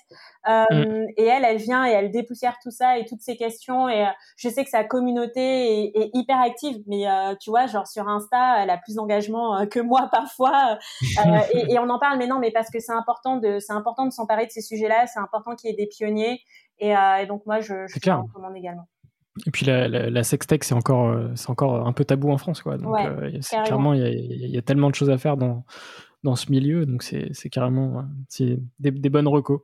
Euh, 0.48 0.64
mm. 0.72 1.08
Et 1.18 1.26
elle, 1.26 1.44
elle 1.44 1.58
vient 1.58 1.86
et 1.86 1.92
elle 1.92 2.12
dépoussière 2.12 2.58
tout 2.62 2.72
ça 2.72 2.98
et 2.98 3.06
toutes 3.06 3.22
ces 3.22 3.36
questions. 3.36 3.90
Et 3.90 4.04
euh, 4.04 4.10
je 4.38 4.50
sais 4.50 4.64
que 4.64 4.70
sa 4.70 4.84
communauté 4.84 5.85
est, 5.85 5.85
est 5.94 6.10
hyper 6.14 6.40
active, 6.40 6.78
mais 6.88 7.08
euh, 7.08 7.36
tu 7.40 7.50
vois, 7.50 7.68
genre 7.68 7.88
sur 7.88 8.08
Insta, 8.08 8.64
elle 8.64 8.70
a 8.70 8.78
plus 8.78 8.96
d'engagement 8.96 9.66
que 9.68 9.80
moi 9.80 10.10
parfois. 10.12 10.78
et, 11.54 11.74
et, 11.74 11.80
on 11.80 11.90
en 11.90 12.00
parle, 12.00 12.18
mais 12.18 12.28
non, 12.28 12.40
mais 12.40 12.52
parce 12.52 12.70
que 12.70 12.80
c'est 12.80 12.94
important 12.94 13.38
de, 13.38 13.60
c'est 13.60 13.74
important 13.74 14.06
de 14.06 14.12
s'emparer 14.12 14.46
de 14.46 14.52
ces 14.52 14.62
sujets-là. 14.62 15.08
C'est 15.08 15.20
important 15.20 15.56
qu'il 15.56 15.70
y 15.70 15.74
ait 15.74 15.76
des 15.76 15.88
pionniers. 15.88 16.42
Et, 16.80 16.90
et 16.92 17.26
donc 17.28 17.46
moi, 17.46 17.60
je, 17.60 17.88
je 17.88 18.10
recommande 18.10 18.56
également. 18.56 18.88
Et 19.46 19.52
puis 19.52 19.66
la, 19.66 19.88
la, 19.88 20.10
la 20.10 20.24
sextech, 20.24 20.64
c'est 20.64 20.76
encore, 20.76 21.18
c'est 21.36 21.50
encore 21.50 21.86
un 21.86 21.92
peu 21.92 22.06
tabou 22.06 22.32
en 22.32 22.38
France, 22.38 22.62
quoi. 22.62 22.78
Donc, 22.78 22.96
clairement, 23.66 23.94
il 23.94 24.02
y 24.02 24.46
a, 24.46 24.48
y 24.48 24.58
a, 24.58 24.62
tellement 24.62 24.90
de 24.90 24.96
choses 24.96 25.10
à 25.10 25.18
faire 25.18 25.36
dans, 25.36 25.66
dans 26.26 26.36
ce 26.36 26.52
milieu. 26.52 26.86
Donc, 26.86 27.04
c'est 27.04 27.50
carrément 27.50 28.04
c'est 28.28 28.58
des, 28.80 28.92
des, 28.92 29.10
bonnes 29.10 29.28
recos. 29.28 29.62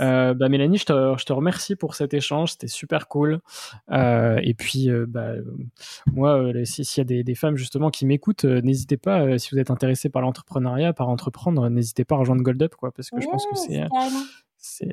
Euh, 0.00 0.32
bah, 0.32 0.48
Mélanie, 0.48 0.78
je 0.78 0.86
te, 0.86 1.14
je 1.18 1.24
te, 1.24 1.32
remercie 1.32 1.76
pour 1.76 1.94
cet 1.94 2.14
échange. 2.14 2.52
C'était 2.52 2.68
super 2.68 3.08
cool. 3.08 3.40
Euh, 3.90 4.40
et 4.42 4.54
puis, 4.54 4.90
euh, 4.90 5.04
bah, 5.06 5.32
moi, 6.06 6.52
s'il 6.64 6.86
y 6.98 7.00
a 7.00 7.04
des, 7.04 7.22
des, 7.22 7.34
femmes 7.34 7.56
justement 7.56 7.90
qui 7.90 8.06
m'écoutent, 8.06 8.44
n'hésitez 8.44 8.96
pas, 8.96 9.38
si 9.38 9.50
vous 9.52 9.58
êtes 9.58 9.70
intéressé 9.70 10.08
par 10.08 10.22
l'entrepreneuriat, 10.22 10.94
par 10.94 11.08
entreprendre, 11.10 11.68
n'hésitez 11.68 12.04
pas 12.04 12.14
à 12.14 12.18
rejoindre 12.18 12.42
Gold 12.42 12.62
Up, 12.62 12.74
quoi, 12.76 12.92
parce 12.92 13.10
que 13.10 13.20
je 13.20 13.26
pense 13.26 13.44
que 13.46 13.56
c'est 13.56 13.84
c'est 14.60 14.92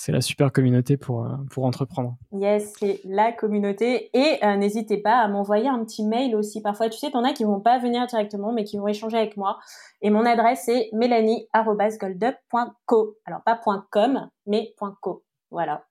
c'est 0.00 0.12
la 0.12 0.20
super 0.20 0.52
communauté 0.52 0.96
pour, 0.96 1.24
euh, 1.24 1.34
pour 1.50 1.64
entreprendre. 1.64 2.16
Yes, 2.30 2.72
c'est 2.78 3.00
la 3.04 3.32
communauté. 3.32 4.16
Et 4.16 4.38
euh, 4.44 4.54
n'hésitez 4.54 4.98
pas 4.98 5.18
à 5.18 5.26
m'envoyer 5.26 5.66
un 5.66 5.84
petit 5.84 6.04
mail 6.04 6.36
aussi. 6.36 6.62
Parfois, 6.62 6.88
tu 6.88 6.96
sais, 6.96 7.10
t'en 7.10 7.24
as 7.24 7.32
qui 7.32 7.42
vont 7.42 7.58
pas 7.58 7.80
venir 7.80 8.06
directement, 8.06 8.52
mais 8.52 8.62
qui 8.62 8.78
vont 8.78 8.86
échanger 8.86 9.16
avec 9.16 9.36
moi. 9.36 9.58
Et 10.00 10.10
mon 10.10 10.24
adresse 10.24 10.68
est 10.68 10.88
mélanie.goldup.co. 10.92 13.16
Alors, 13.24 13.42
pas 13.42 13.60
.com, 13.90 14.28
mais 14.46 14.72
.co. 15.00 15.24
Voilà. 15.50 15.84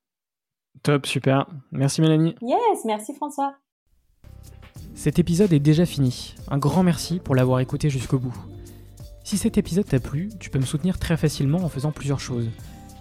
Top, 0.84 1.06
super. 1.06 1.46
Merci 1.74 2.00
Mélanie. 2.00 2.36
Yes, 2.42 2.86
merci 2.86 3.14
François. 3.14 3.56
Cet 4.96 5.20
épisode 5.20 5.52
est 5.52 5.60
déjà 5.60 5.86
fini. 5.86 6.34
Un 6.50 6.60
grand 6.60 6.84
merci 6.84 7.20
pour 7.20 7.36
l'avoir 7.36 7.60
écouté 7.60 7.90
jusqu'au 7.90 8.20
bout. 8.20 8.38
Si 9.26 9.38
cet 9.38 9.58
épisode 9.58 9.86
t'a 9.86 10.00
plu, 10.00 10.30
tu 10.40 10.50
peux 10.50 10.60
me 10.60 10.66
soutenir 10.66 10.98
très 10.98 11.18
facilement 11.18 11.58
en 11.58 11.68
faisant 11.68 11.92
plusieurs 11.92 12.22
choses 12.22 12.50